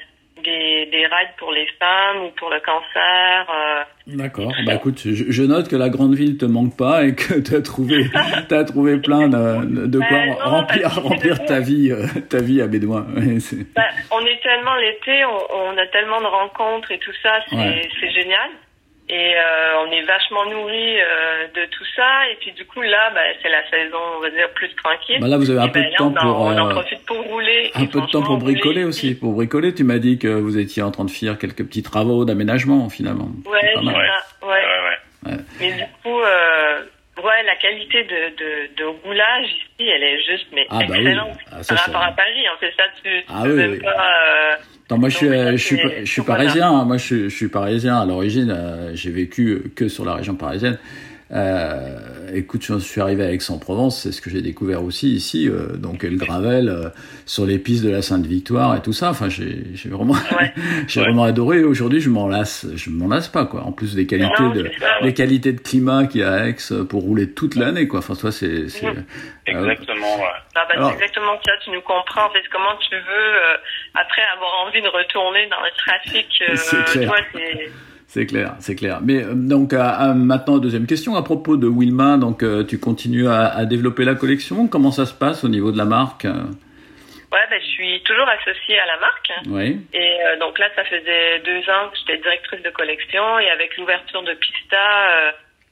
des, 0.43 0.87
des 0.91 1.05
rides 1.05 1.35
pour 1.37 1.51
les 1.51 1.67
femmes 1.79 2.23
ou 2.25 2.29
pour 2.31 2.49
le 2.49 2.59
cancer. 2.61 3.45
euh, 3.53 3.83
D'accord. 4.07 4.51
Bah 4.65 4.73
écoute, 4.75 4.99
je, 5.05 5.25
je 5.29 5.43
note 5.43 5.67
que 5.69 5.75
la 5.75 5.89
grande 5.89 6.15
ville 6.15 6.37
te 6.37 6.45
manque 6.45 6.75
pas 6.77 7.03
et 7.03 7.13
que 7.15 7.39
tu 7.39 7.53
as 7.55 7.61
trouvé, 7.61 8.05
t'as 8.49 8.63
trouvé 8.63 8.97
plein 8.97 9.27
de, 9.27 9.85
de 9.87 9.99
quoi 9.99 10.25
non, 10.25 10.35
remplir, 10.57 10.89
remplir 11.03 11.45
ta 11.45 11.59
vie, 11.59 11.91
euh, 11.91 12.05
ta 12.29 12.39
vie 12.39 12.61
à 12.61 12.67
Bédouin. 12.67 13.05
Ouais, 13.15 13.37
ben, 13.75 13.83
on 14.11 14.25
est 14.25 14.41
tellement 14.41 14.75
l'été, 14.75 15.23
on, 15.25 15.55
on 15.73 15.77
a 15.77 15.85
tellement 15.87 16.19
de 16.21 16.27
rencontres 16.27 16.91
et 16.91 16.97
tout 16.99 17.13
ça, 17.21 17.33
c'est 17.49 17.55
Ouais. 17.55 17.89
c'est 17.99 18.11
génial. 18.11 18.49
Et 19.13 19.35
euh, 19.35 19.83
on 19.85 19.91
est 19.91 20.03
vachement 20.03 20.45
nourri 20.45 20.99
euh, 21.01 21.47
de 21.53 21.65
tout 21.65 21.83
ça. 21.97 22.29
Et 22.31 22.35
puis 22.39 22.53
du 22.53 22.65
coup 22.65 22.81
là, 22.81 23.11
ben, 23.13 23.21
c'est 23.41 23.49
la 23.49 23.69
saison, 23.69 23.97
on 24.17 24.21
va 24.21 24.29
dire 24.29 24.49
plus 24.55 24.73
tranquille. 24.75 25.17
Bah 25.19 25.27
là, 25.27 25.37
vous 25.37 25.49
avez 25.49 25.59
un 25.59 25.65
Et 25.67 25.71
peu 25.71 25.79
ben, 25.81 25.85
de 25.87 25.91
là, 25.91 25.97
temps 25.97 26.13
on 26.15 26.17
en, 26.17 26.21
pour 26.33 26.41
on 26.41 26.57
en 26.57 26.67
euh, 26.67 26.71
profite 26.71 27.05
pour 27.05 27.17
rouler. 27.25 27.71
un 27.75 27.85
peu 27.87 27.99
de 28.01 28.05
temps 28.07 28.21
pour 28.23 28.37
bricoler 28.37 28.69
rouler 28.69 28.83
aussi. 28.85 29.13
Pour 29.15 29.33
bricoler, 29.33 29.73
tu 29.73 29.83
m'as 29.83 29.97
dit 29.99 30.17
que 30.17 30.29
vous 30.29 30.57
étiez 30.57 30.81
en 30.81 30.91
train 30.91 31.03
de 31.05 31.11
faire 31.11 31.37
quelques 31.37 31.65
petits 31.67 31.83
travaux 31.83 32.23
d'aménagement 32.23 32.89
finalement. 32.89 33.27
Ouais, 33.45 33.59
C'est 33.61 33.73
ça. 33.75 33.81
Ouais. 33.81 33.93
Ouais, 34.43 34.53
ouais. 35.27 35.43
la 37.45 37.55
qualité 37.55 38.03
de, 38.03 38.35
de, 38.37 38.75
de 38.77 38.85
roulage 39.03 39.45
ici, 39.45 39.89
elle 39.89 40.03
est 40.03 40.21
juste 40.23 40.47
mais 40.53 40.65
Ah, 40.69 40.79
bah 40.79 40.85
oui. 40.89 40.97
excellente 40.99 41.37
Ah, 41.51 41.63
ça, 41.63 41.75
par 41.75 41.85
rapport 41.85 42.03
à 42.03 42.11
Paris. 42.11 42.45
En 42.55 42.57
fait, 42.59 42.71
ça, 42.77 42.83
tu, 43.03 43.09
tu 43.09 43.25
Ah 43.29 43.41
peux 43.43 43.51
oui, 43.51 43.57
même 43.57 43.71
oui. 43.71 43.79
pas. 43.79 43.89
euh, 43.91 44.55
Attends, 44.91 44.99
moi 44.99 45.07
je 45.07 45.15
suis, 45.15 45.27
je 45.29 45.55
suis, 45.55 45.79
je 46.03 46.11
suis 46.11 46.21
parisien. 46.21 46.69
hein. 46.69 46.83
Moi 46.83 46.97
je 46.97 47.03
suis, 47.05 47.23
je 47.29 47.35
suis 47.35 47.47
parisien 47.47 47.97
à 47.97 48.05
l'origine. 48.05 48.51
euh, 48.53 48.91
J'ai 48.93 49.09
vécu 49.09 49.71
que 49.73 49.87
sur 49.87 50.03
la 50.03 50.15
région 50.15 50.35
parisienne. 50.35 50.77
Euh, 51.31 51.97
écoute, 52.33 52.63
je 52.65 52.77
suis 52.79 53.01
arrivé 53.01 53.23
à 53.23 53.31
Aix-en-Provence, 53.31 54.01
c'est 54.03 54.11
ce 54.11 54.21
que 54.21 54.29
j'ai 54.29 54.41
découvert 54.41 54.83
aussi 54.83 55.11
ici. 55.13 55.47
euh, 55.49 55.75
donc 55.77 56.03
le 56.03 56.15
gravel 56.15 56.69
euh, 56.69 56.89
sur 57.25 57.45
les 57.45 57.57
pistes 57.59 57.83
de 57.83 57.89
la 57.89 58.01
Sainte-Victoire 58.01 58.75
et 58.75 58.81
tout 58.81 58.93
ça. 58.93 59.09
Enfin, 59.09 59.29
j'ai 59.29 59.63
vraiment, 59.85 60.13
Ouais. 60.13 60.53
j'ai 60.87 60.99
Ouais. 60.99 61.05
vraiment 61.07 61.23
adoré. 61.23 61.63
Aujourd'hui, 61.63 61.99
je 62.01 62.09
m'en 62.09 62.27
lasse, 62.27 62.65
je 62.75 62.89
m'en 62.89 63.07
lasse 63.07 63.27
pas 63.27 63.45
quoi. 63.45 63.63
En 63.63 63.71
plus 63.71 63.95
des 63.95 64.05
qualités 64.05 64.41
Non, 64.43 64.49
de, 64.51 64.63
c'est 64.73 64.79
ça, 64.79 64.85
ouais. 64.99 65.05
les 65.07 65.13
qualités 65.13 65.53
de 65.53 65.59
climat 65.61 66.05
qu'il 66.07 66.21
y 66.21 66.23
a 66.23 66.31
à 66.33 66.47
Aix 66.47 66.55
euh, 66.71 66.83
pour 66.83 67.01
rouler 67.03 67.31
toute 67.31 67.55
l'année 67.55 67.87
quoi. 67.87 67.99
Enfin, 67.99 68.15
toi, 68.15 68.31
c'est, 68.31 68.67
c'est, 68.69 68.85
Mhm. 68.87 69.03
Exactement, 69.47 70.17
ouais. 70.17 70.23
Ah 70.55 70.65
bah, 70.67 70.75
Alors- 70.75 70.89
c'est 70.89 70.95
exactement 70.95 71.33
ça, 71.45 71.51
tu 71.63 71.71
nous 71.71 71.81
comprends. 71.81 72.25
En 72.27 72.29
fait, 72.31 72.43
comment 72.51 72.75
tu 72.89 72.95
veux, 72.95 73.01
euh, 73.01 73.57
après 73.95 74.21
avoir 74.35 74.65
envie 74.67 74.81
de 74.81 74.87
retourner 74.87 75.47
dans 75.49 75.61
le 75.61 75.71
trafic, 75.77 76.27
euh, 76.49 76.55
C'est 76.55 77.05
c'est... 78.13 78.25
Clair, 78.27 78.55
c'est 78.59 78.75
clair. 78.75 78.99
Mais 79.01 79.23
euh, 79.23 79.33
donc 79.33 79.73
à- 79.73 79.91
à- 79.95 80.13
maintenant 80.13 80.57
deuxième 80.57 80.85
question 80.85 81.15
à 81.15 81.23
propos 81.23 81.57
de 81.57 81.67
Wilma. 81.67 82.17
Donc 82.17 82.43
euh, 82.43 82.63
tu 82.63 82.79
continues 82.79 83.27
à, 83.27 83.47
à 83.47 83.65
développer 83.65 84.03
la 84.05 84.15
collection. 84.15 84.67
Comment 84.67 84.91
ça 84.91 85.05
se 85.05 85.13
passe 85.13 85.43
au 85.43 85.49
niveau 85.49 85.71
de 85.71 85.77
la 85.77 85.85
marque? 85.85 86.25
Euh, 86.25 86.43
Ouais, 87.33 87.39
bah, 87.49 87.55
je 87.61 87.65
suis 87.65 88.03
toujours 88.03 88.27
associée 88.27 88.77
à 88.77 88.85
la 88.87 88.97
marque. 88.99 89.31
Oui. 89.47 89.79
Et 89.93 90.17
euh, 90.25 90.37
donc 90.43 90.59
là, 90.59 90.67
ça 90.75 90.83
faisait 90.83 91.39
deux 91.39 91.63
ans 91.71 91.87
que 91.89 91.95
j'étais 91.99 92.21
directrice 92.21 92.61
de 92.61 92.69
collection. 92.71 93.23
Et 93.39 93.49
avec 93.49 93.77
l'ouverture 93.77 94.21
de 94.23 94.33
Pista, 94.33 94.75
euh, 95.11 95.31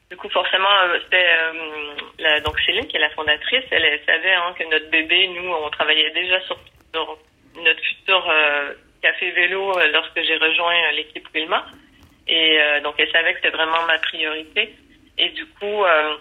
du 0.10 0.16
coup, 0.16 0.30
forcément, 0.30 0.72
euh, 0.88 0.98
euh, 1.14 2.40
donc 2.46 2.58
Céline, 2.66 2.88
qui 2.88 2.96
est 2.96 3.02
la 3.02 3.10
fondatrice, 3.10 3.66
elle, 3.72 3.84
elle 3.84 4.00
savait 4.06 4.34
hein, 4.36 4.56
que 4.58 4.64
notre 4.72 4.90
bébé, 4.90 5.28
nous, 5.36 5.52
on 5.52 5.70
travaillait 5.70 6.12
déjà 6.12 6.40
sur, 6.48 6.58
sur 6.94 7.18
notre 7.62 7.82
futur 7.82 8.24
euh, 8.32 8.72
café 9.02 9.30
vélo 9.32 9.78
euh, 9.78 9.88
lorsque 9.92 10.16
j'ai 10.16 10.38
rejoint 10.38 10.72
euh, 10.74 10.96
l'équipe 10.96 11.28
Wilma. 11.36 11.66
Et 12.28 12.60
euh, 12.62 12.82
donc, 12.82 12.96
elle 12.98 13.12
savait 13.12 13.34
que 13.34 13.40
c'était 13.42 13.56
vraiment 13.58 13.84
ma 13.88 13.98
priorité. 14.00 14.76
Et 15.18 15.30
du 15.30 15.46
coup, 15.46 15.84
euh, 15.84 16.16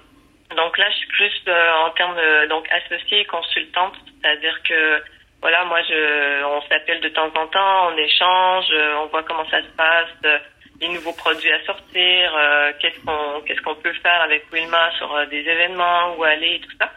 donc 0.57 0.79
là, 0.79 0.89
je 0.91 0.97
suis 0.97 1.09
plus 1.09 1.43
euh, 1.49 1.73
en 1.85 1.91
termes 1.91 2.17
de 2.17 2.49
donc 2.49 2.67
associée 2.71 3.21
et 3.21 3.25
consultante, 3.27 3.95
c'est-à-dire 4.21 4.63
que 4.63 5.03
voilà, 5.41 5.65
moi, 5.65 5.81
je, 5.83 6.45
on 6.45 6.61
s'appelle 6.63 7.01
de 7.01 7.09
temps 7.11 7.31
en 7.37 7.47
temps, 7.47 7.93
on 7.93 7.97
échange, 7.97 8.67
euh, 8.73 8.97
on 9.03 9.07
voit 9.07 9.23
comment 9.23 9.49
ça 9.51 9.63
se 9.63 9.69
passe, 9.77 10.09
euh, 10.25 10.39
les 10.81 10.89
nouveaux 10.89 11.13
produits 11.13 11.53
à 11.53 11.63
sortir, 11.65 12.35
euh, 12.37 12.73
qu'est-ce 12.81 12.99
qu'on 13.05 13.41
qu'est-ce 13.43 13.61
qu'on 13.61 13.77
peut 13.77 13.93
faire 13.95 14.21
avec 14.23 14.47
Wilma 14.53 14.91
sur 14.99 15.15
euh, 15.15 15.27
des 15.27 15.41
événements, 15.41 16.17
où 16.17 16.25
aller 16.25 16.57
et 16.57 16.61
tout 16.61 16.77
ça. 16.81 16.91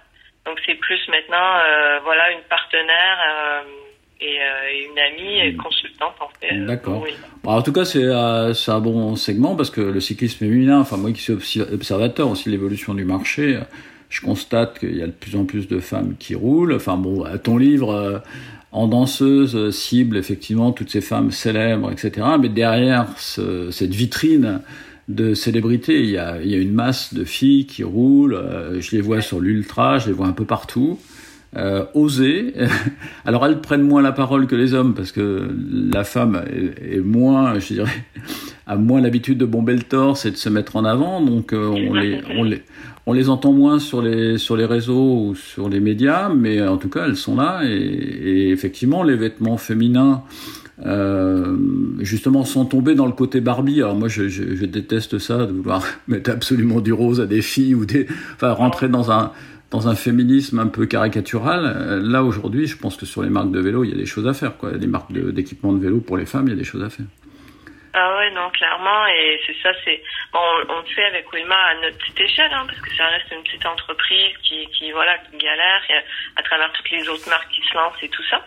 Donc 0.46 0.60
c'est 0.66 0.76
plus 0.76 1.08
maintenant, 1.10 1.60
euh, 1.60 2.00
voilà, 2.04 2.32
une 2.32 2.42
partenaire 2.44 3.20
euh, 3.30 3.62
et, 4.22 4.26
euh, 4.40 4.92
une 4.92 5.00
amie 5.00 5.56
consultante 5.58 6.14
en 6.20 6.30
fait. 6.40 6.56
D'accord. 6.66 7.06
Bon, 7.44 7.52
en 7.52 7.62
tout 7.62 7.72
cas, 7.74 7.86
c'est 7.86 8.04
euh, 8.04 8.54
c'est 8.54 8.72
un 8.72 8.80
bon 8.80 9.16
segment 9.16 9.56
parce 9.56 9.70
que 9.70 9.82
le 9.82 10.00
cyclisme 10.00 10.38
féminin, 10.40 10.80
enfin 10.80 10.98
moi 10.98 11.12
qui 11.12 11.22
suis 11.22 11.34
observateur 11.62 12.30
aussi 12.30 12.46
de 12.46 12.52
l'évolution 12.52 12.94
du 12.94 13.04
marché, 13.04 13.56
euh, 13.56 13.62
je 14.10 14.22
constate 14.22 14.80
qu'il 14.80 14.96
y 14.98 15.02
a 15.02 15.08
de 15.08 15.12
plus 15.12 15.36
en 15.36 15.46
plus 15.46 15.68
de 15.68 15.80
femmes 15.80 16.16
qui 16.20 16.36
roulent. 16.36 16.74
Enfin 16.74 16.98
bon, 16.98 17.24
ton 17.44 17.58
livre 17.58 17.92
euh, 17.94 18.20
en 18.72 18.88
danseuse 18.88 19.70
cible 19.72 20.18
effectivement 20.18 20.72
toutes 20.72 20.90
ces 20.92 21.02
femmes 21.02 21.32
célèbres, 21.32 21.92
etc. 21.92 22.28
Mais 22.40 22.50
derrière 22.50 23.08
ce- 23.18 23.70
cette 23.72 23.94
vitrine 23.94 24.62
de 25.10 25.34
célébrité, 25.34 26.00
il 26.00 26.10
y, 26.12 26.18
a, 26.18 26.40
il 26.42 26.50
y 26.50 26.54
a 26.56 26.58
une 26.58 26.72
masse 26.72 27.14
de 27.14 27.26
filles 27.26 27.66
qui 27.66 27.84
roulent. 27.84 28.40
je 28.80 28.96
les 28.96 29.02
vois 29.02 29.22
sur 29.22 29.42
l'ultra, 29.42 29.98
je 29.98 30.08
les 30.08 30.14
vois 30.14 30.28
un 30.28 30.32
peu 30.32 30.46
partout. 30.46 31.00
Euh, 31.58 31.84
oser. 31.94 32.54
Alors 33.26 33.46
elles 33.46 33.60
prennent 33.60 33.82
moins 33.82 34.02
la 34.02 34.14
parole 34.14 34.48
que 34.48 34.56
les 34.56 34.74
hommes 34.74 34.94
parce 34.94 35.12
que 35.12 35.50
la 35.92 36.06
femme 36.06 36.42
est, 36.50 36.96
est 36.96 37.02
moins, 37.02 37.60
je 37.60 37.74
dirais, 37.74 38.06
a 38.68 38.78
moins 38.78 39.02
l'habitude 39.02 39.38
de 39.38 39.44
bomber 39.46 39.74
le 39.74 39.82
torse 39.82 40.26
et 40.26 40.32
de 40.32 40.38
se 40.38 40.48
mettre 40.48 40.78
en 40.78 40.86
avant. 40.86 41.20
Donc 41.20 41.52
euh, 41.52 41.68
on 41.68 41.94
les, 41.94 42.22
on 42.38 42.44
les, 42.44 42.62
on 43.06 43.12
les 43.12 43.28
entend 43.28 43.52
moins 43.52 43.80
sur 43.80 44.02
les 44.02 44.38
sur 44.38 44.56
les 44.56 44.64
réseaux 44.64 45.26
ou 45.26 45.36
sur 45.36 45.68
les 45.68 45.82
médias, 45.82 46.30
mais 46.30 46.66
en 46.66 46.78
tout 46.78 46.88
cas 46.88 47.06
elles 47.06 47.18
sont 47.18 47.36
là 47.36 47.64
et, 47.66 47.70
et 47.70 48.52
effectivement 48.52 49.04
les 49.04 49.18
vêtements 49.18 49.58
féminins. 49.58 50.24
Euh, 50.84 51.58
justement 52.00 52.44
sans 52.44 52.66
tomber 52.66 52.96
dans 52.96 53.06
le 53.06 53.12
côté 53.12 53.40
Barbie. 53.40 53.82
Alors 53.82 53.96
moi 53.96 54.08
je, 54.08 54.30
je, 54.30 54.56
je 54.56 54.66
déteste 54.66 55.20
ça 55.20 55.46
de 55.46 55.52
vouloir 55.52 55.84
mettre 56.08 56.32
absolument 56.32 56.80
du 56.80 56.94
rose 56.94 57.20
à 57.20 57.28
des 57.28 57.42
filles 57.42 57.76
ou 57.76 57.86
des, 57.86 58.08
enfin 58.36 58.54
rentrer 58.54 58.88
dans 58.88 59.12
un 59.12 59.32
dans 59.72 59.88
un 59.88 59.96
féminisme 59.96 60.60
un 60.60 60.68
peu 60.68 60.86
caricatural. 60.86 61.64
Euh, 61.66 62.00
Là 62.04 62.24
aujourd'hui, 62.24 62.68
je 62.68 62.78
pense 62.78 62.98
que 62.98 63.06
sur 63.06 63.24
les 63.24 63.30
marques 63.30 63.52
de 63.52 63.60
vélo, 63.60 63.84
il 63.84 63.92
y 63.92 63.94
a 63.94 63.98
des 63.98 64.06
choses 64.06 64.28
à 64.28 64.34
faire. 64.34 64.58
Quoi. 64.58 64.72
Les 64.74 64.88
marques 64.88 65.12
d'équipement 65.12 65.74
de, 65.74 65.82
vélo 65.82 66.02
pour 66.02 66.18
les 66.18 66.26
femmes, 66.26 66.48
il 66.48 66.52
y 66.52 66.54
a 66.54 66.60
des 66.60 66.66
choses 66.66 66.84
à 66.84 66.90
faire. 66.90 67.06
Ah 67.94 68.18
ouais, 68.18 68.32
non, 68.32 68.50
clairement, 68.52 69.06
et 69.08 69.38
c'est 69.46 69.56
ça, 69.62 69.70
c'est 69.84 70.02
on, 70.34 70.80
le 70.80 70.88
fait 70.96 71.04
avec 71.04 71.30
Wilma 71.34 71.56
à 71.56 71.76
notre 71.76 71.98
petite 71.98 72.22
échelle, 72.22 72.52
hein, 72.54 72.64
parce 72.66 72.80
que 72.80 72.96
ça 72.96 73.06
reste 73.08 73.30
une 73.34 73.44
petite 73.44 73.66
entreprise 73.66 74.32
qui, 74.44 74.66
qui 74.68 74.92
voilà, 74.92 75.18
galère 75.34 75.82
à, 76.38 76.44
travers 76.44 76.72
toutes 76.72 76.90
les 76.90 77.10
autres 77.10 77.28
marques 77.28 77.52
qui 77.52 77.62
se 77.62 77.74
lancent 77.74 78.02
et 78.02 78.08
tout 78.08 78.24
ça. 78.30 78.46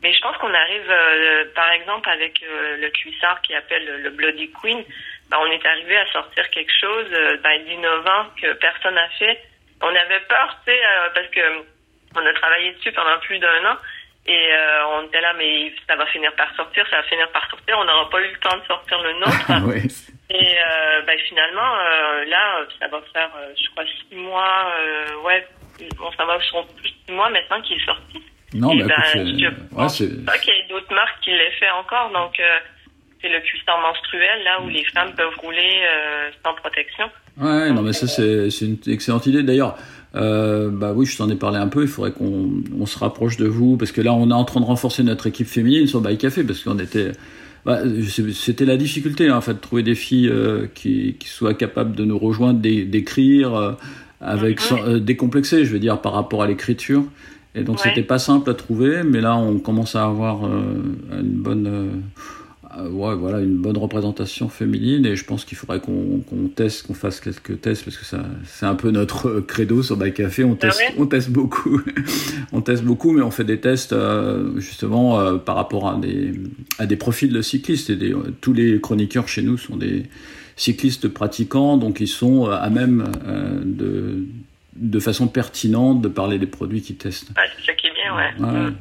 Mais 0.00 0.12
je 0.12 0.20
pense 0.20 0.36
qu'on 0.36 0.54
arrive, 0.54 0.88
euh, 0.88 1.44
par 1.56 1.70
exemple, 1.72 2.08
avec 2.08 2.40
euh, 2.44 2.76
le 2.76 2.88
cuissard 2.90 3.42
qui 3.42 3.54
appelle 3.54 4.02
le 4.02 4.10
Bloody 4.10 4.52
Queen, 4.62 4.84
ben, 5.28 5.38
on 5.40 5.46
est 5.46 5.66
arrivé 5.66 5.96
à 5.96 6.06
sortir 6.12 6.48
quelque 6.50 6.72
chose 6.80 7.10
ben, 7.42 7.64
d'innovant 7.64 8.26
que 8.40 8.52
personne 8.54 8.94
n'a 8.94 9.08
fait. 9.18 9.40
On 9.82 9.88
avait 9.94 10.20
peur, 10.28 10.56
tu 10.66 10.72
sais, 10.72 10.78
euh, 10.80 11.08
parce 11.14 11.28
que 11.28 11.40
on 12.16 12.24
a 12.26 12.32
travaillé 12.34 12.72
dessus 12.74 12.92
pendant 12.92 13.18
plus 13.20 13.38
d'un 13.38 13.64
an. 13.66 13.76
Et 14.26 14.52
euh, 14.54 14.86
on 14.94 15.02
était 15.06 15.20
là, 15.20 15.34
mais 15.36 15.70
ça 15.86 15.96
va 15.96 16.06
finir 16.06 16.34
par 16.34 16.54
sortir, 16.56 16.86
ça 16.88 16.96
va 16.96 17.02
finir 17.02 17.28
par 17.32 17.48
sortir. 17.50 17.76
On 17.78 17.84
n'aura 17.84 18.08
pas 18.08 18.20
eu 18.22 18.30
le 18.32 18.38
temps 18.38 18.56
de 18.56 18.64
sortir 18.64 18.98
le 19.02 19.12
nôtre. 19.14 19.66
ouais. 19.68 19.82
Et 20.30 20.58
euh, 20.58 21.02
ben, 21.02 21.18
finalement, 21.28 21.76
euh, 21.76 22.24
là, 22.24 22.64
ça 22.80 22.88
va 22.88 23.02
faire, 23.12 23.30
euh, 23.36 23.52
je 23.62 23.68
crois, 23.72 23.84
six 23.84 24.14
mois. 24.16 24.72
Euh, 24.80 25.16
ouais, 25.24 25.46
bon, 25.98 26.10
ça 26.12 26.24
va 26.24 26.40
sur 26.40 26.66
plus 26.68 26.84
de 26.90 26.94
six 27.06 27.12
mois 27.12 27.28
maintenant 27.28 27.60
qu'il 27.60 27.76
est 27.78 27.84
sorti. 27.84 28.22
Non, 28.54 28.72
mais 28.74 28.84
ben, 28.84 28.94
c'est- 29.12 29.18
je 29.26 29.46
ouais, 29.48 29.52
pense 29.76 29.98
c'est- 29.98 30.24
pas 30.24 30.38
qu'il 30.38 30.54
y 30.54 30.58
ait 30.58 30.68
d'autres 30.68 30.94
marques 30.94 31.20
qui 31.20 31.30
l'aient 31.30 31.50
fait 31.58 31.70
encore. 31.70 32.08
Donc, 32.10 32.40
euh, 32.40 32.58
c'est 33.20 33.28
le 33.28 33.40
cuissard 33.40 33.78
menstruel, 33.80 34.42
là 34.44 34.60
où 34.62 34.68
les 34.68 34.84
femmes 34.84 35.14
peuvent 35.14 35.36
rouler 35.38 35.82
euh, 35.84 36.30
sans 36.42 36.54
protection. 36.54 37.10
Ouais, 37.40 37.72
non, 37.72 37.82
mais 37.82 37.92
ça, 37.92 38.06
c'est 38.06 38.48
une 38.64 38.76
excellente 38.86 39.26
idée. 39.26 39.42
D'ailleurs, 39.42 39.76
euh, 40.14 40.70
bah 40.70 40.92
oui, 40.94 41.04
je 41.06 41.16
t'en 41.16 41.28
ai 41.28 41.34
parlé 41.34 41.58
un 41.58 41.66
peu. 41.68 41.82
Il 41.82 41.88
faudrait 41.88 42.12
qu'on 42.12 42.50
on 42.78 42.86
se 42.86 42.98
rapproche 42.98 43.36
de 43.36 43.46
vous 43.46 43.76
parce 43.76 43.90
que 43.92 44.00
là, 44.00 44.14
on 44.14 44.30
est 44.30 44.34
en 44.34 44.44
train 44.44 44.60
de 44.60 44.64
renforcer 44.66 45.02
notre 45.02 45.26
équipe 45.26 45.48
féminine 45.48 45.86
sur 45.86 46.00
Bike 46.00 46.20
Café 46.20 46.44
parce 46.44 46.60
qu'on 46.62 46.78
était. 46.78 47.10
bah, 47.66 47.80
C'était 48.32 48.64
la 48.64 48.76
difficulté, 48.76 49.28
hein, 49.28 49.36
en 49.36 49.40
fait, 49.40 49.54
de 49.54 49.58
trouver 49.58 49.82
des 49.82 49.96
filles 49.96 50.28
euh, 50.28 50.66
qui, 50.74 51.16
qui 51.18 51.28
soient 51.28 51.54
capables 51.54 51.96
de 51.96 52.04
nous 52.04 52.18
rejoindre, 52.18 52.60
d'é- 52.60 52.84
d'écrire 52.84 53.54
euh, 53.54 53.72
avec 54.20 54.60
sans- 54.60 54.82
euh, 54.86 55.00
décomplexé, 55.00 55.64
je 55.64 55.72
veux 55.72 55.80
dire, 55.80 56.00
par 56.00 56.12
rapport 56.12 56.42
à 56.42 56.46
l'écriture. 56.46 57.02
Et 57.56 57.62
donc, 57.64 57.76
Ouais. 57.76 57.82
c'était 57.84 58.02
pas 58.06 58.18
simple 58.20 58.48
à 58.50 58.54
trouver, 58.54 59.02
mais 59.04 59.20
là, 59.20 59.36
on 59.36 59.58
commence 59.58 59.96
à 59.96 60.04
avoir 60.04 60.44
euh, 60.46 60.62
une 61.20 61.30
bonne. 61.42 62.02
Euh, 62.78 62.88
ouais, 62.88 63.14
voilà, 63.14 63.40
une 63.40 63.56
bonne 63.56 63.76
représentation 63.76 64.48
féminine 64.48 65.06
et 65.06 65.16
je 65.16 65.24
pense 65.24 65.44
qu'il 65.44 65.56
faudrait 65.56 65.80
qu'on 65.80 66.48
teste, 66.54 66.86
qu'on 66.86 66.94
fasse 66.94 67.20
quelques 67.20 67.60
tests 67.60 67.84
parce 67.84 67.96
que 67.96 68.04
ça, 68.04 68.24
c'est 68.44 68.66
un 68.66 68.74
peu 68.74 68.90
notre 68.90 69.28
euh, 69.28 69.40
credo 69.40 69.82
sur 69.82 69.96
Bike 69.96 70.14
Café. 70.14 70.44
On 70.44 70.54
teste, 70.54 70.80
ouais? 70.80 70.94
on 70.98 71.06
teste 71.06 71.30
beaucoup, 71.30 71.80
on 72.52 72.60
teste 72.60 72.82
beaucoup, 72.82 73.12
mais 73.12 73.22
on 73.22 73.30
fait 73.30 73.44
des 73.44 73.60
tests 73.60 73.92
euh, 73.92 74.58
justement 74.58 75.20
euh, 75.20 75.36
par 75.36 75.56
rapport 75.56 75.88
à 75.88 75.96
des 75.96 76.34
à 76.78 76.86
des 76.86 76.96
profils 76.96 77.32
de 77.32 77.42
cyclistes 77.42 77.90
et 77.90 77.96
des, 77.96 78.14
tous 78.40 78.52
les 78.52 78.80
chroniqueurs 78.80 79.28
chez 79.28 79.42
nous 79.42 79.56
sont 79.58 79.76
des 79.76 80.04
cyclistes 80.56 81.08
pratiquants, 81.08 81.76
donc 81.76 82.00
ils 82.00 82.08
sont 82.08 82.46
à 82.46 82.70
même 82.70 83.04
de 83.64 84.24
de 84.76 84.98
façon 84.98 85.28
pertinente 85.28 86.00
de 86.00 86.08
parler 86.08 86.38
des 86.38 86.46
produits 86.46 86.82
qu'ils 86.82 86.96
testent. 86.96 87.30
Ouais, 87.30 87.44
c'est 87.58 87.66
ça 87.66 87.72
qui 87.74 87.86
est 87.86 87.92
bien, 87.92 88.16
ouais. 88.16 88.66
Ouais. 88.66 88.72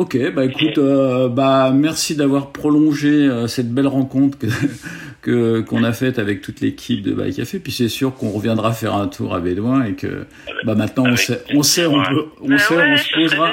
Ok, 0.00 0.16
bah 0.34 0.46
écoute, 0.46 0.78
euh, 0.78 1.28
bah 1.28 1.72
merci 1.74 2.16
d'avoir 2.16 2.52
prolongé 2.52 3.08
euh, 3.28 3.46
cette 3.48 3.70
belle 3.70 3.86
rencontre 3.86 4.38
que 4.38 4.46
que 5.20 5.60
qu'on 5.60 5.84
a 5.84 5.92
faite 5.92 6.18
avec 6.18 6.40
toute 6.40 6.62
l'équipe 6.62 7.02
de 7.02 7.12
Bike 7.12 7.36
Café. 7.36 7.58
Puis 7.58 7.70
c'est 7.70 7.90
sûr 7.90 8.14
qu'on 8.14 8.30
reviendra 8.30 8.72
faire 8.72 8.94
un 8.94 9.08
tour 9.08 9.34
à 9.34 9.40
Bédouin 9.40 9.84
et 9.84 9.92
que 9.92 10.24
bah 10.64 10.74
maintenant 10.74 11.04
on 11.06 11.16
sait, 11.16 11.42
on 11.54 11.62
sait, 11.62 11.84
on 11.84 12.02
peut, 12.02 12.24
on 12.40 12.48
Ben 12.48 12.56
sait, 12.56 12.74
ouais, 12.76 12.92
on 12.94 12.96
se 12.96 13.12
posera. 13.12 13.50
euh, 13.50 13.52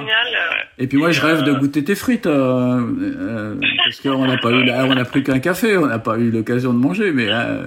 Et 0.79 0.87
puis 0.87 0.97
moi 0.97 1.11
je 1.11 1.19
rêve 1.19 1.43
de 1.43 1.51
goûter 1.51 1.83
tes 1.83 1.95
frites 1.95 2.27
euh, 2.27 2.79
euh, 3.01 3.55
parce 3.83 3.99
qu'on 3.99 4.25
n'a 4.25 4.37
pas 4.37 4.51
eu, 4.51 4.71
on 4.71 4.95
n'a 4.95 5.03
pris 5.03 5.23
qu'un 5.23 5.39
café, 5.39 5.75
on 5.77 5.87
n'a 5.87 5.99
pas 5.99 6.17
eu 6.17 6.31
l'occasion 6.31 6.71
de 6.71 6.79
manger, 6.79 7.11
mais 7.11 7.27
euh, 7.29 7.63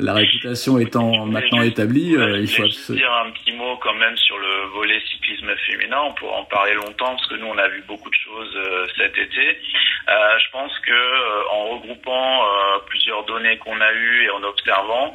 la 0.00 0.14
réputation 0.14 0.78
étant 0.78 1.26
maintenant 1.26 1.62
établie, 1.62 2.16
Ouais, 2.16 2.22
euh, 2.22 2.38
il 2.40 2.48
faut 2.48 2.64
absolument. 2.64 3.04
dire 3.04 3.12
un 3.26 3.30
petit 3.30 3.52
mot 3.52 3.76
quand 3.76 3.94
même 3.94 4.16
sur 4.16 4.38
le 4.38 4.66
volet 4.74 5.00
cyclisme 5.10 5.54
féminin. 5.66 5.98
On 6.06 6.12
pourra 6.14 6.36
en 6.38 6.44
parler 6.44 6.74
longtemps 6.74 7.14
parce 7.16 7.26
que 7.26 7.34
nous 7.36 7.46
on 7.46 7.58
a 7.58 7.68
vu 7.68 7.82
beaucoup 7.86 8.08
de 8.10 8.14
choses 8.14 8.54
euh, 8.56 8.86
cet 8.96 9.16
été. 9.18 9.58
Euh, 10.08 10.38
je 10.44 10.50
pense 10.50 10.76
que 10.80 10.92
euh, 10.92 11.42
en 11.52 11.68
regroupant 11.70 12.42
plusieurs 12.86 13.24
données 13.26 13.58
qu'on 13.58 13.80
a 13.80 13.92
eues 13.92 14.24
et 14.24 14.30
en 14.30 14.42
observant, 14.42 15.14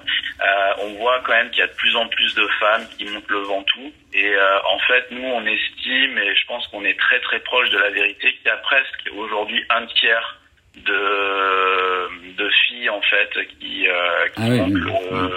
on 0.82 0.94
voit 0.96 1.20
quand 1.26 1.34
même 1.34 1.50
qu'il 1.50 1.60
y 1.60 1.64
a 1.64 1.68
de 1.68 1.76
plus 1.76 1.96
en 1.96 2.08
plus 2.08 2.34
de 2.36 2.48
femmes 2.60 2.86
qui 2.98 3.06
montent 3.06 3.30
le 3.30 3.40
Ventoux. 3.40 3.92
Et 4.14 4.34
en 4.70 4.80
fait, 4.88 5.08
nous 5.12 5.24
on 5.24 5.46
estime 5.46 6.18
et 6.18 6.36
je 6.36 6.46
pense 6.48 6.68
qu'on 6.68 6.84
est 6.86 6.98
très 7.00 7.20
très 7.22 7.40
proche 7.40 7.70
de 7.70 7.78
la 7.78 7.90
vérité 7.90 8.34
qu'il 8.34 8.46
y 8.46 8.50
a 8.50 8.58
presque 8.58 9.10
aujourd'hui 9.18 9.64
un 9.70 9.86
tiers 9.88 10.40
de 10.84 12.36
de 12.38 12.50
filles 12.68 12.90
en 12.90 13.02
fait 13.02 13.30
qui, 13.60 13.88
euh, 13.88 13.94
qui 14.36 14.42
Ah 14.42 14.48
oui, 14.50 14.72
le, 14.72 14.86
oui. 14.86 15.30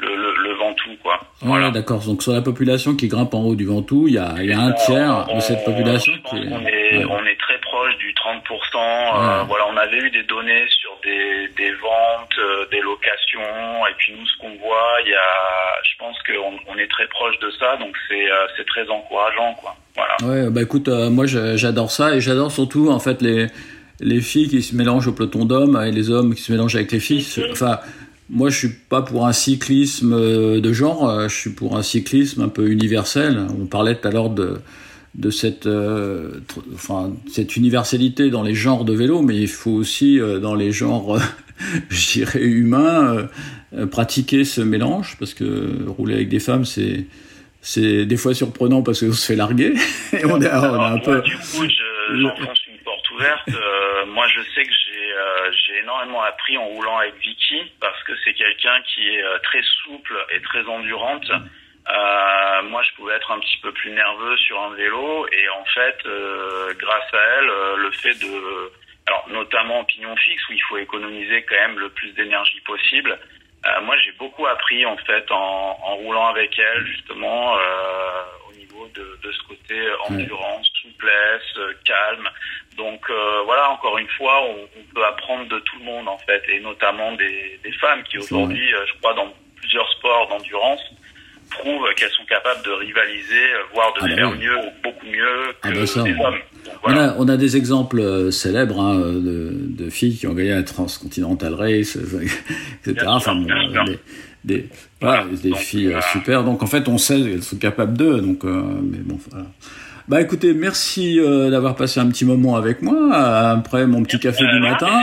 le, 0.00 0.14
le, 0.16 0.34
le 0.42 0.54
Ventoux 0.54 0.96
quoi. 1.02 1.18
Ouais, 1.42 1.70
d'accord. 1.72 2.00
Donc 2.04 2.22
sur 2.22 2.32
la 2.32 2.42
population 2.42 2.94
qui 2.94 3.08
grimpe 3.08 3.32
en 3.34 3.42
haut 3.42 3.54
du 3.54 3.64
Ventoux, 3.66 4.08
il 4.08 4.14
y 4.14 4.18
a, 4.18 4.34
il 4.38 4.46
y 4.46 4.52
a 4.52 4.60
un 4.60 4.72
tiers 4.72 5.26
de 5.34 5.40
cette 5.40 5.60
On- 5.66 5.70
population 5.72 6.12
je 6.14 6.20
pense 6.20 6.34
est. 6.34 6.48
qu'on 6.48 6.66
est, 6.66 6.98
ouais. 6.98 7.04
on 7.08 7.24
est 7.24 7.40
très 7.40 7.58
proche 7.60 7.96
du 7.98 8.12
30%. 8.12 8.40
Ouais. 8.74 9.40
Euh, 9.40 9.42
voilà, 9.44 9.64
on 9.72 9.76
avait 9.76 9.98
eu 9.98 10.10
des 10.10 10.22
données 10.24 10.64
sur 10.68 10.90
des, 11.02 11.48
des 11.56 11.70
ventes, 11.72 12.38
euh, 12.38 12.66
des 12.70 12.80
locations, 12.80 13.86
et 13.88 13.94
puis 13.98 14.12
nous, 14.18 14.26
ce 14.26 14.36
qu'on 14.38 14.54
voit, 14.56 14.96
il 15.04 15.10
y 15.10 15.14
a, 15.14 15.82
je 15.84 15.98
pense 15.98 16.16
qu'on 16.26 16.58
on 16.72 16.76
est 16.78 16.88
très 16.90 17.06
proche 17.08 17.38
de 17.40 17.50
ça, 17.58 17.76
donc 17.76 17.94
c'est 18.08 18.30
euh, 18.30 18.46
c'est 18.56 18.66
très 18.66 18.88
encourageant, 18.88 19.54
quoi. 19.54 19.74
Voilà. 19.96 20.16
Ouais, 20.24 20.50
bah 20.50 20.60
écoute, 20.62 20.88
euh, 20.88 21.08
moi 21.08 21.24
j'adore 21.26 21.90
ça 21.90 22.14
et 22.16 22.20
j'adore 22.20 22.50
surtout 22.50 22.90
en 22.90 22.98
fait 22.98 23.22
les 23.22 23.46
les 24.04 24.20
filles 24.20 24.48
qui 24.48 24.62
se 24.62 24.76
mélangent 24.76 25.08
au 25.08 25.12
peloton 25.12 25.44
d'hommes 25.44 25.80
et 25.84 25.90
les 25.90 26.10
hommes 26.10 26.34
qui 26.34 26.42
se 26.42 26.52
mélangent 26.52 26.76
avec 26.76 26.92
les 26.92 27.00
filles. 27.00 27.26
Enfin, 27.50 27.78
moi 28.30 28.50
je 28.50 28.56
suis 28.58 28.68
pas 28.88 29.02
pour 29.02 29.26
un 29.26 29.32
cyclisme 29.32 30.12
euh, 30.12 30.60
de 30.60 30.72
genre, 30.72 31.08
euh, 31.10 31.28
je 31.28 31.34
suis 31.34 31.50
pour 31.50 31.76
un 31.76 31.82
cyclisme 31.82 32.42
un 32.42 32.48
peu 32.48 32.68
universel. 32.70 33.46
On 33.60 33.66
parlait 33.66 33.96
tout 33.96 34.06
à 34.06 34.10
l'heure 34.12 34.30
de 34.30 34.58
de 35.16 35.30
cette 35.30 35.66
euh, 35.66 36.40
enfin 36.74 37.12
cette 37.30 37.56
universalité 37.56 38.30
dans 38.30 38.42
les 38.42 38.54
genres 38.54 38.84
de 38.84 38.92
vélo, 38.92 39.22
mais 39.22 39.36
il 39.36 39.48
faut 39.48 39.70
aussi 39.70 40.18
euh, 40.20 40.38
dans 40.40 40.54
les 40.56 40.72
genres, 40.72 41.16
euh, 41.16 41.20
je 41.88 42.12
dirais 42.14 42.40
humains, 42.42 43.28
pratiquer 43.90 44.44
ce 44.44 44.60
mélange 44.60 45.16
parce 45.18 45.34
que 45.34 45.68
rouler 45.86 46.14
avec 46.14 46.28
des 46.28 46.40
femmes 46.40 46.64
c'est 46.64 47.06
c'est 47.62 48.04
des 48.06 48.16
fois 48.16 48.34
surprenant 48.34 48.82
parce 48.82 49.00
qu'on 49.00 49.12
se 49.12 49.24
fait 49.24 49.36
larguer 49.36 49.72
et 50.12 50.24
on 50.26 50.40
est, 50.40 50.52
on 50.52 50.80
est 50.80 50.84
un 50.96 50.98
peu 50.98 51.22
du 51.22 51.36
coup, 51.36 51.64
je- 51.64 52.20
j'enfonce 52.20 52.58
une 52.68 52.78
porte 52.84 53.10
ouverte. 53.16 53.48
Moi, 54.14 54.28
je 54.28 54.42
sais 54.54 54.62
que 54.62 54.72
j'ai 54.72 55.12
euh, 55.12 55.50
j'ai 55.52 55.78
énormément 55.78 56.22
appris 56.22 56.56
en 56.56 56.66
roulant 56.66 56.98
avec 56.98 57.16
Vicky 57.16 57.72
parce 57.80 58.00
que 58.04 58.12
c'est 58.22 58.34
quelqu'un 58.34 58.80
qui 58.82 59.08
est 59.08 59.24
euh, 59.24 59.38
très 59.40 59.60
souple 59.82 60.14
et 60.30 60.40
très 60.40 60.64
endurante. 60.66 61.28
Euh, 61.30 62.62
moi, 62.62 62.80
je 62.84 62.94
pouvais 62.94 63.14
être 63.14 63.32
un 63.32 63.40
petit 63.40 63.58
peu 63.58 63.72
plus 63.72 63.90
nerveux 63.90 64.36
sur 64.36 64.62
un 64.62 64.72
vélo 64.74 65.26
et 65.32 65.48
en 65.48 65.64
fait, 65.64 65.98
grâce 66.78 67.12
à 67.12 67.22
elle, 67.38 67.50
le 67.82 67.90
fait 67.90 68.14
de, 68.14 68.72
alors 69.08 69.28
notamment 69.30 69.80
en 69.80 69.84
pignon 69.84 70.14
fixe 70.16 70.48
où 70.48 70.52
il 70.52 70.62
faut 70.62 70.78
économiser 70.78 71.42
quand 71.42 71.56
même 71.56 71.80
le 71.80 71.88
plus 71.88 72.12
d'énergie 72.12 72.60
possible. 72.60 73.18
Moi, 73.82 73.96
j'ai 73.98 74.12
beaucoup 74.12 74.46
appris 74.46 74.86
en 74.86 74.96
fait 74.98 75.28
en, 75.32 75.78
en 75.82 75.96
roulant 75.96 76.28
avec 76.28 76.56
elle 76.58 76.86
justement 76.86 77.56
euh, 77.58 78.22
au 78.48 78.52
niveau 78.54 78.86
de, 78.94 79.18
de 79.22 79.32
ce 79.32 79.42
côté 79.48 79.80
endurance, 80.08 80.70
souplesse, 80.82 81.58
calme. 81.84 82.28
Donc 82.76 83.00
euh, 83.10 83.42
voilà, 83.44 83.70
encore 83.70 83.98
une 83.98 84.08
fois, 84.18 84.42
on, 84.48 84.54
on 84.80 84.94
peut 84.94 85.04
apprendre 85.04 85.48
de 85.48 85.58
tout 85.60 85.76
le 85.78 85.84
monde 85.84 86.08
en 86.08 86.18
fait, 86.18 86.42
et 86.52 86.60
notamment 86.60 87.12
des, 87.12 87.58
des 87.62 87.72
femmes 87.72 88.02
qui 88.10 88.18
aujourd'hui, 88.18 88.72
euh, 88.74 88.78
je 88.86 88.98
crois, 89.00 89.14
dans 89.14 89.32
plusieurs 89.56 89.88
sports 89.92 90.28
d'endurance, 90.28 90.80
prouvent 91.50 91.86
qu'elles 91.96 92.10
sont 92.10 92.24
capables 92.24 92.64
de 92.64 92.70
rivaliser, 92.70 93.34
euh, 93.54 93.58
voire 93.74 93.92
de 93.94 93.98
Ah 94.02 94.06
bah 94.08 94.14
faire 94.16 94.30
oui. 94.32 94.38
mieux, 94.38 94.56
beaucoup 94.82 95.06
mieux 95.06 95.52
que 95.62 95.68
Ah 95.82 95.86
ça, 95.86 96.02
les 96.02 96.14
on- 96.16 96.24
hommes. 96.24 96.38
Donc, 96.64 96.74
On 96.84 96.96
a, 96.96 97.14
on 97.18 97.28
a 97.28 97.36
des 97.36 97.56
exemples 97.56 98.00
euh, 98.00 98.30
célèbres 98.30 98.80
hein, 98.80 98.96
de, 98.98 99.50
de 99.52 99.90
filles 99.90 100.16
qui 100.16 100.26
ont 100.26 100.32
gagné 100.34 100.50
la 100.50 100.62
Transcontinental 100.62 101.54
Race, 101.54 101.96
etc. 102.86 103.06
Enfin, 103.06 103.34
bon, 103.34 103.44
des, 103.84 103.98
des, 104.44 104.68
voilà, 105.00 105.22
Voilà. 105.22 105.36
des 105.42 105.50
Donc, 105.50 105.58
filles 105.58 105.92
euh, 105.94 106.00
super. 106.12 106.42
Donc 106.42 106.62
en 106.62 106.66
fait, 106.66 106.88
on 106.88 106.98
sait 106.98 107.20
qu'elles 107.20 107.42
sont 107.42 107.58
capables 107.58 107.96
d'eux. 107.96 108.20
Donc, 108.20 108.44
euh, 108.44 108.62
mais 108.82 108.98
bon, 108.98 109.18
voilà. 109.30 109.46
Bah 110.06 110.20
écoutez, 110.20 110.52
merci 110.52 111.18
euh, 111.18 111.48
d'avoir 111.50 111.76
passé 111.76 111.98
un 111.98 112.06
petit 112.08 112.26
moment 112.26 112.56
avec 112.56 112.82
moi 112.82 113.14
après 113.14 113.86
mon 113.86 114.02
petit 114.02 114.18
café 114.20 114.44
du 114.44 114.56
Euh, 114.56 114.60
matin. 114.60 115.00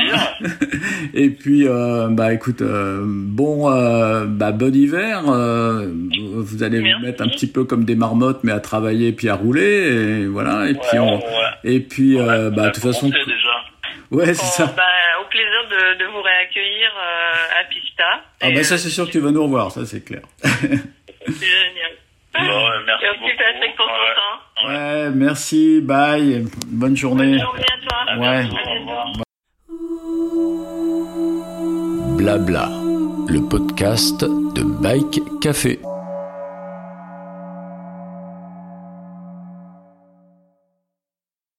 Et 1.16 1.32
puis, 1.32 1.68
euh, 1.68 2.08
bah 2.12 2.32
écoute, 2.34 2.62
euh, 2.62 3.02
bon, 3.04 3.72
euh, 3.72 4.26
bah 4.28 4.52
bon 4.52 4.74
hiver. 4.76 5.24
euh, 5.28 5.88
vous 6.36 6.62
allez 6.62 6.82
Merci. 6.82 7.00
vous 7.00 7.06
mettre 7.08 7.24
un 7.24 7.30
petit 7.30 7.48
peu 7.48 7.64
comme 7.64 7.84
des 7.84 7.96
marmottes, 7.96 8.42
mais 8.44 8.52
à 8.52 8.60
travailler 8.60 9.12
puis 9.12 9.28
à 9.28 9.34
rouler. 9.34 10.22
Et 10.22 10.26
voilà. 10.28 10.70
Et 10.70 10.76
puis, 10.76 11.00
on, 11.00 11.18
ouais. 11.18 11.24
et 11.64 11.80
puis, 11.80 12.20
euh, 12.20 12.50
Ouais, 12.50 12.56
bah 12.56 12.68
de 12.68 12.72
toute 12.74 12.84
façon, 12.84 13.10
déjà. 13.10 13.26
ouais, 14.12 14.34
c'est 14.36 14.46
ça. 14.46 14.66
bah, 14.78 14.84
au 15.20 15.30
plaisir 15.32 15.64
de, 15.72 15.98
de 16.00 16.12
vous 16.12 16.22
réaccueillir 16.22 16.90
euh, 16.96 17.60
à 17.60 17.64
Pista. 17.70 18.04
Ah 18.42 18.52
bah 18.54 18.64
ça 18.64 18.78
c'est 18.78 18.90
sûr 18.90 19.08
que 19.08 19.12
tu 19.12 19.20
vas 19.20 19.32
nous 19.32 19.42
revoir, 19.44 19.72
ça 19.72 19.84
c'est 19.86 20.02
clair. 20.06 20.22
C'est 20.44 20.70
génial. 21.28 21.92
Bon, 22.34 22.70
merci 22.86 23.06
beaucoup. 23.20 23.44
avec 23.44 23.76
ton 23.76 24.68
Ouais. 24.68 25.10
merci, 25.16 25.82
bye, 25.82 26.46
bonne 26.68 26.96
journée. 26.96 27.38
Bonne 27.38 27.40
journée 27.40 27.64
à 27.64 28.16
toi. 28.16 28.18
Ouais. 28.18 28.46
Blabla, 32.18 32.70
le 33.28 33.40
podcast 33.50 34.24
de 34.24 34.64
Bike 34.82 35.20
Café. 35.42 35.80